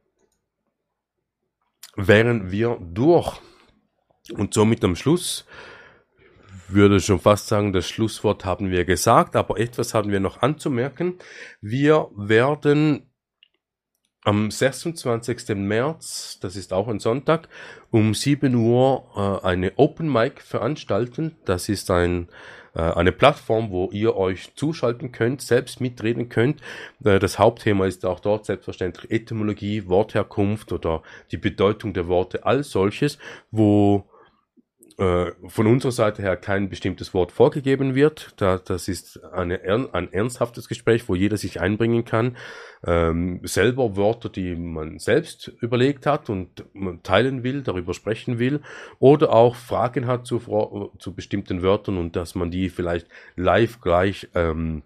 wären 1.97 2.51
wir 2.51 2.79
durch 2.81 3.41
und 4.33 4.55
somit 4.55 4.85
am 4.85 4.97
Schluss 4.97 5.47
würde 6.69 7.01
schon 7.01 7.21
fast 7.21 7.49
sagen, 7.49 7.73
das 7.73 7.89
Schlusswort 7.89 8.45
haben 8.45 8.71
wir 8.71 8.85
gesagt, 8.85 9.37
aber 9.37 9.59
etwas 9.59 9.95
haben 9.95 10.11
wir 10.11 10.21
noch 10.21 10.43
anzumerken. 10.43 11.19
Wir 11.61 12.09
werden 12.17 13.11
am 14.23 14.51
26. 14.51 15.51
März, 15.57 16.39
das 16.41 16.57
ist 16.57 16.73
auch 16.73 16.89
ein 16.89 16.99
Sonntag, 16.99 17.49
um 17.91 18.15
7 18.15 18.55
Uhr 18.55 19.05
äh, 19.15 19.47
eine 19.47 19.73
Open 19.77 20.11
Mic 20.11 20.41
veranstalten. 20.41 21.37
Das 21.45 21.69
ist 21.69 21.91
ein, 21.91 22.29
eine 22.81 23.13
Plattform, 23.13 23.71
wo 23.71 23.89
ihr 23.93 24.17
euch 24.17 24.55
zuschalten 24.57 25.13
könnt, 25.13 25.43
selbst 25.43 25.81
mitreden 25.81 26.29
könnt. 26.29 26.61
Äh, 27.05 27.19
das 27.19 27.39
Hauptthema 27.39 27.87
ist 27.87 28.05
auch 28.05 28.21
dort 28.21 28.47
selbstverständlich 28.47 29.11
Etymologie, 29.11 29.87
Wortherkunft 29.87 30.73
oder 30.73 31.03
die 31.31 31.37
Bedeutung 31.37 31.93
der 31.93 32.09
Worte 32.09 32.45
als 32.45 32.71
solches, 32.71 33.19
wo 33.51 34.05
äh, 34.97 35.33
von 35.49 35.67
unserer 35.67 35.91
Seite 35.91 36.23
her 36.23 36.37
kein 36.37 36.69
bestimmtes 36.69 37.15
Wort 37.15 37.33
vorgegeben 37.33 37.97
wird. 37.97 38.33
Da, 38.37 38.59
das 38.59 38.87
ist 38.87 39.25
eine, 39.25 39.61
ein 39.93 40.13
ernsthaftes 40.13 40.69
Gespräch, 40.69 41.09
wo 41.09 41.17
jeder 41.17 41.37
sich 41.37 41.61
einbringen 41.61 42.05
kann. 42.05 42.37
Ähm, 42.87 43.41
selber 43.43 43.97
Wörter, 43.97 44.29
die 44.29 44.55
man 44.55 45.01
selbst 45.01 45.49
überlegt 45.61 46.07
hat 46.07 46.31
und 46.31 46.65
teilen 47.03 47.43
will, 47.43 47.63
darüber 47.63 47.93
sprechen 47.93 48.39
will. 48.39 48.61
Oder 49.01 49.33
auch 49.33 49.57
Fragen 49.57 50.07
hat 50.07 50.27
zu, 50.27 50.39
zu 50.99 51.15
bestimmten 51.15 51.63
Wörtern 51.63 51.99
und 51.99 52.15
dass 52.15 52.37
man 52.37 52.53
die 52.53 52.69
vielleicht 52.69 53.09
live 53.35 53.81
gleich 53.81 54.29
ähm, 54.35 54.85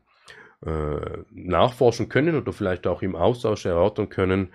äh, 0.64 1.18
nachforschen 1.30 2.08
können 2.08 2.34
oder 2.34 2.52
vielleicht 2.52 2.86
auch 2.86 3.02
im 3.02 3.14
Austausch 3.14 3.66
erörtern 3.66 4.08
können, 4.08 4.48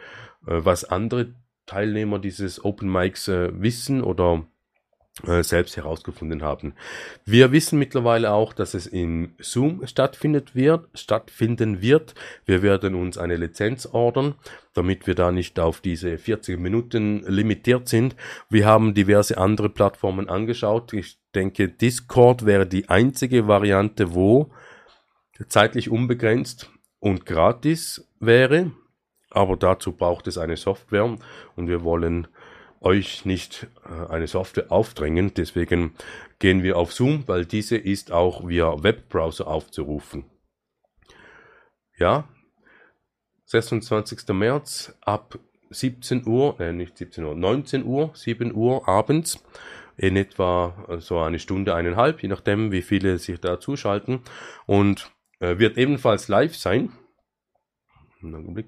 äh, 0.47 0.61
was 0.63 0.83
andere 0.83 1.35
Teilnehmer 1.65 2.19
dieses 2.19 2.63
Open 2.65 2.91
Mics 2.91 3.27
äh, 3.27 3.51
wissen 3.53 4.03
oder 4.03 4.47
selbst 5.41 5.77
herausgefunden 5.77 6.41
haben. 6.41 6.73
Wir 7.23 7.51
wissen 7.51 7.77
mittlerweile 7.77 8.31
auch, 8.31 8.51
dass 8.51 8.73
es 8.73 8.87
in 8.87 9.35
Zoom 9.39 9.85
stattfindet 9.85 10.55
wird, 10.55 10.87
stattfinden 10.95 11.81
wird. 11.81 12.15
Wir 12.45 12.63
werden 12.63 12.95
uns 12.95 13.19
eine 13.19 13.37
Lizenz 13.37 13.85
ordern, 13.85 14.33
damit 14.73 15.05
wir 15.05 15.13
da 15.13 15.31
nicht 15.31 15.59
auf 15.59 15.81
diese 15.81 16.17
40 16.17 16.59
Minuten 16.59 17.23
limitiert 17.27 17.87
sind. 17.87 18.15
Wir 18.49 18.65
haben 18.65 18.95
diverse 18.95 19.37
andere 19.37 19.69
Plattformen 19.69 20.29
angeschaut. 20.29 20.93
Ich 20.93 21.19
denke, 21.35 21.69
Discord 21.69 22.47
wäre 22.47 22.65
die 22.65 22.89
einzige 22.89 23.47
Variante, 23.47 24.15
wo 24.15 24.51
zeitlich 25.47 25.91
unbegrenzt 25.91 26.71
und 26.99 27.27
gratis 27.27 28.07
wäre. 28.19 28.71
Aber 29.29 29.57
dazu 29.57 29.91
braucht 29.93 30.27
es 30.27 30.37
eine 30.39 30.57
Software 30.57 31.17
und 31.55 31.67
wir 31.67 31.83
wollen 31.83 32.27
euch 32.83 33.25
nicht 33.25 33.67
äh, 33.85 34.11
eine 34.11 34.27
Software 34.27 34.71
aufdrängen. 34.71 35.33
Deswegen 35.33 35.93
gehen 36.39 36.63
wir 36.63 36.77
auf 36.77 36.93
Zoom, 36.93 37.27
weil 37.27 37.45
diese 37.45 37.77
ist 37.77 38.11
auch 38.11 38.47
via 38.47 38.83
Webbrowser 38.83 39.47
aufzurufen. 39.47 40.25
Ja, 41.97 42.27
26. 43.45 44.27
März 44.29 44.97
ab 45.01 45.39
17 45.69 46.27
Uhr, 46.27 46.59
äh, 46.59 46.73
nicht 46.73 46.97
17 46.97 47.23
Uhr, 47.23 47.35
19 47.35 47.83
Uhr, 47.85 48.11
7 48.13 48.53
Uhr 48.53 48.87
abends, 48.87 49.43
in 49.97 50.15
etwa 50.15 50.85
äh, 50.89 50.99
so 50.99 51.19
eine 51.19 51.39
Stunde, 51.39 51.75
eineinhalb, 51.75 52.21
je 52.21 52.29
nachdem, 52.29 52.71
wie 52.71 52.81
viele 52.81 53.17
sich 53.17 53.39
da 53.39 53.59
zuschalten. 53.59 54.21
Und 54.65 55.11
äh, 55.39 55.59
wird 55.59 55.77
ebenfalls 55.77 56.27
live 56.27 56.55
sein. 56.55 56.91
Einen 58.21 58.35
Augenblick. 58.35 58.67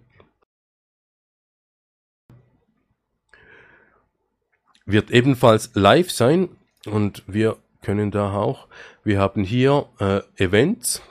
Wird 4.86 5.10
ebenfalls 5.12 5.72
live 5.74 6.12
sein 6.12 6.50
und 6.86 7.24
wir 7.28 7.58
können 7.82 8.12
da 8.12 8.34
auch, 8.34 8.68
wir 9.04 9.20
haben 9.20 9.44
hier 9.44 9.88
äh, 10.00 10.22
Events. 10.38 11.02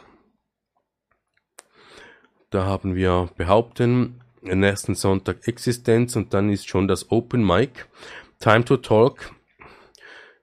Da 2.50 2.64
haben 2.64 2.94
wir 2.94 3.30
behaupten, 3.36 4.20
nächsten 4.42 4.94
Sonntag 4.94 5.48
Existenz 5.48 6.14
und 6.16 6.34
dann 6.34 6.50
ist 6.50 6.68
schon 6.68 6.86
das 6.86 7.10
Open 7.10 7.44
Mic. 7.44 7.86
Time 8.38 8.64
to 8.64 8.76
Talk. 8.76 9.32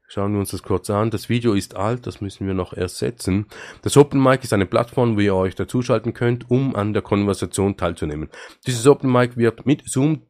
Schauen 0.08 0.34
wir 0.34 0.40
uns 0.40 0.52
das 0.52 0.64
kurz 0.64 0.90
an. 0.90 1.10
Das 1.10 1.30
Video 1.30 1.54
ist 1.54 1.78
alt, 1.78 2.06
das 2.06 2.20
müssen 2.20 2.46
wir 2.46 2.54
noch 2.54 2.74
ersetzen. 2.74 3.46
Das 3.82 3.96
Open 3.96 4.22
Mic 4.22 4.44
ist 4.44 4.52
eine 4.52 4.66
Plattform, 4.66 5.16
wo 5.16 5.22
ihr 5.22 5.36
euch 5.36 5.56
dazuschalten 5.56 6.14
könnt, 6.14 6.50
um 6.52 6.76
an 6.76 6.92
der 6.92 7.02
Konversation 7.02 7.78
teilzunehmen. 7.78 8.30
Dieses 8.68 8.86
Open 8.88 9.10
Mic 9.10 9.38
wird 9.38 9.66
mit 9.66 9.88
Zoom 9.88 10.24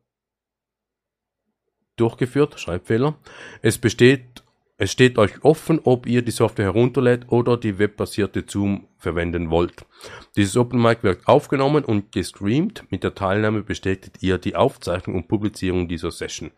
durchgeführt, 1.98 2.60
Schreibfehler. 2.60 3.16
Es 3.62 3.78
besteht 3.78 4.44
es 4.84 4.92
steht 4.92 5.20
euch 5.20 5.44
offen, 5.44 5.80
ob 5.84 6.08
ihr 6.08 6.24
die 6.24 6.32
Software 6.32 6.66
herunterlädt 6.66 7.28
oder 7.28 7.56
die 7.56 7.78
webbasierte 7.78 8.46
Zoom 8.48 8.88
verwenden 8.98 9.52
wollt. 9.52 9.86
Dieses 10.36 10.58
Open 10.58 10.82
Mic 10.82 11.04
wird 11.04 11.28
aufgenommen 11.28 11.86
und 11.86 12.12
gestreamt. 12.12 12.86
Mit 12.90 13.04
der 13.04 13.14
Teilnahme 13.14 13.62
bestätigt 13.62 14.24
ihr 14.24 14.40
die 14.40 14.56
Aufzeichnung 14.56 15.18
und 15.18 15.28
Publizierung 15.28 15.88
dieser 15.88 16.10
Session. 16.10 16.50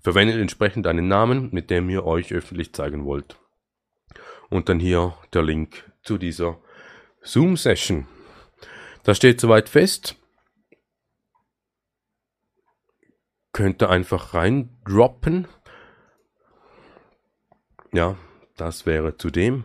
Verwendet 0.00 0.40
entsprechend 0.40 0.88
einen 0.88 1.06
Namen, 1.06 1.50
mit 1.52 1.70
dem 1.70 1.88
ihr 1.90 2.04
euch 2.04 2.32
öffentlich 2.32 2.72
zeigen 2.72 3.04
wollt. 3.04 3.36
Und 4.50 4.68
dann 4.68 4.80
hier 4.80 5.14
der 5.32 5.44
Link 5.44 5.88
zu 6.02 6.18
dieser 6.18 6.58
Zoom-Session. 7.22 8.08
Das 9.04 9.16
steht 9.16 9.40
soweit 9.40 9.68
fest. 9.68 10.16
Könnt 13.58 13.82
ihr 13.82 13.90
einfach 13.90 14.34
reindroppen. 14.34 15.48
Ja, 17.92 18.14
das 18.56 18.86
wäre 18.86 19.16
zudem. 19.16 19.64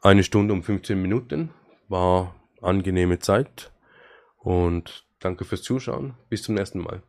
Eine 0.00 0.24
Stunde 0.24 0.54
um 0.54 0.62
15 0.62 0.98
Minuten 0.98 1.50
war 1.88 2.34
angenehme 2.62 3.18
Zeit 3.18 3.70
und 4.38 5.04
danke 5.20 5.44
fürs 5.44 5.60
Zuschauen. 5.60 6.14
Bis 6.30 6.42
zum 6.42 6.54
nächsten 6.54 6.78
Mal. 6.78 7.02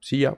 See 0.00 0.18
ya. 0.18 0.36